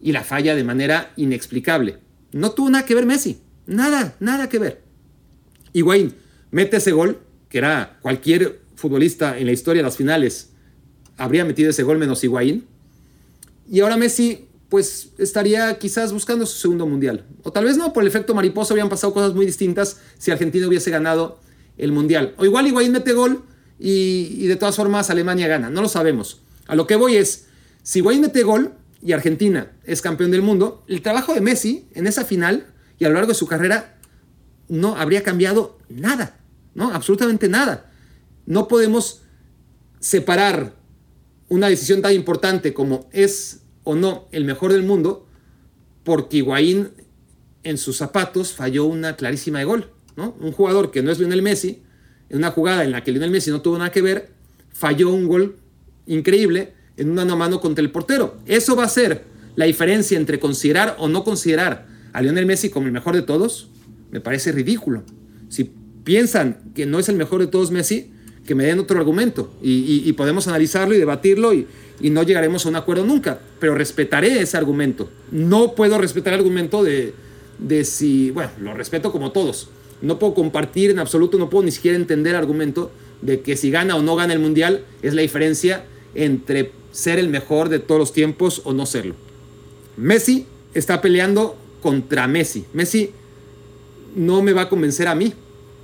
y 0.00 0.12
la 0.12 0.22
falla 0.22 0.54
de 0.54 0.64
manera 0.64 1.12
inexplicable. 1.16 1.98
No 2.32 2.50
tuvo 2.52 2.70
nada 2.70 2.84
que 2.84 2.94
ver 2.94 3.06
Messi. 3.06 3.40
Nada, 3.66 4.16
nada 4.20 4.48
que 4.48 4.58
ver. 4.58 4.82
Higuaín 5.72 6.14
mete 6.50 6.76
ese 6.76 6.92
gol, 6.92 7.20
que 7.48 7.58
era 7.58 7.98
cualquier 8.02 8.60
futbolista 8.74 9.38
en 9.38 9.46
la 9.46 9.52
historia 9.52 9.80
de 9.80 9.86
las 9.86 9.96
finales 9.96 10.50
habría 11.16 11.44
metido 11.44 11.70
ese 11.70 11.82
gol 11.82 11.98
menos 11.98 12.22
Higuaín. 12.24 12.66
Y 13.70 13.80
ahora 13.80 13.96
Messi, 13.96 14.48
pues 14.68 15.10
estaría 15.18 15.78
quizás 15.78 16.12
buscando 16.12 16.46
su 16.46 16.58
segundo 16.58 16.86
mundial. 16.86 17.24
O 17.42 17.52
tal 17.52 17.64
vez 17.64 17.76
no, 17.76 17.92
por 17.92 18.02
el 18.02 18.08
efecto 18.08 18.34
mariposa 18.34 18.74
habrían 18.74 18.88
pasado 18.88 19.12
cosas 19.12 19.34
muy 19.34 19.46
distintas 19.46 19.98
si 20.18 20.30
Argentina 20.30 20.66
hubiese 20.66 20.90
ganado 20.90 21.38
el 21.76 21.92
mundial. 21.92 22.34
O 22.38 22.44
igual 22.44 22.66
Higuaín 22.66 22.92
mete 22.92 23.12
gol 23.12 23.44
y, 23.78 24.46
de 24.46 24.56
todas 24.56 24.76
formas 24.76 25.10
Alemania 25.10 25.48
gana. 25.48 25.70
No 25.70 25.82
lo 25.82 25.88
sabemos. 25.88 26.42
A 26.66 26.74
lo 26.74 26.86
que 26.86 26.96
voy 26.96 27.16
es, 27.16 27.46
si 27.82 27.98
Higuaín 27.98 28.20
mete 28.20 28.42
gol, 28.42 28.74
y 29.04 29.12
Argentina 29.12 29.70
es 29.84 30.00
campeón 30.00 30.30
del 30.30 30.40
mundo, 30.40 30.82
el 30.88 31.02
trabajo 31.02 31.34
de 31.34 31.42
Messi 31.42 31.86
en 31.92 32.06
esa 32.06 32.24
final 32.24 32.66
y 32.98 33.04
a 33.04 33.08
lo 33.08 33.14
largo 33.14 33.28
de 33.28 33.34
su 33.34 33.46
carrera 33.46 33.98
no 34.68 34.96
habría 34.96 35.22
cambiado 35.22 35.78
nada, 35.90 36.40
¿no? 36.74 36.90
Absolutamente 36.90 37.50
nada. 37.50 37.90
No 38.46 38.66
podemos 38.66 39.20
separar 40.00 40.74
una 41.50 41.68
decisión 41.68 42.00
tan 42.00 42.14
importante 42.14 42.72
como 42.72 43.08
es 43.12 43.60
o 43.84 43.94
no 43.94 44.26
el 44.32 44.46
mejor 44.46 44.72
del 44.72 44.84
mundo 44.84 45.26
porque 46.02 46.38
Higuaín 46.38 46.90
en 47.62 47.76
sus 47.76 47.98
zapatos 47.98 48.52
falló 48.52 48.86
una 48.86 49.16
clarísima 49.16 49.58
de 49.58 49.64
gol, 49.66 49.90
¿no? 50.16 50.36
Un 50.40 50.52
jugador 50.52 50.90
que 50.90 51.02
no 51.02 51.10
es 51.10 51.18
Lionel 51.18 51.42
Messi, 51.42 51.82
en 52.30 52.38
una 52.38 52.50
jugada 52.50 52.84
en 52.84 52.92
la 52.92 53.02
que 53.02 53.12
Lionel 53.12 53.30
Messi 53.30 53.50
no 53.50 53.60
tuvo 53.60 53.78
nada 53.78 53.90
que 53.90 54.02
ver, 54.02 54.30
falló 54.72 55.10
un 55.10 55.28
gol 55.28 55.56
increíble 56.06 56.72
en 56.96 57.10
un 57.10 57.16
mano 57.16 57.34
a 57.34 57.36
mano 57.36 57.60
contra 57.60 57.82
el 57.82 57.90
portero. 57.90 58.36
Eso 58.46 58.76
va 58.76 58.84
a 58.84 58.88
ser 58.88 59.24
la 59.56 59.66
diferencia 59.66 60.16
entre 60.16 60.38
considerar 60.38 60.96
o 60.98 61.08
no 61.08 61.24
considerar 61.24 61.86
a 62.12 62.22
Lionel 62.22 62.46
Messi 62.46 62.70
como 62.70 62.86
el 62.86 62.92
mejor 62.92 63.14
de 63.14 63.22
todos. 63.22 63.68
Me 64.10 64.20
parece 64.20 64.52
ridículo. 64.52 65.02
Si 65.48 65.72
piensan 66.04 66.58
que 66.74 66.86
no 66.86 66.98
es 66.98 67.08
el 67.08 67.16
mejor 67.16 67.40
de 67.40 67.46
todos 67.46 67.70
Messi, 67.70 68.10
que 68.46 68.54
me 68.54 68.64
den 68.64 68.78
otro 68.78 68.98
argumento 68.98 69.54
y, 69.62 70.12
podemos 70.12 70.46
analizarlo 70.48 70.94
y 70.94 70.98
debatirlo 70.98 71.54
y, 71.54 71.66
y, 72.00 72.10
no 72.10 72.22
llegaremos 72.22 72.66
a 72.66 72.68
un 72.68 72.76
acuerdo 72.76 73.04
nunca. 73.04 73.38
Pero 73.58 73.74
respetaré 73.74 74.40
ese 74.40 74.56
argumento. 74.56 75.10
No 75.30 75.74
puedo 75.74 75.98
respetar 75.98 76.34
el 76.34 76.40
argumento 76.40 76.84
de, 76.84 77.14
de 77.58 77.84
si, 77.84 78.30
bueno, 78.30 78.50
lo 78.60 78.74
respeto 78.74 79.10
como 79.10 79.32
todos. 79.32 79.70
No 80.04 80.18
puedo 80.18 80.34
compartir 80.34 80.90
en 80.90 80.98
absoluto, 80.98 81.38
no 81.38 81.48
puedo 81.48 81.64
ni 81.64 81.70
siquiera 81.70 81.96
entender 81.96 82.34
el 82.34 82.38
argumento 82.38 82.90
de 83.22 83.40
que 83.40 83.56
si 83.56 83.70
gana 83.70 83.96
o 83.96 84.02
no 84.02 84.16
gana 84.16 84.34
el 84.34 84.38
mundial 84.38 84.84
es 85.02 85.14
la 85.14 85.22
diferencia 85.22 85.84
entre 86.14 86.72
ser 86.92 87.18
el 87.18 87.28
mejor 87.28 87.70
de 87.70 87.78
todos 87.78 87.98
los 87.98 88.12
tiempos 88.12 88.60
o 88.64 88.74
no 88.74 88.84
serlo. 88.84 89.14
Messi 89.96 90.46
está 90.74 91.00
peleando 91.00 91.56
contra 91.82 92.28
Messi. 92.28 92.66
Messi 92.74 93.12
no 94.14 94.42
me 94.42 94.52
va 94.52 94.62
a 94.62 94.68
convencer 94.68 95.08
a 95.08 95.14
mí, 95.14 95.32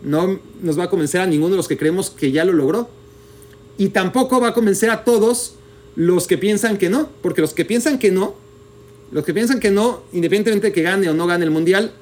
no 0.03 0.39
nos 0.61 0.79
va 0.79 0.85
a 0.85 0.91
convencer 0.91 1.23
a 1.23 1.27
ninguno 1.27 1.53
de 1.53 1.57
los 1.57 1.69
que 1.69 1.79
creemos 1.79 2.11
que 2.11 2.31
ya 2.31 2.45
lo 2.45 2.53
logró. 2.53 2.91
Y 3.79 3.89
tampoco 3.89 4.39
va 4.39 4.49
a 4.49 4.55
convencer 4.55 4.91
a 4.91 5.05
todos 5.05 5.55
los 5.97 6.27
que 6.27 6.37
piensan 6.37 6.77
que 6.77 6.91
no, 6.91 7.09
porque 7.23 7.41
los 7.41 7.55
que 7.55 7.65
piensan 7.65 7.99
que 7.99 8.11
no, 8.11 8.35
los 9.13 9.25
que 9.25 9.33
piensan 9.33 9.61
que 9.61 9.71
no, 9.71 10.03
independientemente 10.13 10.69
de 10.69 10.73
que 10.75 10.83
gane 10.83 11.09
o 11.09 11.15
no 11.15 11.27
gane 11.27 11.45
el 11.45 11.51
Mundial, 11.51 11.95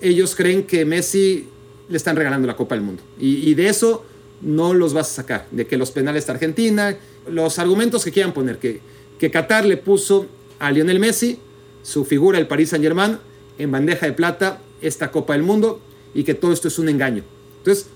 ellos 0.00 0.34
creen 0.34 0.64
que 0.64 0.84
Messi 0.84 1.48
le 1.88 1.96
están 1.96 2.16
regalando 2.16 2.46
la 2.46 2.56
Copa 2.56 2.74
del 2.74 2.84
Mundo. 2.84 3.02
Y, 3.18 3.52
de 3.54 3.68
eso 3.68 4.04
no 4.40 4.72
los 4.72 4.94
vas 4.94 5.10
a 5.10 5.14
sacar, 5.14 5.46
de 5.50 5.66
que 5.66 5.76
los 5.76 5.90
penales 5.90 6.26
de 6.26 6.32
Argentina, 6.32 6.96
los 7.28 7.58
argumentos 7.58 8.04
que 8.04 8.12
quieran 8.12 8.32
poner, 8.32 8.58
que, 8.58 8.80
que 9.18 9.30
Qatar 9.30 9.66
le 9.66 9.76
puso 9.76 10.26
a 10.58 10.70
Lionel 10.70 10.98
Messi, 10.98 11.38
su 11.82 12.04
figura, 12.04 12.38
el 12.38 12.46
Paris 12.46 12.70
Saint 12.70 12.82
Germain, 12.82 13.18
en 13.58 13.70
bandeja 13.70 14.06
de 14.06 14.12
plata 14.12 14.60
esta 14.80 15.10
Copa 15.10 15.34
del 15.34 15.42
Mundo 15.42 15.82
y 16.14 16.24
que 16.24 16.34
todo 16.34 16.52
esto 16.52 16.68
es 16.68 16.78
un 16.78 16.88
engaño. 16.88 17.22
Entonces, 17.58 17.86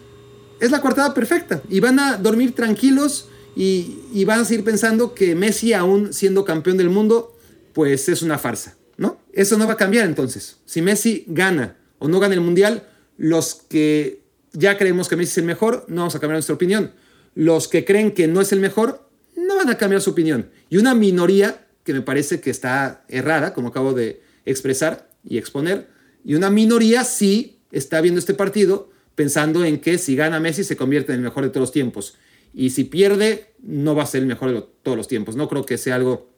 es 0.61 0.71
la 0.71 0.81
coartada 0.81 1.15
perfecta 1.15 1.63
y 1.71 1.81
van 1.81 1.99
a 1.99 2.19
dormir 2.19 2.55
tranquilos 2.55 3.29
y, 3.57 4.01
y 4.13 4.25
van 4.25 4.41
a 4.41 4.45
seguir 4.45 4.65
pensando 4.65 5.15
que 5.15 5.35
Messi, 5.35 5.73
aún 5.73 6.13
siendo 6.13 6.45
campeón 6.45 6.77
del 6.77 6.91
mundo, 6.91 7.35
pues 7.73 8.09
es 8.09 8.23
una 8.23 8.39
farsa, 8.39 8.77
¿no? 8.97 9.19
Eso 9.33 9.57
no 9.57 9.67
va 9.67 9.75
a 9.75 9.77
cambiar 9.77 10.05
entonces. 10.05 10.59
Si 10.67 10.83
Messi 10.83 11.25
gana 11.27 11.77
o 11.99 12.09
no 12.09 12.21
gana 12.21 12.35
el 12.35 12.41
Mundial, 12.41 12.89
los 13.17 13.55
que 13.55 14.23
ya 14.53 14.79
creemos 14.79 15.09
que 15.09 15.17
Messi 15.17 15.33
es 15.33 15.39
el 15.39 15.45
mejor, 15.45 15.85
no 15.89 16.03
vamos 16.03 16.15
a 16.15 16.21
cambiar 16.21 16.37
nuestra 16.37 16.55
opinión. 16.55 16.93
Los 17.35 17.69
que 17.69 17.85
creen 17.85 18.13
que 18.13 18.29
no 18.29 18.41
es 18.41 18.53
el 18.53 18.61
mejor, 18.61 19.09
no 19.37 19.57
van 19.57 19.69
a 19.69 19.77
cambiar 19.77 20.01
su 20.01 20.11
opinión. 20.11 20.49
Y 20.71 20.77
una 20.77 20.95
minoría, 20.95 21.67
que 21.83 21.93
me 21.93 22.03
parece 22.03 22.41
que 22.41 22.51
está 22.51 23.05
errada, 23.09 23.53
como 23.53 23.69
acabo 23.69 23.93
de 23.93 24.23
expresar 24.47 25.11
y 25.25 25.39
exponer, 25.39 25.89
y 26.25 26.35
una 26.35 26.51
minoría 26.51 27.05
sí 27.05 27.59
está 27.73 28.01
viendo 28.01 28.19
este 28.19 28.35
partido 28.35 28.91
pensando 29.15 29.65
en 29.65 29.81
que 29.81 29.99
si 29.99 30.17
gana 30.17 30.41
Messi 30.41 30.65
se 30.65 30.77
convierte 30.77 31.13
en 31.13 31.19
el 31.19 31.25
mejor 31.25 31.45
de 31.45 31.51
todos 31.51 31.63
los 31.63 31.73
tiempos. 31.73 32.17
Y 32.55 32.71
si 32.71 32.85
pierde, 32.85 33.49
no 33.63 33.95
va 33.95 34.05
a 34.05 34.07
ser 34.07 34.23
el 34.23 34.27
mejor 34.27 34.53
de 34.53 34.65
todos 34.83 34.97
los 34.97 35.09
tiempos. 35.09 35.37
No 35.37 35.49
creo 35.49 35.67
que 35.67 35.77
sea 35.77 35.97
algo 35.97 36.31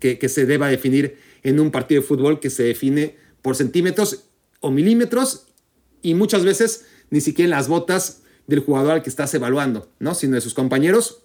que, 0.00 0.18
que 0.18 0.28
se 0.28 0.46
deba 0.46 0.68
definir 0.68 1.16
en 1.42 1.60
un 1.60 1.70
partido 1.70 2.00
de 2.00 2.06
fútbol 2.06 2.40
que 2.40 2.50
se 2.50 2.64
define 2.64 3.16
por 3.42 3.56
centímetros 3.56 4.24
o 4.64 4.70
milímetros 4.70 5.46
y 6.00 6.14
muchas 6.14 6.42
veces 6.42 6.86
ni 7.10 7.20
siquiera 7.20 7.46
en 7.46 7.50
las 7.50 7.68
botas 7.68 8.22
del 8.46 8.60
jugador 8.60 8.92
al 8.92 9.02
que 9.02 9.10
estás 9.10 9.32
evaluando, 9.34 9.90
¿no? 9.98 10.14
sino 10.14 10.34
de 10.34 10.40
sus 10.40 10.54
compañeros 10.54 11.22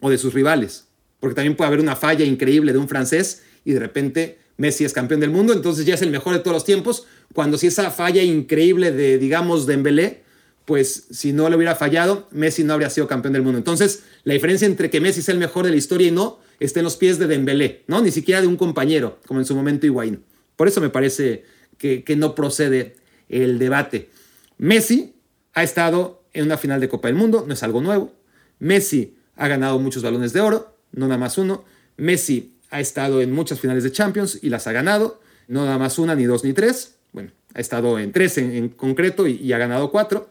o 0.00 0.08
de 0.08 0.18
sus 0.18 0.34
rivales. 0.34 0.86
Porque 1.18 1.34
también 1.34 1.56
puede 1.56 1.68
haber 1.68 1.80
una 1.80 1.96
falla 1.96 2.24
increíble 2.24 2.72
de 2.72 2.78
un 2.78 2.88
francés 2.88 3.42
y 3.64 3.72
de 3.72 3.80
repente 3.80 4.38
Messi 4.56 4.84
es 4.84 4.92
campeón 4.92 5.20
del 5.20 5.30
mundo, 5.30 5.52
entonces 5.52 5.84
ya 5.84 5.94
es 5.94 6.02
el 6.02 6.10
mejor 6.10 6.34
de 6.34 6.40
todos 6.40 6.54
los 6.54 6.64
tiempos, 6.64 7.06
cuando 7.34 7.58
si 7.58 7.66
esa 7.66 7.90
falla 7.90 8.22
increíble 8.22 8.92
de, 8.92 9.18
digamos, 9.18 9.66
Dembélé, 9.66 10.22
pues 10.64 11.06
si 11.10 11.32
no 11.32 11.48
le 11.48 11.56
hubiera 11.56 11.74
fallado, 11.74 12.28
Messi 12.30 12.62
no 12.62 12.74
habría 12.74 12.90
sido 12.90 13.08
campeón 13.08 13.32
del 13.32 13.42
mundo. 13.42 13.58
Entonces, 13.58 14.04
la 14.22 14.34
diferencia 14.34 14.66
entre 14.66 14.90
que 14.90 15.00
Messi 15.00 15.20
es 15.20 15.28
el 15.28 15.38
mejor 15.38 15.64
de 15.64 15.70
la 15.70 15.76
historia 15.76 16.08
y 16.08 16.10
no, 16.10 16.38
está 16.60 16.80
en 16.80 16.84
los 16.84 16.96
pies 16.96 17.18
de 17.18 17.26
Dembélé, 17.26 17.82
¿no? 17.88 18.00
Ni 18.00 18.10
siquiera 18.10 18.40
de 18.40 18.46
un 18.46 18.56
compañero, 18.56 19.18
como 19.26 19.40
en 19.40 19.46
su 19.46 19.56
momento 19.56 19.86
Higuaín. 19.86 20.22
Por 20.56 20.68
eso 20.68 20.80
me 20.80 20.90
parece 20.90 21.44
que, 21.80 22.16
no 22.16 22.34
procede 22.34 22.96
el 23.28 23.58
debate. 23.58 24.10
Messi 24.58 25.14
ha 25.54 25.62
estado 25.62 26.22
en 26.34 26.44
una 26.44 26.58
final 26.58 26.80
de 26.80 26.88
Copa 26.88 27.08
del 27.08 27.16
Mundo, 27.16 27.44
no 27.46 27.54
es 27.54 27.62
algo 27.62 27.80
nuevo. 27.80 28.12
Messi 28.58 29.16
ha 29.36 29.48
ganado 29.48 29.78
muchos 29.78 30.02
balones 30.02 30.34
de 30.34 30.40
oro, 30.40 30.76
no 30.92 31.08
nada 31.08 31.18
más 31.18 31.38
uno. 31.38 31.64
Messi 31.96 32.54
ha 32.70 32.80
estado 32.80 33.22
en 33.22 33.32
muchas 33.32 33.60
finales 33.60 33.82
de 33.82 33.92
Champions 33.92 34.38
y 34.42 34.50
las 34.50 34.66
ha 34.66 34.72
ganado, 34.72 35.20
no 35.48 35.64
nada 35.64 35.78
más 35.78 35.98
una, 35.98 36.14
ni 36.14 36.24
dos, 36.24 36.44
ni 36.44 36.52
tres. 36.52 36.96
Bueno, 37.12 37.30
ha 37.54 37.60
estado 37.60 37.98
en 37.98 38.12
tres 38.12 38.36
en, 38.36 38.68
concreto 38.68 39.26
y, 39.26 39.36
y 39.36 39.52
ha 39.54 39.58
ganado 39.58 39.90
cuatro. 39.90 40.30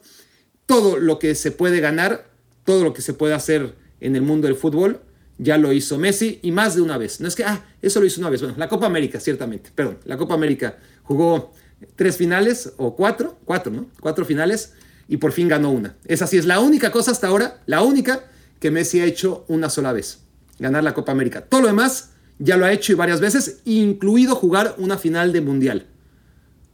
Todo 0.68 1.00
lo 1.00 1.18
que 1.18 1.34
se 1.34 1.50
puede 1.50 1.80
ganar, 1.80 2.30
todo 2.64 2.84
lo 2.84 2.94
que 2.94 3.02
se 3.02 3.16
puede 3.16 3.34
hacer 3.34 3.74
en 4.00 4.16
el 4.16 4.22
mundo 4.22 4.48
del 4.48 4.56
fútbol, 4.56 5.02
ya 5.40 5.58
lo 5.58 5.74
hizo 5.74 5.98
Messi 5.98 6.40
y 6.44 6.52
más 6.52 6.76
de 6.76 6.82
una 6.82 6.98
vez. 6.98 7.20
No 7.22 7.28
es 7.28 7.36
que, 7.36 7.44
ah, 7.44 7.66
eso 7.82 8.00
lo 8.00 8.06
hizo 8.06 8.22
una 8.22 8.30
vez. 8.30 8.42
Bueno, 8.42 8.56
la 8.58 8.70
Copa 8.70 8.86
América, 8.86 9.20
ciertamente, 9.20 9.72
perdón, 9.74 9.98
la 10.06 10.18
Copa 10.18 10.36
América 10.36 10.78
jugó 11.10 11.52
tres 11.96 12.18
finales 12.18 12.74
o 12.78 12.96
cuatro, 12.96 13.40
cuatro, 13.44 13.72
¿no? 13.72 13.88
Cuatro 14.00 14.26
finales 14.26 14.74
y 15.08 15.18
por 15.18 15.32
fin 15.32 15.48
ganó 15.48 15.72
una. 15.72 15.96
Esa 16.06 16.28
sí 16.28 16.38
es 16.38 16.46
la 16.46 16.60
única 16.60 16.92
cosa 16.92 17.10
hasta 17.10 17.26
ahora, 17.26 17.64
la 17.66 17.82
única 17.82 18.26
que 18.60 18.70
Messi 18.70 19.00
ha 19.00 19.06
hecho 19.06 19.44
una 19.48 19.72
sola 19.72 19.92
vez, 19.92 20.20
ganar 20.60 20.84
la 20.84 20.94
Copa 20.94 21.12
América. 21.12 21.42
Todo 21.42 21.62
lo 21.62 21.68
demás 21.68 22.12
ya 22.38 22.58
lo 22.58 22.66
ha 22.66 22.72
hecho 22.72 22.92
y 22.92 22.96
varias 22.96 23.22
veces, 23.22 23.62
incluido 23.66 24.36
jugar 24.36 24.76
una 24.78 25.00
final 25.00 25.34
de 25.34 25.42
mundial. 25.42 25.88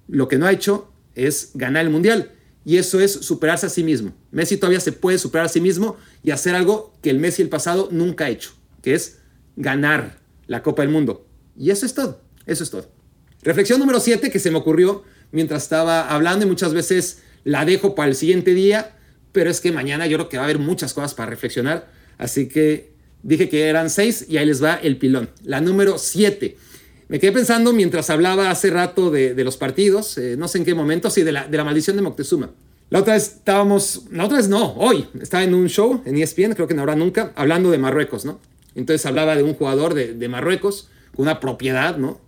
Lo 0.10 0.28
que 0.28 0.38
no 0.38 0.48
ha 0.48 0.52
hecho 0.52 0.92
es 1.16 1.52
ganar 1.54 1.86
el 1.86 1.92
mundial. 1.92 2.32
y 2.68 2.78
eso 2.78 3.00
es 3.00 3.14
superarse 3.14 3.68
a 3.68 3.70
sí 3.70 3.84
mismo. 3.84 4.12
Messi 4.32 4.58
todavía 4.58 4.80
se 4.80 4.92
puede 4.92 5.20
superar 5.20 5.46
a 5.46 5.50
sí 5.50 5.62
mismo 5.62 5.98
y 6.24 6.32
hacer 6.32 6.56
algo 6.56 6.94
que 7.02 7.12
el 7.12 7.20
Messi 7.20 7.42
el 7.44 7.48
pasado 7.48 7.88
nunca 7.92 8.26
ha 8.26 8.30
hecho, 8.32 8.52
que 8.82 8.96
es 8.96 9.20
ganar 9.56 10.18
la 10.48 10.64
Copa 10.64 10.82
del 10.82 10.92
Mundo. 10.92 11.26
Y 11.56 11.70
eso 11.70 11.86
es 11.86 11.94
todo, 11.94 12.20
eso 12.48 12.64
es 12.64 12.72
todo. 12.72 12.95
Reflexión 13.46 13.80
número 13.80 14.02
7 14.02 14.30
que 14.30 14.40
se 14.40 14.52
me 14.52 14.58
ocurrió 14.58 15.04
mientras 15.32 15.64
estaba 15.64 16.10
hablando 16.10 16.46
y 16.46 16.50
muchas 16.50 16.74
veces 16.74 17.20
la 17.46 17.64
dejo 17.64 17.96
para 17.96 18.10
el 18.10 18.16
siguiente 18.16 18.54
día, 18.54 18.96
pero 19.32 19.50
es 19.50 19.62
que 19.62 19.72
mañana 19.72 20.08
yo 20.08 20.18
creo 20.18 20.30
que 20.30 20.38
va 20.38 20.44
a 20.44 20.46
haber 20.48 20.60
muchas 20.60 20.94
cosas 20.94 21.14
para 21.14 21.30
reflexionar, 21.30 21.90
así 22.18 22.48
que 22.48 22.92
dije 23.24 23.48
que 23.48 23.68
eran 23.68 23.90
6 23.90 24.26
y 24.28 24.38
ahí 24.38 24.46
les 24.46 24.64
va 24.64 24.76
el 24.76 24.98
pilón. 24.98 25.30
La 25.44 25.62
número 25.62 25.98
7. 25.98 26.58
Me 27.08 27.20
quedé 27.20 27.32
pensando 27.32 27.72
mientras 27.72 28.10
hablaba 28.10 28.50
hace 28.50 28.72
rato 28.72 29.12
de, 29.12 29.36
los 29.44 29.58
partidos, 29.58 30.18
eh, 30.18 30.36
no 30.38 30.48
sé 30.48 30.58
en 30.58 30.66
qué 30.66 30.74
momento, 30.74 31.10
sí, 31.10 31.22
de 31.22 31.32
la, 31.32 31.48
de 31.48 31.56
la 31.56 31.64
maldición 31.64 31.96
de 31.96 32.02
Moctezuma. 32.02 32.50
La 32.90 33.00
otra 33.00 33.14
vez 33.14 33.36
estábamos, 33.38 34.04
la 34.12 34.26
otra 34.26 34.38
vez 34.38 34.48
no, 34.48 34.74
hoy, 34.74 35.08
estaba 35.20 35.44
en 35.44 35.54
un 35.56 35.68
show 35.70 36.02
en 36.06 36.18
ESPN, 36.18 36.54
creo 36.54 36.68
que 36.68 36.76
no 36.76 36.82
habrá 36.82 36.96
nunca, 36.96 37.32
hablando 37.36 37.72
de 37.72 37.78
Marruecos, 37.80 38.26
¿no? 38.26 38.40
Entonces 38.76 39.06
hablaba 39.06 39.36
de 39.36 39.44
un 39.44 39.56
jugador 39.56 39.94
de, 39.94 40.28
Marruecos 40.28 40.90
con 41.16 41.24
una 41.24 41.40
propiedad, 41.40 41.98
¿no? 41.98 42.20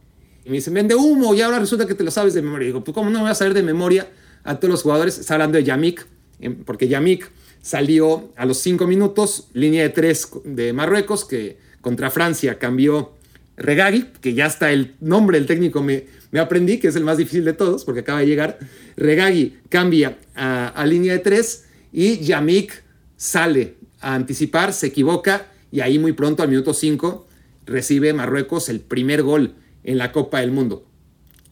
Y 0.48 0.50
me 0.50 0.56
dicen, 0.56 0.74
vende 0.74 0.96
humo, 0.96 1.36
y 1.36 1.42
ahora 1.42 1.60
resulta 1.60 1.86
que 1.86 1.94
te 1.94 2.06
lo 2.06 2.10
sabes 2.10 2.34
de 2.34 2.42
memoria. 2.42 2.64
Y 2.64 2.68
digo, 2.68 2.82
pues 2.82 2.96
¿cómo 2.96 3.10
no 3.10 3.18
me 3.18 3.24
voy 3.24 3.32
a 3.32 3.36
saber 3.36 3.54
de 3.54 3.64
memoria 3.64 4.08
a 4.46 4.56
todos 4.56 4.72
los 4.72 4.82
jugadores? 4.82 5.20
Está 5.20 5.34
hablando 5.34 5.58
de 5.58 5.66
Yamik, 5.66 6.08
em, 6.40 6.64
porque 6.64 6.88
Yamik 6.88 7.30
salió 7.62 8.32
a 8.38 8.46
los 8.46 8.58
cinco 8.60 8.88
minutos, 8.88 9.50
línea 9.52 9.84
de 9.84 9.90
tres 9.90 10.30
de 10.46 10.72
Marruecos, 10.72 11.26
que 11.26 11.58
contra 11.82 12.10
Francia 12.12 12.58
cambió 12.58 13.12
Regagi, 13.58 14.06
que 14.22 14.36
ya 14.36 14.46
está 14.46 14.72
el 14.72 14.96
nombre 15.02 15.38
del 15.38 15.48
técnico 15.48 15.84
me, 15.84 16.06
me 16.32 16.40
aprendí, 16.40 16.78
que 16.80 16.88
es 16.88 16.96
el 16.96 17.04
más 17.04 17.18
difícil 17.18 17.44
de 17.44 17.52
todos, 17.52 17.84
porque 17.84 18.00
acaba 18.00 18.22
de 18.22 18.28
llegar. 18.28 18.58
Regagi 18.96 19.58
cambia 19.68 20.18
a, 20.34 20.86
línea 20.86 21.12
de 21.12 21.20
tres 21.20 21.66
y 21.92 22.20
Yamik 22.20 22.84
sale 23.18 23.76
a 24.00 24.16
anticipar, 24.16 24.72
se 24.72 24.88
equivoca 24.88 25.48
y 25.74 25.82
ahí 25.82 26.00
muy 26.00 26.14
pronto, 26.14 26.42
al 26.42 26.48
minuto 26.48 26.74
5, 26.74 27.28
recibe 27.66 28.14
Marruecos 28.14 28.70
el 28.70 28.80
primer 28.80 29.24
gol 29.24 29.56
en 29.88 29.98
la 29.98 30.12
Copa 30.12 30.42
del 30.42 30.52
Mundo. 30.52 30.86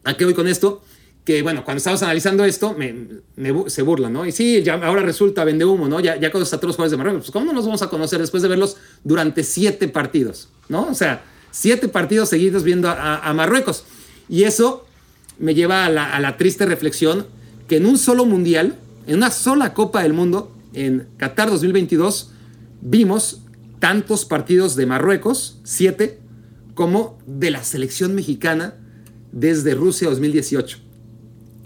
¿A 0.03 0.15
qué 0.15 0.25
voy 0.25 0.35
con 0.35 0.47
esto? 0.47 0.83
Que 1.23 1.41
bueno, 1.41 1.63
cuando 1.65 1.79
estamos 1.79 2.03
analizando 2.03 2.45
esto, 2.45 2.75
se 3.67 3.81
burlan, 3.81 4.13
¿no? 4.13 4.27
Y 4.27 4.31
sí, 4.31 4.63
ahora 4.69 5.01
resulta 5.01 5.43
vende 5.43 5.65
humo, 5.65 5.87
¿no? 5.87 5.99
Ya, 5.99 6.17
ya 6.17 6.31
conoces 6.31 6.53
a 6.53 6.57
todos 6.57 6.69
los 6.69 6.75
jugadores 6.75 6.91
de 6.91 6.97
Marruecos. 6.97 7.23
Pues, 7.23 7.31
¿cómo 7.31 7.45
no 7.45 7.53
nos 7.53 7.65
vamos 7.65 7.81
a 7.81 7.89
conocer 7.89 8.19
después 8.19 8.43
de 8.43 8.49
verlos 8.49 8.77
durante 9.03 9.43
siete 9.43 9.87
partidos, 9.87 10.49
¿no? 10.69 10.87
O 10.87 10.93
sea, 10.93 11.23
siete 11.49 11.87
partidos 11.87 12.29
seguidos 12.29 12.63
viendo 12.63 12.89
a, 12.89 13.33
Marruecos. 13.33 13.85
Y 14.29 14.43
eso 14.43 14.85
me 15.39 15.55
lleva 15.55 15.85
a 15.85 15.89
la, 15.89 16.13
a 16.13 16.19
la 16.19 16.37
triste 16.37 16.65
reflexión 16.65 17.25
que 17.67 17.77
en 17.77 17.87
un 17.87 17.97
solo 17.97 18.25
mundial, 18.25 18.75
en 19.07 19.15
una 19.15 19.31
sola 19.31 19.73
Copa 19.73 20.03
del 20.03 20.13
Mundo, 20.13 20.51
en 20.73 21.07
Qatar 21.17 21.49
2022, 21.49 22.31
vimos 22.81 23.41
tantos 23.79 24.25
partidos 24.25 24.75
de 24.75 24.85
Marruecos, 24.85 25.57
siete, 25.63 26.19
como 26.75 27.17
de 27.25 27.49
la 27.49 27.63
selección 27.63 28.13
mexicana 28.13 28.75
desde 29.31 29.73
Rusia 29.73 30.09
2018. 30.09 30.77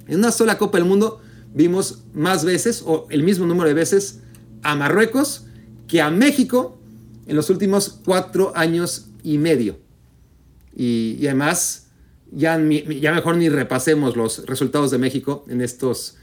En 0.08 0.20
una 0.20 0.32
sola 0.32 0.58
Copa 0.58 0.78
del 0.78 0.88
Mundo 0.88 1.22
vimos 1.54 2.04
más 2.14 2.46
veces, 2.46 2.84
o 2.86 3.08
el 3.10 3.24
mismo 3.24 3.46
número 3.46 3.68
de 3.68 3.74
veces, 3.74 4.22
a 4.64 4.76
Marruecos 4.76 5.46
que 5.88 6.02
a 6.02 6.10
México 6.10 6.80
en 7.28 7.36
los 7.36 7.50
últimos 7.50 8.00
cuatro 8.06 8.54
años 8.56 9.08
y 9.24 9.38
medio. 9.38 9.78
Y, 10.76 11.26
además, 11.26 11.88
ya, 12.32 12.58
ya 12.58 13.12
mejor 13.12 13.38
ni 13.38 13.50
repasemos 13.50 14.16
los 14.16 14.46
resultados 14.46 14.92
de 14.92 15.00
México 15.00 15.44
en 15.50 15.62
estos 15.62 16.16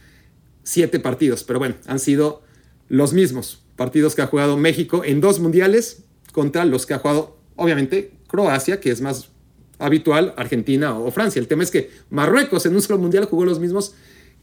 siete 0.63 0.99
partidos, 0.99 1.45
pero 1.45 1.59
bueno, 1.59 1.75
han 1.87 1.99
sido 1.99 2.43
los 2.89 3.13
mismos 3.13 3.63
partidos 3.77 4.15
que 4.15 4.23
ha 4.23 4.27
jugado 4.27 4.57
México 4.57 5.03
en 5.05 5.21
dos 5.21 5.39
mundiales 5.39 6.05
contra 6.33 6.65
los 6.65 6.87
que 6.87 6.95
ha 6.95 6.99
jugado, 6.99 7.37
obviamente, 7.57 8.16
Croacia, 8.27 8.81
que 8.81 8.91
es 8.91 9.01
más 9.01 9.31
habitual, 9.79 10.35
Argentina 10.37 10.99
o 10.99 11.11
Francia. 11.11 11.41
El 11.41 11.49
tema 11.49 11.63
es 11.63 11.71
que 11.71 11.91
Marruecos 12.11 12.67
en 12.67 12.75
un 12.77 13.01
mundial 13.01 13.27
jugó 13.27 13.45
los 13.45 13.61
mismos 13.61 13.95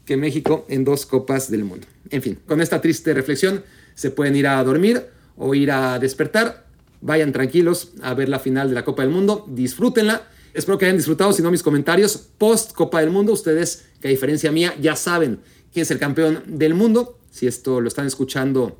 que 0.04 0.16
México 0.16 0.64
en 0.68 0.84
dos 0.84 1.06
copas 1.06 1.50
del 1.50 1.64
mundo. 1.64 1.86
En 2.10 2.22
fin, 2.22 2.38
con 2.46 2.60
esta 2.60 2.80
triste 2.80 3.14
reflexión 3.14 3.64
se 3.94 4.10
pueden 4.10 4.36
ir 4.36 4.46
a 4.46 4.62
dormir 4.62 5.02
o 5.36 5.54
ir 5.54 5.70
a 5.70 5.98
despertar. 5.98 6.66
Vayan 7.00 7.32
tranquilos 7.32 7.92
a 8.02 8.14
ver 8.14 8.28
la 8.28 8.38
final 8.38 8.68
de 8.68 8.74
la 8.74 8.84
Copa 8.84 9.02
del 9.02 9.10
Mundo, 9.10 9.44
disfrútenla. 9.48 10.28
Espero 10.52 10.78
que 10.78 10.84
hayan 10.84 10.96
disfrutado, 10.96 11.32
si 11.32 11.42
no 11.42 11.50
mis 11.50 11.62
comentarios 11.62 12.16
post 12.38 12.72
Copa 12.72 13.00
del 13.00 13.10
Mundo. 13.10 13.32
Ustedes, 13.32 13.86
que 14.00 14.08
a 14.08 14.10
diferencia 14.10 14.52
mía, 14.52 14.74
ya 14.80 14.94
saben 14.94 15.40
quién 15.72 15.82
es 15.82 15.90
el 15.90 15.98
campeón 15.98 16.42
del 16.46 16.74
mundo. 16.74 17.18
Si 17.30 17.46
esto 17.46 17.80
lo 17.80 17.88
están 17.88 18.06
escuchando 18.06 18.78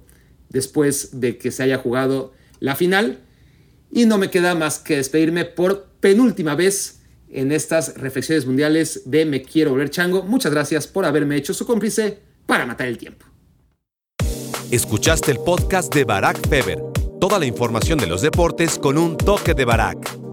después 0.49 1.21
de 1.21 1.37
que 1.37 1.51
se 1.51 1.65
haya 1.65 1.79
jugado 1.79 2.33
la 2.61 2.77
final. 2.77 3.19
Y 3.97 4.07
no 4.07 4.19
me 4.19 4.29
queda 4.29 4.57
más 4.57 4.81
que 4.81 4.97
despedirme 4.97 5.45
por 5.45 5.85
penúltima 6.01 6.57
vez 6.57 7.03
en 7.31 7.53
estas 7.53 7.97
reflexiones 7.97 8.45
mundiales 8.45 9.03
de 9.05 9.25
Me 9.25 9.43
Quiero 9.43 9.71
Volver 9.71 9.89
Chango. 9.89 10.25
Muchas 10.25 10.51
gracias 10.51 10.89
por 10.89 11.05
haberme 11.05 11.37
hecho 11.37 11.55
su 11.55 11.65
cómplice 11.65 12.19
para 12.45 12.67
matar 12.67 12.89
el 12.89 12.99
tiempo. 12.99 13.25
Escuchaste 14.73 15.31
el 15.31 15.39
podcast 15.39 15.95
de 15.95 16.03
Barack 16.03 16.49
Feber. 16.49 16.83
Toda 17.21 17.39
la 17.39 17.47
información 17.47 18.01
de 18.01 18.09
los 18.09 18.21
deportes 18.21 18.81
con 18.81 18.99
un 18.99 19.17
toque 19.17 19.55
de 19.55 19.65
Barack. 19.65 20.24